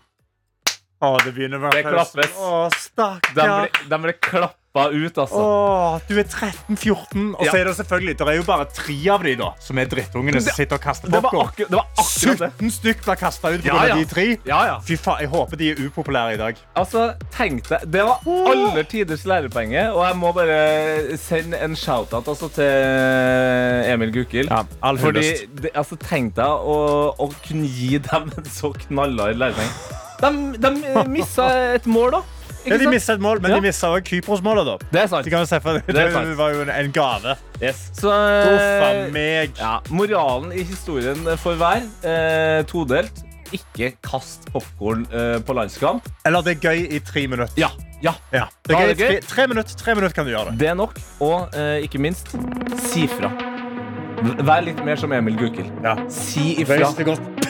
Å, 1.03 1.13
det 1.25 1.33
begynner 1.35 1.59
å 1.59 1.65
være 1.67 1.81
Det 1.81 1.87
klappes. 1.91 2.35
Å, 2.39 2.51
De 2.71 2.77
stakkar. 2.79 3.33
ble, 3.67 3.87
de 3.91 3.97
ble 4.05 4.13
klappa 4.23 4.59
ut, 4.89 5.17
altså. 5.21 5.41
Åh, 5.43 5.97
du 6.07 6.13
er 6.17 6.23
13-14, 6.25 7.25
og 7.35 7.43
Ja. 7.45 7.51
så 7.51 7.57
er 7.59 7.65
det 7.67 7.73
selvfølgelig 7.77 8.13
Det 8.17 8.27
er 8.31 8.37
jo 8.39 8.45
bare 8.47 8.65
tre 8.73 8.95
av 9.13 9.21
de 9.27 9.33
da 9.37 9.49
som 9.61 9.77
er 9.77 9.85
drittungene 9.91 10.41
som 10.41 10.55
sitter 10.55 10.79
og 10.79 10.81
kaster 10.81 11.11
Det 11.11 11.19
var, 11.21 11.29
popkorn. 11.29 11.51
akkur 11.51 11.67
det 11.69 11.77
var 11.77 11.85
akkurat 11.99 12.39
det. 12.39 12.49
17 12.57 12.71
stykk 12.77 13.03
ble 13.05 13.15
kasta 13.19 13.51
ut 13.53 13.65
Ja, 13.67 13.73
pga. 13.75 13.87
ja. 13.91 13.95
de 13.99 14.05
tre. 14.13 14.25
Ja, 14.49 14.61
ja. 14.71 14.79
Fy 14.87 14.95
faen, 14.97 15.19
Jeg 15.21 15.29
håper 15.29 15.57
de 15.61 15.69
er 15.73 15.75
upopulære 15.83 16.33
i 16.33 16.37
dag. 16.41 16.55
Altså, 16.75 17.03
tenk 17.35 17.67
deg, 17.69 17.85
Det 17.91 18.03
var 18.07 18.17
aller 18.25 18.83
tiders 18.89 19.25
lærepenge, 19.29 19.83
og 19.93 20.07
jeg 20.07 20.15
må 20.23 20.31
bare 20.33 21.17
sende 21.21 21.59
en 21.61 21.75
shout-out 21.75 22.27
altså, 22.27 22.49
til 22.49 23.93
Emil 23.93 24.11
Gukild. 24.15 24.49
Ja, 24.49 24.63
all 24.81 24.97
Fordi, 24.97 25.21
hyllest. 25.21 25.61
det, 25.61 25.69
altså, 25.75 25.95
Tenk 25.99 26.33
deg 26.35 26.45
å, 26.47 26.79
å 27.19 27.29
kunne 27.45 27.67
gi 27.69 27.97
dem 27.99 28.31
en 28.37 28.49
så 28.49 28.73
knallhard 28.87 29.37
lærepenge. 29.37 29.99
De, 30.23 30.71
de 30.93 31.03
missa 31.11 31.49
et 31.75 31.85
mål, 31.89 32.11
da. 32.17 32.21
Ja, 32.63 32.77
de 32.79 32.87
mista 32.87 33.13
et 33.17 33.19
mål, 33.19 33.41
men 33.43 33.51
Ja. 33.51 33.57
de 33.59 33.65
mista 33.65 33.89
òg 33.91 34.05
Kypros-målet. 34.07 34.65
da. 34.65 34.77
Det 34.91 35.01
er 35.01 35.07
sant. 35.11 35.25
De 35.25 35.29
kan 35.33 35.45
se 35.47 35.59
for, 35.59 35.81
det, 35.83 35.95
er 35.99 36.35
var 36.35 36.53
jo 36.53 36.61
en, 36.61 36.91
gave. 36.91 37.35
gave. 37.59 37.73
Så, 37.93 38.07
eh, 38.11 39.11
meg. 39.11 39.51
ja, 39.59 39.79
moralen 39.89 40.53
i 40.53 40.63
historien 40.63 41.25
for 41.37 41.55
hver 41.59 41.83
eh, 42.07 42.63
todelt. 42.63 43.23
Ikke 43.53 43.91
kast 44.01 44.47
popkorn 44.51 45.05
eh, 45.11 45.39
på 45.45 45.53
landskamp. 45.53 46.07
Eller 46.25 46.41
det 46.41 46.55
er 46.57 46.71
gøy 46.71 46.87
i 46.95 46.99
tre 46.99 47.27
minutter. 47.27 47.53
Ja, 47.57 47.69
ja. 48.01 48.15
Ja. 48.31 48.47
Det 48.65 48.73
er 48.73 48.79
gøy, 48.79 48.87
det 48.87 48.97
gøy. 48.97 49.19
tre, 49.19 49.19
tre 49.35 49.47
minutter, 49.47 49.75
tre 49.77 49.95
minutter 49.95 50.15
kan 50.15 50.25
du 50.25 50.31
gjøre 50.31 50.51
det. 50.51 50.59
Det 50.63 50.71
er 50.71 50.79
nok. 50.79 50.97
Og 51.19 51.53
eh, 51.53 51.83
ikke 51.83 51.99
minst, 52.01 52.33
si 52.89 53.05
fra. 53.11 53.29
Vær 54.39 54.63
litt 54.63 54.79
mer 54.85 54.95
som 54.95 55.11
Emil 55.11 55.35
Gukild. 55.35 55.69
Si 56.09 56.55
ifra. 56.63 56.93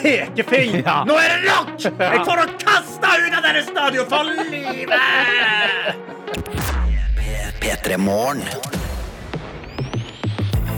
Pekefing! 0.04 0.82
Ja. 0.84 1.04
Nå 1.08 1.16
er 1.16 1.32
det 1.32 1.41
nok! 1.47 1.74
Jeg 1.80 2.24
får 2.28 2.41
å 2.43 2.47
kasta 2.60 3.16
ut 3.24 3.38
av 3.38 3.45
denne 3.45 3.64
stadion 3.64 4.10
for 4.12 4.28
livet! 4.28 4.91
P3 7.64 7.97
Morgen. 8.04 8.43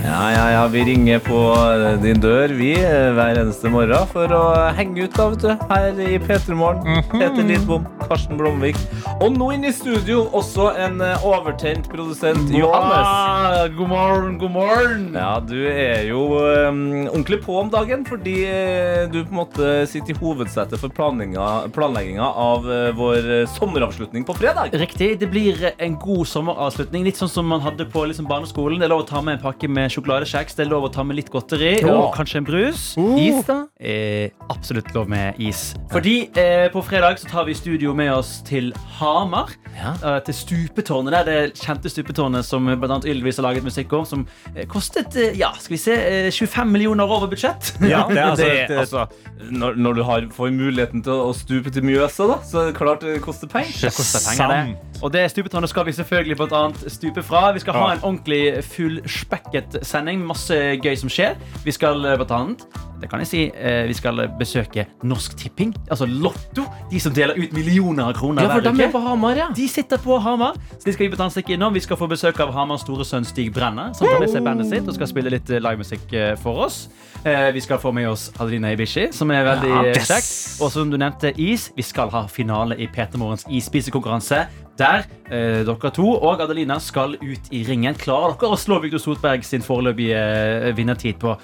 Ja, 0.05 0.19
ja, 0.29 0.43
ja, 0.53 0.67
vi 0.69 0.83
ringer 0.85 1.19
på 1.25 1.39
eh, 1.57 1.95
din 2.03 2.19
dør, 2.21 2.53
vi, 2.53 2.75
eh, 2.77 3.09
hver 3.17 3.39
eneste 3.41 3.71
morgen 3.73 4.05
for 4.11 4.29
å 4.37 4.43
henge 4.77 5.07
ut, 5.07 5.15
da, 5.17 5.25
vet 5.33 5.41
du. 5.41 5.65
Her 5.71 6.01
i 6.05 6.19
P3 6.21 6.57
Morgen. 6.59 7.01
Peter 7.09 7.41
Lidbom, 7.49 7.87
Karsten 8.07 8.39
Blomvik. 8.39 8.79
Og 9.19 9.33
nå 9.35 9.51
inne 9.55 9.71
i 9.71 9.75
studio 9.75 10.25
også 10.35 10.69
en 10.85 11.01
eh, 11.03 11.25
overtent 11.25 11.89
produsent, 11.91 12.51
Johannes. 12.53 13.71
God 13.75 13.91
morgen, 13.91 14.37
god 14.41 14.53
morgen. 14.55 15.07
Ja, 15.15 15.39
du 15.41 15.57
er 15.69 16.05
jo 16.09 16.25
um, 16.39 16.81
ordentlig 17.09 17.41
på 17.45 17.57
om 17.61 17.71
dagen, 17.73 18.05
fordi 18.07 18.35
eh, 18.49 19.05
du 19.11 19.21
på 19.23 19.33
en 19.33 19.41
måte 19.41 19.71
sitter 19.89 20.15
i 20.15 20.19
hovedsetet 20.19 20.81
for 20.81 20.93
planlegginga, 20.93 22.29
av 22.45 22.67
uh, 22.67 22.89
vår 22.97 23.47
sommeravslutning 23.55 24.25
på 24.27 24.37
fredag. 24.37 24.75
Riktig. 24.77 25.15
Det 25.21 25.29
blir 25.31 25.65
en 25.73 25.97
god 26.01 26.25
sommeravslutning. 26.29 27.05
Litt 27.07 27.19
sånn 27.19 27.31
som 27.31 27.47
man 27.49 27.63
hadde 27.63 27.87
på 27.89 28.05
liksom 28.09 28.29
barneskolen. 28.29 28.79
Det 28.81 28.89
er 28.89 28.93
lov 28.93 29.05
å 29.05 29.09
ta 29.09 29.21
med 29.25 29.37
en 29.37 29.43
pakke 29.43 29.69
med 29.71 29.91
sjokoladekjeks, 29.93 30.57
det 30.57 30.65
er 30.65 30.71
lov 30.71 30.89
å 30.89 30.91
ta 30.93 31.05
med 31.05 31.19
litt 31.19 31.31
godteri 31.33 31.77
og 31.89 32.11
kanskje 32.15 32.41
en 32.41 32.47
brus. 32.47 32.83
Is, 33.19 33.41
da? 33.47 33.61
Eh, 33.79 34.31
absolutt 34.49 34.91
lov 34.95 35.09
med 35.11 35.39
is. 35.41 35.73
Fordi 35.91 36.15
eh, 36.37 36.67
på 36.73 36.83
fredag 36.85 37.19
så 37.21 37.29
tar 37.31 37.47
vi 37.49 37.55
studio 37.57 37.94
med 37.97 38.11
oss 38.13 38.39
til 38.47 38.71
Hamar. 38.99 39.53
Ja. 39.75 39.91
eh, 40.07 40.19
til 40.23 40.35
Stupetårnet. 40.37 41.11
Det 41.11 41.19
er 41.19 41.25
det 41.49 41.59
kjente 41.59 41.89
stupetårnet 41.91 42.47
som 42.47 42.63
blant 42.63 42.93
annet 42.93 43.07
Ylvis 43.11 43.41
har 43.41 43.47
laget 43.49 43.65
musikk 43.65 43.91
om. 43.97 44.05
Som 44.07 44.23
eh, 44.53 44.63
kostet 44.71 45.17
eh, 45.19 45.35
ja, 45.35 45.49
skal 45.59 45.75
vi 45.75 45.81
se, 45.81 45.95
eh, 45.95 46.29
25 46.31 46.71
millioner 46.71 47.03
over 47.11 47.27
budsjett. 47.31 47.73
Ja, 47.85 48.05
det 48.09 48.17
er 48.17 48.29
altså, 48.31 48.45
det, 48.45 48.67
det, 48.69 48.77
altså, 48.79 49.05
når, 49.51 49.75
når 49.75 49.93
du 49.99 50.03
har, 50.07 50.29
får 50.33 50.53
muligheten 50.55 51.03
til 51.05 51.25
å 51.27 51.33
stupe 51.35 51.71
til 51.75 51.85
Mjøsa, 51.85 52.27
da, 52.31 52.39
så 52.47 52.61
er 52.61 52.71
det 52.71 52.77
klart 52.79 53.03
det 53.05 53.19
koster 53.23 53.51
penger. 53.51 53.75
Det 53.85 53.91
koster 53.95 54.23
penger, 54.29 54.55
det. 54.55 54.94
Og 55.03 55.11
det 55.13 55.25
stupetårnet 55.31 55.69
skal 55.69 55.85
vi 55.85 55.91
selvfølgelig 55.97 56.37
blant 56.39 56.53
annet 56.55 56.91
stupe 56.91 57.23
fra. 57.23 57.51
Vi 57.55 57.59
skal 57.63 57.73
ha 57.73 57.91
en 57.93 58.03
ordentlig 58.03 58.63
fullspekket 58.63 59.79
sending 59.85 60.19
med 60.21 60.31
masse 60.33 60.55
gøy 60.55 60.95
som 60.99 61.11
skjer. 61.11 61.35
Vi 61.65 61.73
skal 61.75 62.03
eh, 62.05 62.17
blant 62.21 62.31
annet 62.39 62.67
det 62.95 63.09
kan 63.11 63.19
jeg 63.19 63.27
si, 63.27 63.39
eh, 63.51 63.83
vi 63.89 63.93
skal 63.93 64.21
besøke 64.39 64.85
Norsk 65.03 65.35
Tipping, 65.37 65.73
altså 65.91 66.05
Lotto. 66.07 66.63
De 66.89 66.99
som 67.03 67.13
deler 67.13 67.35
ut 67.37 67.51
millioner 67.53 68.05
av 68.07 68.13
kroner 68.15 68.43
Ja, 68.45 68.53
for 68.53 68.61
hver 68.61 68.71
de 68.71 68.85
uke. 68.85 68.91
på 68.93 69.01
Hamar, 69.03 69.35
ja. 69.35 69.47
De 69.55 69.67
sitter 69.67 69.97
på 70.01 70.17
Hamar, 70.23 70.55
så 70.79 70.85
de 70.85 70.93
skal 70.93 71.03
vi 71.03 71.09
blant 71.11 71.25
annet 71.25 71.35
stikke 71.35 71.53
innom. 71.57 71.73
Vi 71.75 71.83
skal 71.83 71.97
få 71.99 72.07
besøk 72.09 72.39
av 72.39 72.53
Hamars 72.55 72.81
store 72.87 73.05
sønn 73.05 73.25
Stig 73.27 73.51
Brenner, 73.53 73.91
som 73.93 74.07
tar 74.07 74.19
med 74.23 74.31
seg 74.31 74.43
bandet 74.47 74.71
sitt 74.71 74.87
og 74.87 74.95
skal 74.95 75.11
spille 75.11 75.29
litt 75.35 75.49
eh, 75.51 75.59
livemusikk 75.61 76.15
for 76.41 76.65
oss. 76.65 76.85
Vi 77.25 77.59
skal 77.61 77.79
få 77.81 77.91
med 77.91 78.05
oss 78.09 78.27
Adelina 78.39 78.71
Ibishi, 78.71 79.07
som 79.11 79.31
er 79.33 79.43
veldig 79.43 79.69
Ja, 79.69 79.83
yes. 79.89 80.07
kjekk. 80.07 80.27
Og 80.65 80.71
som 80.71 80.91
du 80.91 80.97
nevnte, 80.97 81.33
is. 81.41 81.71
Vi 81.75 81.81
skal 81.81 82.09
ha 82.13 82.27
finale 82.29 82.77
i 82.77 82.85
Peter 82.87 83.17
Morgens 83.17 83.45
isspisekonkurranse. 83.49 84.45
Der 84.75 85.05
eh, 85.31 85.61
dere 85.63 85.91
to 85.95 86.09
og 86.17 86.41
Adelina 86.43 86.79
skal 86.83 87.15
ut 87.21 87.51
i 87.55 87.63
ringen. 87.67 87.95
Klarer 87.95 88.35
dere 88.41 88.57
å 88.57 88.59
slå 88.59 88.81
Victor 88.83 88.99
Sotberg 88.99 89.45
sin 89.47 89.63
foreløpige 89.63 90.19
eh, 90.19 90.71
vinnertid 90.75 91.21
på 91.21 91.37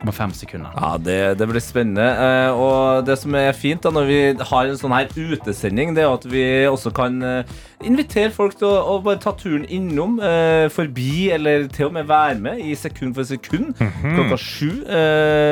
27,5 0.00 0.32
sekunder? 0.32 0.70
Ja, 0.76 0.96
det, 0.98 1.38
det 1.38 1.48
blir 1.48 1.62
spennende. 1.62 2.04
Eh, 2.04 2.52
og 2.56 3.06
det 3.06 3.16
som 3.20 3.34
er 3.36 3.52
fint 3.56 3.82
da, 3.84 3.92
når 3.92 4.08
vi 4.08 4.20
har 4.50 4.68
en 4.68 4.78
sånn 4.80 4.94
her 4.94 5.10
utesending, 5.12 5.92
det 5.96 6.04
er 6.04 6.14
at 6.14 6.24
vi 6.30 6.44
også 6.68 6.92
kan 6.96 7.20
eh, 7.26 7.58
invitere 7.86 8.32
folk 8.34 8.56
til 8.58 8.68
å, 8.68 8.94
å 8.94 8.98
bare 9.04 9.20
ta 9.22 9.34
turen 9.36 9.66
innom, 9.68 10.18
eh, 10.24 10.68
forbi, 10.72 11.28
eller 11.34 11.68
til 11.72 11.90
og 11.90 11.98
med 11.98 12.08
være 12.08 12.40
med 12.40 12.64
i 12.64 12.74
sekund 12.78 13.16
for 13.18 13.28
sekund. 13.28 13.74
Klokka 13.76 14.40
sju 14.40 14.68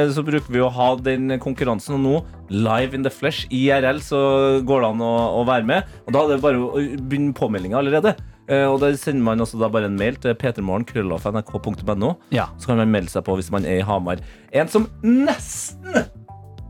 så 0.08 0.22
bruker 0.24 0.50
vi 0.52 0.60
å 0.62 0.70
ha 0.72 0.88
den 1.00 1.36
konkurransen, 1.42 1.98
og 1.98 2.02
nå 2.04 2.16
live 2.48 2.96
in 2.96 3.04
the 3.04 3.12
flesh, 3.12 3.46
IRL, 3.52 4.00
så 4.04 4.18
går 4.66 4.82
det 4.84 4.90
an 4.94 5.04
å, 5.04 5.12
å 5.40 5.44
være 5.48 5.68
med. 5.68 5.94
Og 6.06 6.14
da 6.16 6.24
er 6.24 6.34
det 6.34 6.42
bare 6.44 6.64
å 6.64 6.80
begynne 6.80 7.36
påmeldinga 7.36 7.80
allerede. 7.80 8.14
Eh, 8.48 8.64
og 8.64 8.80
da 8.80 8.90
sender 8.96 9.24
man 9.26 9.44
også 9.44 9.60
da 9.60 9.68
bare 9.72 9.90
en 9.90 9.98
mail 10.00 10.16
til 10.20 10.36
p3morgen.nrk.no. 10.40 12.12
Ja. 12.34 12.48
Så 12.56 12.70
kan 12.70 12.80
man 12.80 12.92
melde 12.92 13.12
seg 13.12 13.26
på 13.26 13.36
hvis 13.38 13.52
man 13.52 13.68
er 13.68 13.82
i 13.82 13.86
Hamar. 13.86 14.22
En 14.56 14.70
som 14.72 14.88
nesten 15.04 16.00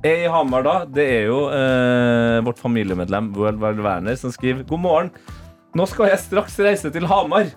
er 0.06 0.24
i 0.24 0.30
Hamar 0.30 0.66
da, 0.66 0.76
det 0.90 1.06
er 1.20 1.28
jo 1.30 1.44
eh, 1.54 2.38
vårt 2.46 2.62
familiemedlem 2.62 3.32
World 3.38 3.62
World 3.62 3.82
Werner 3.86 4.18
som 4.18 4.34
skriver 4.34 4.66
God 4.66 4.82
morgen. 4.82 5.12
Nå 5.78 5.86
skal 5.86 6.10
jeg 6.10 6.24
straks 6.24 6.58
reise 6.64 6.90
til 6.90 7.06
Hamar. 7.06 7.52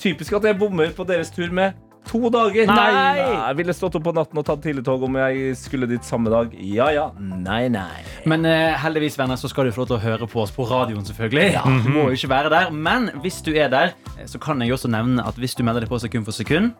Typisk 0.00 0.36
at 0.36 0.44
jeg 0.48 0.60
bommer 0.60 0.92
på 0.96 1.04
deres 1.08 1.32
tur 1.32 1.52
med 1.52 1.76
to 2.08 2.30
dager. 2.32 2.68
Nei! 2.70 3.18
Jeg 3.18 3.58
ville 3.58 3.74
stått 3.76 3.98
opp 3.98 4.04
på 4.06 4.14
natten 4.16 4.40
og 4.40 4.46
tatt 4.46 4.62
tidligtog 4.64 5.04
om 5.06 5.18
jeg 5.20 5.56
skulle 5.58 5.88
dit 5.90 6.06
samme 6.06 6.32
dag. 6.32 6.54
Ja, 6.62 6.88
ja. 6.94 7.06
Nei, 7.20 7.66
nei. 7.72 8.02
Men 8.28 8.46
uh, 8.48 8.74
heldigvis 8.82 9.18
venner, 9.18 9.38
så 9.40 9.50
skal 9.52 9.68
du 9.68 9.74
få 9.74 9.84
lov 9.84 9.92
til 9.92 9.98
å 9.98 10.02
høre 10.02 10.30
på 10.30 10.42
oss 10.42 10.54
på 10.54 10.66
radioen. 10.68 11.04
selvfølgelig 11.06 11.62
Du 11.84 11.90
må 11.94 12.08
jo 12.10 12.16
ikke 12.16 12.30
være 12.32 12.50
der 12.52 12.70
Men 12.74 13.08
hvis 13.22 13.40
du 13.44 13.52
er 13.54 13.70
der, 13.72 13.94
eh, 14.16 14.26
så 14.26 14.40
kan 14.42 14.60
jeg 14.62 14.74
også 14.74 14.90
nevne 14.92 15.24
at 15.26 15.38
hvis 15.40 15.54
du 15.58 15.62
melder 15.66 15.84
deg 15.84 15.92
på 15.92 16.00
sekund 16.02 16.26
for 16.26 16.36
sekund 16.36 16.72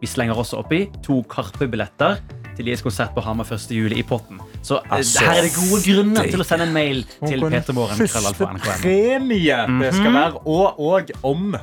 Vi 0.00 0.10
slenger 0.10 0.38
også 0.38 0.60
oppi 0.62 0.84
to 1.04 1.22
Karpe-billetter 1.30 2.20
til 2.54 2.68
deres 2.68 2.84
konsert 2.84 3.14
på 3.16 3.22
Hamar 3.24 3.48
1. 3.50 3.64
juli 3.74 3.98
i 3.98 4.04
potten. 4.06 4.38
Så 4.62 4.78
eh, 4.78 4.98
Altså, 4.98 5.24
her 5.24 5.40
er 5.40 5.48
det 5.48 5.54
gode 5.56 5.80
grunner 5.86 6.28
til 6.30 6.44
å 6.44 6.46
sende 6.46 6.68
en 6.68 6.76
mail 6.76 7.02
til 7.24 7.42
en 7.42 7.56
Petermorgen. 7.56 7.98
Første 7.98 8.50
premie 8.84 9.58
det 9.80 9.90
skal 9.96 10.14
være, 10.14 10.44
og, 10.46 10.78
og 10.78 11.10
om 11.26 11.56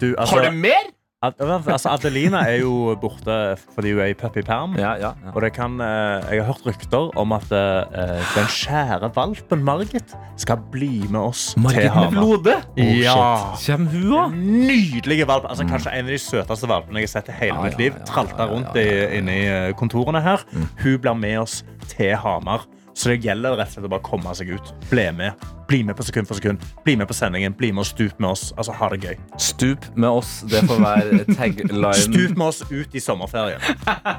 du 0.00 0.08
altså, 0.16 0.34
Har 0.34 0.50
du 0.50 0.58
mer? 0.58 0.90
Altså, 1.22 1.88
Adelina 1.92 2.40
er 2.50 2.64
jo 2.64 2.96
borte 2.98 3.34
fordi 3.74 3.92
hun 3.92 4.00
er 4.02 4.10
i 4.10 4.14
puppyperm. 4.18 4.74
Ja, 4.78 4.96
ja. 4.98 5.12
ja. 5.14 5.34
Og 5.34 5.42
det 5.44 5.52
kan, 5.54 5.78
eh, 5.80 6.32
jeg 6.34 6.42
har 6.42 6.48
hørt 6.50 6.66
rykter 6.66 7.12
om 7.18 7.32
at 7.36 7.46
uh, 7.54 7.86
den 8.34 8.48
kjære 8.50 9.12
valpen 9.14 9.62
Margit 9.62 10.16
skal 10.36 10.58
bli 10.72 11.06
med 11.10 11.20
oss 11.20 11.44
til 11.54 11.62
Margit 11.62 11.84
med 11.84 11.90
Hamar. 11.94 12.10
blode? 12.10 12.56
Ja. 12.76 13.54
Kjem 13.62 13.86
hun 13.92 14.10
òg? 14.18 14.34
Nydelige 14.34 15.28
valp. 15.30 15.46
Altså, 15.48 15.68
Kanskje 15.68 15.94
en 15.94 16.10
av 16.10 16.12
de 16.16 16.18
søteste 16.18 16.68
valpene 16.68 17.04
jeg 17.04 17.10
har 17.12 17.14
sett 17.14 17.30
i 17.30 17.38
hele 17.38 17.62
mitt 17.62 17.78
liv. 17.78 18.02
Tralta 18.08 18.50
rundt 18.50 18.74
i, 18.82 18.88
inne 19.20 19.38
i 19.38 19.72
kontorene 19.78 20.24
her. 20.26 20.42
Hun 20.82 20.98
blir 20.98 21.14
med 21.14 21.38
oss 21.46 21.62
til 21.94 22.16
Hamar 22.18 22.66
Så 22.94 23.08
det 23.08 23.16
gjelder 23.24 23.56
rett 23.56 23.68
og 23.70 23.74
slett 23.76 23.86
å 23.88 23.90
bare 23.92 24.02
komme 24.04 24.34
seg 24.36 24.48
ut. 24.52 24.72
Bli 24.90 25.06
med. 25.16 25.32
Bli 25.68 25.82
med 25.88 25.96
på 25.96 26.02
sekund 26.04 26.26
for 26.28 26.34
sekund. 26.36 26.58
Bli 26.84 26.96
med 27.00 27.08
på 27.08 27.14
sendingen. 27.16 27.54
Bli 27.56 27.72
med 27.72 27.80
og 27.84 27.88
stup 27.88 28.18
med 28.20 28.30
oss. 28.34 28.52
Altså, 28.56 28.72
ha 28.76 28.88
det 28.92 29.00
gøy. 29.06 29.16
Stup 29.40 29.86
med 29.96 30.10
oss, 30.10 30.42
det 30.50 30.60
får 30.68 30.78
være 30.82 31.24
tagline. 31.38 31.92
Stup 31.96 32.36
med 32.36 32.46
oss 32.48 32.62
ut 32.70 32.94
i 32.94 33.00
sommerferien. 33.00 33.60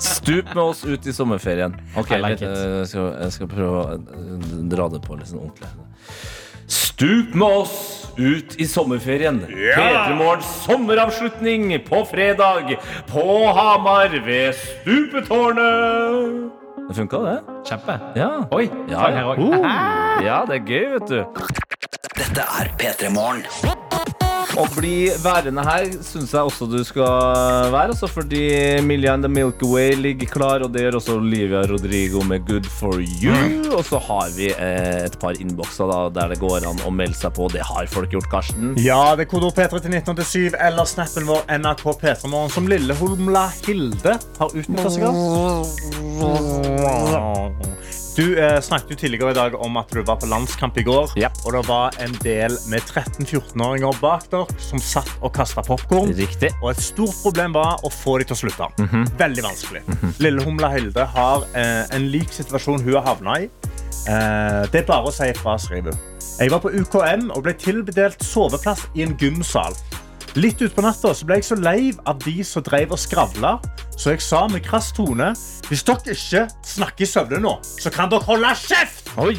Stup 0.02 0.56
med 0.56 0.64
oss 0.64 0.86
ut 0.86 1.08
i 1.08 1.14
sommerferien. 1.14 1.76
Ok, 2.00 2.10
like 2.18 2.30
litt, 2.40 2.50
eh, 2.50 2.80
jeg, 2.80 2.88
skal, 2.94 3.12
jeg 3.22 3.32
skal 3.38 3.48
prøve 3.52 3.84
å 3.84 3.98
eh, 3.98 4.02
dra 4.74 4.86
det 4.94 5.02
på 5.06 5.12
litt 5.20 5.30
sånn 5.30 5.44
ordentlig. 5.44 5.70
Stup 6.74 7.36
med 7.38 7.48
oss 7.62 7.76
ut 8.18 8.58
i 8.62 8.66
sommerferien. 8.70 9.46
P3 9.50 10.42
sommeravslutning 10.64 11.80
på 11.86 12.06
fredag 12.10 12.76
på 13.12 13.28
Hamar 13.54 14.10
ved 14.26 14.54
Stupetårnet. 14.58 16.63
Det 16.88 16.96
funka, 16.96 17.18
det. 17.18 17.40
Kjempe. 17.66 18.00
Ja. 18.16 18.30
Oi, 18.52 18.70
Ja, 18.90 19.08
her 19.10 19.24
også. 19.24 19.60
ja, 20.26 20.42
det 20.50 20.56
er 20.60 20.66
gøy, 20.66 20.86
vet 20.94 21.08
du. 21.10 21.24
Dette 22.18 22.42
er 22.60 22.72
P3 22.80 23.14
Morgen. 23.14 23.46
Å 24.54 24.68
bli 24.76 25.08
værende 25.24 25.64
her 25.66 25.88
syns 26.06 26.30
jeg 26.36 26.46
også 26.46 26.68
du 26.70 26.78
skal 26.86 27.72
være. 27.74 27.94
Altså, 27.96 28.06
fordi 28.12 28.44
Millie 28.86 29.10
and 29.10 29.26
the 29.26 29.32
Milky 29.32 29.66
Way 29.66 29.96
ligger 29.98 30.30
klar, 30.30 30.62
og 30.66 30.74
det 30.76 30.84
gjør 30.86 31.00
også 31.00 31.16
Olivia 31.18 31.64
Rodrigo 31.70 32.22
med 32.30 32.46
Good 32.46 32.68
for 32.70 33.02
you. 33.02 33.34
Og 33.74 33.82
så 33.88 33.98
har 34.06 34.30
vi 34.36 34.52
eh, 34.54 35.06
et 35.08 35.18
par 35.22 35.34
innbokser 35.42 35.90
da, 35.90 36.00
der 36.14 36.36
det 36.36 36.40
går 36.44 36.68
an 36.70 36.84
å 36.86 36.94
melde 36.94 37.18
seg 37.18 37.34
på. 37.38 37.50
Det 37.54 37.66
har 37.66 37.90
folk 37.90 38.14
gjort, 38.14 38.30
Karsten. 38.30 38.76
Ja, 38.82 39.02
det 39.18 39.26
er 39.26 39.32
kodord 39.34 39.58
P3 39.58 39.82
til 39.82 39.98
1987 39.98 40.60
eller 40.62 40.86
snappen 40.90 41.26
vår 41.30 41.42
NRK 41.58 41.86
P3morgen 42.04 42.54
som 42.54 42.70
Lillehomla 42.70 43.48
Hilde 43.66 44.20
har 44.38 44.54
utnytta 44.54 44.90
seg 44.94 45.10
av. 45.10 45.66
Du 48.14 48.38
eh, 48.38 48.60
snakket 48.62 48.92
jo 48.92 48.96
tidligere 48.96 49.32
i 49.32 49.34
dag 49.34 49.56
om 49.58 49.78
at 49.82 49.90
du 49.90 50.04
var 50.06 50.20
på 50.22 50.28
landskamp 50.30 50.78
i 50.78 50.84
går. 50.86 51.16
Ja. 51.18 51.32
Og 51.48 51.56
det 51.56 51.64
var 51.66 51.96
en 52.04 52.14
del 52.22 52.54
med 52.70 52.86
13-14-åringer 52.86 53.98
bak 54.04 54.28
dere 54.30 54.58
som 54.62 54.82
satt 54.82 55.10
og 55.22 55.34
kasta 55.34 55.64
popkorn. 55.66 56.14
Og 56.62 56.68
et 56.70 56.84
stort 56.84 57.18
problem 57.24 57.58
var 57.58 57.82
å 57.82 57.90
få 57.90 58.20
dem 58.22 58.30
til 58.30 58.38
å 58.38 58.42
slutte. 58.44 58.70
Veldig 59.18 59.46
vanskelig. 59.48 59.82
Lillehumla 60.22 60.70
Hilde 60.76 61.08
har 61.16 61.48
eh, 61.58 61.82
en 61.90 62.06
lik 62.14 62.30
situasjon 62.38 62.86
hun 62.86 63.00
har 63.00 63.08
havna 63.08 63.40
i. 63.48 63.50
Eh, 64.06 64.62
det 64.70 64.84
er 64.84 64.88
bare 64.88 65.10
å 65.10 65.16
si 65.16 65.32
ifra, 65.34 65.58
skriver 65.58 65.96
hun. 65.96 66.10
Jeg 66.38 66.54
var 66.54 66.62
på 66.62 66.70
UKM 66.74 67.28
og 67.34 67.44
ble 67.46 67.58
tildelt 67.58 68.22
soveplass 68.26 68.86
i 68.94 69.08
en 69.08 69.18
gymsal. 69.22 69.74
Litt 70.34 70.62
utpå 70.66 70.82
natta 70.82 71.12
så 71.14 71.28
ble 71.30 71.36
jeg 71.38 71.46
så 71.46 71.56
lei 71.62 71.92
av 72.10 72.18
de 72.24 72.40
som 72.48 72.64
drev 72.66 72.96
og 72.96 72.98
skravla, 72.98 73.52
så 73.94 74.16
jeg 74.16 74.24
sa 74.26 74.48
med 74.50 74.64
krass 74.66 74.88
tone 74.98 75.28
hvis 75.68 75.84
dere 75.86 76.16
ikke 76.16 76.48
snakker 76.66 77.06
i 77.06 77.10
søvne 77.10 77.42
nå, 77.44 77.52
så 77.62 77.92
kan 77.94 78.10
dere 78.10 78.26
holde 78.26 78.50
kjeft! 78.58 79.12
Oi. 79.22 79.36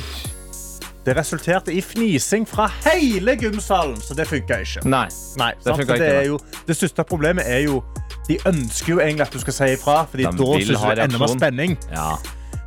Det 1.05 1.17
resulterte 1.19 1.75
i 1.75 1.83
fnising 1.85 2.47
fra 2.49 2.69
hele 2.87 3.35
gymsalen, 3.37 3.99
så 4.01 4.15
det 4.17 4.29
funka 4.31 4.61
ikke. 4.63 4.85
Nei. 4.89 5.09
Nei, 5.37 5.51
Det 5.65 5.75
det, 5.75 5.89
ikke, 5.89 5.99
er 6.07 6.29
jo, 6.31 6.39
det 6.69 6.79
største 6.79 7.05
problemet 7.05 7.45
er 7.45 7.67
jo 7.67 7.83
De 8.25 8.39
ønsker 8.49 8.95
jo 8.95 9.03
egentlig 9.03 9.27
at 9.27 9.35
du 9.35 9.43
skal 9.43 9.53
si 9.59 9.67
ifra, 9.75 9.99
Fordi 10.09 10.31
da 10.31 10.47
vil 10.55 10.79
ha 10.81 10.95
det 10.95 11.03
er 11.03 11.11
enda 11.11 11.21
mer 11.21 11.35
spenning. 11.35 11.77
Ja. 11.91 12.15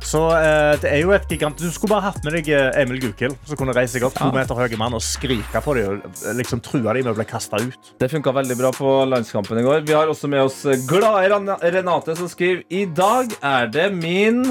Så 0.04 0.20
eh, 0.30 0.74
det 0.80 0.90
er 0.92 1.00
jo 1.02 1.12
et 1.14 1.26
gigant 1.30 1.58
Du 1.58 1.66
skulle 1.74 1.90
bare 1.96 2.06
hatt 2.08 2.22
med 2.24 2.36
deg 2.38 2.50
eh, 2.54 2.80
Emil 2.82 3.00
Gukild, 3.02 3.34
som 3.48 3.58
kunne 3.58 3.74
reise 3.76 3.96
seg 3.96 4.06
opp 4.06 4.16
to 4.16 4.30
meter 4.34 4.58
høye 4.58 4.78
mann 4.80 4.96
og 4.96 5.02
skrike 5.04 5.62
på 5.64 5.74
dem 5.78 5.98
og 5.98 6.22
eh, 6.22 6.36
liksom 6.38 6.62
true 6.64 6.84
dem 6.86 7.02
med 7.02 7.12
å 7.12 7.16
bli 7.18 7.26
kasta 7.28 7.60
ut. 7.60 7.92
Det 7.98 8.10
funka 8.12 8.34
veldig 8.36 8.58
bra 8.60 8.72
på 8.76 8.94
landskampen 9.10 9.60
i 9.60 9.66
går. 9.66 9.82
Vi 9.88 9.96
har 9.96 10.10
også 10.10 10.30
med 10.30 10.46
oss 10.46 10.62
glade 10.88 11.58
Renate, 11.74 12.16
som 12.18 12.30
skriver 12.30 12.64
I 12.70 12.86
dag 12.86 13.34
er 13.42 13.68
det 13.74 13.90
min 13.96 14.44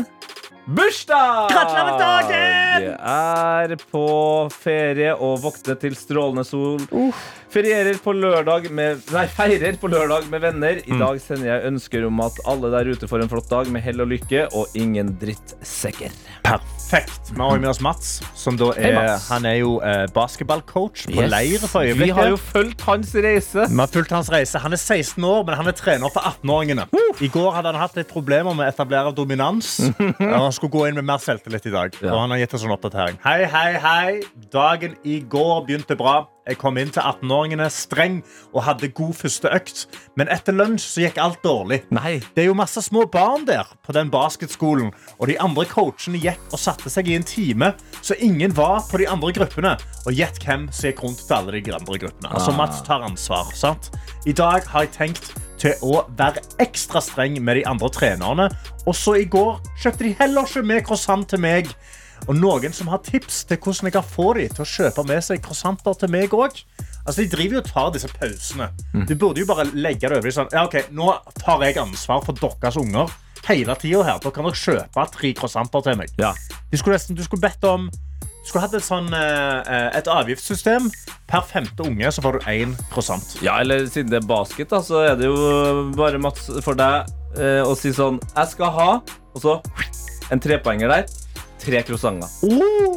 bursdag! 0.67 1.47
Gratulerer 1.51 1.89
med 1.91 1.99
dagen! 2.01 2.87
Jeg 2.87 3.71
er 3.71 3.75
på 3.91 4.05
ferie 4.51 5.15
og 5.15 5.39
våkner 5.45 5.79
til 5.79 5.95
strålende 5.97 6.43
sol. 6.47 6.83
Ferierer 7.47 7.95
på 8.03 8.11
lørdag 8.11 8.65
med, 8.75 8.99
nei, 9.15 9.23
feirer 9.31 9.77
på 9.79 9.87
lørdag 9.87 10.25
med 10.31 10.41
venner. 10.43 10.81
Mm. 10.83 10.97
I 10.97 10.99
dag 10.99 11.19
sender 11.23 11.47
jeg 11.47 11.69
ønsker 11.69 12.03
om 12.09 12.19
at 12.25 12.35
alle 12.49 12.71
der 12.73 12.89
ute 12.91 13.07
får 13.07 13.23
en 13.23 13.29
flott 13.31 13.47
dag 13.49 13.69
med 13.71 13.85
hell 13.85 14.03
og 14.03 14.09
lykke, 14.11 14.49
og 14.57 14.75
ingen 14.77 15.13
drittsekker. 15.21 16.11
Perfekt. 16.43 17.31
Vi 17.31 17.39
har 17.39 17.47
også 17.53 17.61
med 17.63 17.69
oss 17.71 17.79
Mats, 17.83 18.11
som 18.35 18.59
da 18.59 18.69
er, 18.75 18.97
Mats. 18.99 19.29
han 19.31 19.47
er 19.47 19.57
jo 19.61 19.77
eh, 19.79 20.03
basketballcoach 20.15 21.05
på 21.07 21.15
Yes. 21.17 21.31
leir 21.31 21.63
for 21.71 21.87
Vi 22.03 22.09
har 22.13 22.29
jo 22.33 22.37
fulgt 22.39 22.83
hans 22.87 23.15
reise. 23.15 23.65
Vi 23.71 23.79
har 23.79 23.91
fulgt 23.95 24.11
hans 24.15 24.29
reise. 24.31 24.59
Han 24.63 24.75
er 24.75 24.83
16 24.83 25.23
år, 25.23 25.43
men 25.47 25.55
han 25.55 25.67
er 25.71 25.75
trener 25.79 26.11
for 26.13 26.27
18-åringene. 26.27 26.87
I 27.23 27.31
går 27.33 27.51
hadde 27.55 27.71
han 27.71 27.79
hatt 27.81 27.95
litt 27.97 28.11
problemer 28.11 28.53
med 28.55 28.67
å 28.67 28.71
etablere 28.75 29.15
dominans. 29.15 29.77
Og 30.19 30.35
han 30.35 30.51
skulle 30.55 30.75
gå 30.75 30.87
inn 30.91 30.99
med 30.99 31.07
mer 31.07 31.23
selvtillit 31.23 31.65
i 31.71 31.73
dag. 31.73 31.95
Ja. 32.03 32.11
Og 32.13 32.25
han 32.25 32.35
har 32.35 32.43
gitt 32.43 32.53
oss 32.59 32.67
en 32.67 32.75
oppdatering. 32.75 33.19
Hei, 33.23 33.45
hei, 33.51 33.69
hei. 33.79 34.21
Dagen 34.53 34.99
i 35.07 35.21
går 35.23 35.63
begynte 35.67 35.95
bra. 35.99 36.25
Jeg 36.47 36.59
kom 36.61 36.77
inn 36.79 36.91
til 36.93 37.03
18-åringene 37.03 37.67
streng 37.73 38.21
og 38.53 38.63
hadde 38.67 38.89
god 38.95 39.13
første 39.19 39.51
økt. 39.51 39.83
Men 40.19 40.31
etter 40.31 40.55
lunsj 40.55 40.85
så 40.87 41.03
gikk 41.03 41.19
alt 41.21 41.41
dårlig. 41.43 41.81
Nei. 41.93 42.17
Det 42.35 42.45
er 42.45 42.49
jo 42.49 42.57
masse 42.57 42.81
små 42.85 43.03
barn 43.11 43.43
der 43.47 43.67
på 43.83 43.95
den 43.95 44.11
basketskolen, 44.13 44.93
og 45.19 45.27
de 45.27 45.37
andre 45.43 45.65
coachene 45.67 46.21
gikk 46.23 46.39
og 46.51 46.61
satte 46.61 46.91
seg 46.91 47.09
i 47.11 47.17
en 47.17 47.27
time, 47.27 47.73
så 48.01 48.15
ingen 48.23 48.55
var 48.55 48.85
på 48.91 49.01
de 49.01 49.09
andre 49.11 49.33
gruppene. 49.35 49.75
Og 50.05 50.15
gjett 50.15 50.39
hvem 50.43 50.69
som 50.71 50.89
gikk 50.89 51.03
rundt 51.03 51.25
til 51.25 51.37
alle 51.39 51.59
de 51.59 51.75
andre 51.75 51.99
gruppene. 52.05 52.31
Altså 52.31 52.55
Mats 52.55 52.79
tar 52.87 53.03
ansvar, 53.05 53.51
sant? 53.57 53.91
I 54.27 54.35
dag 54.35 54.65
har 54.71 54.87
jeg 54.87 54.95
tenkt 54.95 55.33
til 55.61 55.73
å 55.85 56.03
være 56.17 56.43
ekstra 56.61 57.01
streng 57.01 57.39
med 57.43 57.59
de 57.59 57.67
andre 57.69 57.89
trenerne, 57.93 58.49
og 58.85 58.95
så 58.95 59.17
i 59.19 59.27
går 59.29 59.57
kjøpte 59.81 60.05
de 60.05 60.15
heller 60.19 60.47
ikke 60.47 60.65
med 60.65 60.83
croissant 60.87 61.27
til 61.29 61.41
meg. 61.43 61.71
Og 62.27 62.35
noen 62.35 62.73
som 62.75 62.89
har 62.91 62.99
tips 63.05 63.45
til 63.47 63.59
hvordan 63.61 63.87
jeg 63.87 63.95
kan 63.95 64.07
få 64.07 64.33
dem 64.37 64.51
til 64.51 64.65
å 64.65 64.67
kjøpe 64.67 65.05
med 65.07 65.23
seg 65.23 65.43
croissanter 65.45 65.95
til 66.01 66.11
meg 66.11 66.33
òg. 66.35 66.59
Altså, 67.05 67.21
de 67.21 67.29
driver 67.31 67.59
jo 67.59 67.61
og 67.61 67.69
tar 67.69 67.93
disse 67.95 68.09
pausene. 68.11 68.67
Du 69.07 69.15
burde 69.15 69.43
jo 69.43 69.47
bare 69.47 69.69
legge 69.71 70.09
det 70.09 70.17
over 70.17 70.27
i 70.27 70.35
sånn 70.35 70.51
Ja, 70.51 70.65
OK, 70.67 70.89
nå 70.91 71.13
tar 71.39 71.63
jeg 71.63 71.79
ansvar 71.79 72.25
for 72.25 72.35
deres 72.35 72.79
unger 72.79 73.13
hele 73.47 73.75
tida 73.79 74.03
her. 74.03 74.19
Da 74.19 74.33
kan 74.33 74.47
dere 74.47 74.59
kjøpe 74.59 75.05
tre 75.13 75.31
croissanter 75.37 75.85
til 75.85 75.97
meg. 76.01 76.11
Ja. 76.19 76.33
De 76.71 76.79
skulle 76.79 76.97
nesten, 76.97 77.15
du 77.15 77.23
skulle 77.23 77.45
bedt 77.45 77.63
om 77.67 77.87
du 78.47 78.51
skulle 78.51 78.63
hatt 78.63 78.75
et, 78.79 78.83
sånn, 78.85 79.09
eh, 79.11 79.87
et 79.97 80.07
avgiftssystem. 80.07 80.85
Per 81.27 81.43
femte 81.43 81.83
unge 81.83 82.11
så 82.15 82.23
får 82.23 82.37
du 82.37 82.45
én 82.47 82.75
croissant. 82.93 83.33
Ja, 83.43 83.57
eller 83.59 83.83
siden 83.91 84.13
det 84.13 84.21
er 84.21 84.27
basket, 84.29 84.69
da, 84.71 84.79
så 84.79 85.01
er 85.03 85.17
det 85.19 85.27
jo 85.27 85.35
bare 85.97 86.21
Mats 86.23 86.47
for 86.63 86.79
deg 86.79 87.11
eh, 87.35 87.59
å 87.59 87.75
si 87.75 87.91
sånn 87.91 88.21
Jeg 88.23 88.53
skal 88.53 88.71
ha 88.71 88.87
Og 89.35 89.43
så 89.43 89.57
en 90.31 90.39
trepoenger 90.43 90.91
der. 90.91 91.11
Tre 91.67 91.81
croissanter. 91.83 92.29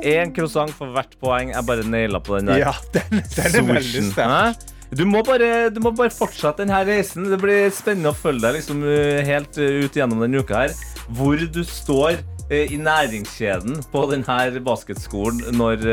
Én 0.07 0.31
croissant 0.35 0.71
for 0.77 0.95
hvert 0.95 1.17
poeng. 1.23 1.51
Jeg 1.51 1.67
bare 1.67 1.87
naila 1.91 2.21
på 2.23 2.39
den 2.39 2.53
der. 2.53 2.63
Ja, 2.69 2.75
den, 2.95 3.25
den 3.35 3.57
er 3.63 3.73
veldig 3.75 4.05
sterk. 4.13 4.69
Du 4.91 5.05
må, 5.07 5.21
bare, 5.23 5.69
du 5.71 5.79
må 5.83 5.93
bare 5.95 6.11
fortsette 6.11 6.65
denne 6.65 6.81
reisen. 6.87 7.29
Det 7.31 7.39
blir 7.39 7.69
spennende 7.75 8.11
å 8.11 8.17
følge 8.19 8.43
deg 8.43 8.57
liksom, 8.59 8.81
eh, 8.91 9.21
helt 9.27 9.59
eh, 9.63 9.85
ut 9.85 9.95
gjennom 9.95 10.23
denne 10.25 10.43
uka 10.43 10.65
her. 10.65 10.75
Hvor 11.15 11.39
du 11.39 11.61
står 11.67 12.19
eh, 12.51 12.73
i 12.75 12.79
næringskjeden 12.83 13.85
på 13.93 14.03
denne 14.11 14.63
basketskolen 14.67 15.55
når, 15.55 15.87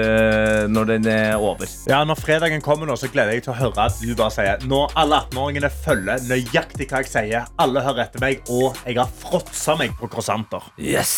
når 0.73 0.89
den 0.95 1.09
er 1.13 1.37
over. 1.37 1.69
Ja, 1.89 2.01
Når 2.09 2.21
fredagen 2.23 2.65
kommer, 2.65 2.89
nå, 2.89 2.97
så 2.97 3.09
gleder 3.13 3.37
jeg 3.37 3.45
til 3.45 3.53
å 3.53 3.59
høre 3.59 3.85
at 3.85 4.01
du 4.01 4.15
bare 4.17 4.33
sier 4.33 4.65
Nå 4.69 4.87
alle 4.97 5.21
18-åringene 5.27 5.69
følger 5.85 6.25
nøyaktig 6.29 6.89
hva 6.89 7.03
jeg 7.05 7.13
sier. 7.13 7.53
Alle 7.61 7.85
hører 7.85 8.07
etter 8.07 8.25
meg, 8.25 8.41
og 8.49 8.81
jeg 8.85 8.97
har 8.97 9.13
fråtsa 9.21 9.77
meg 9.77 9.93
på 10.01 10.09
croissanter. 10.09 10.73
Yes! 10.81 11.17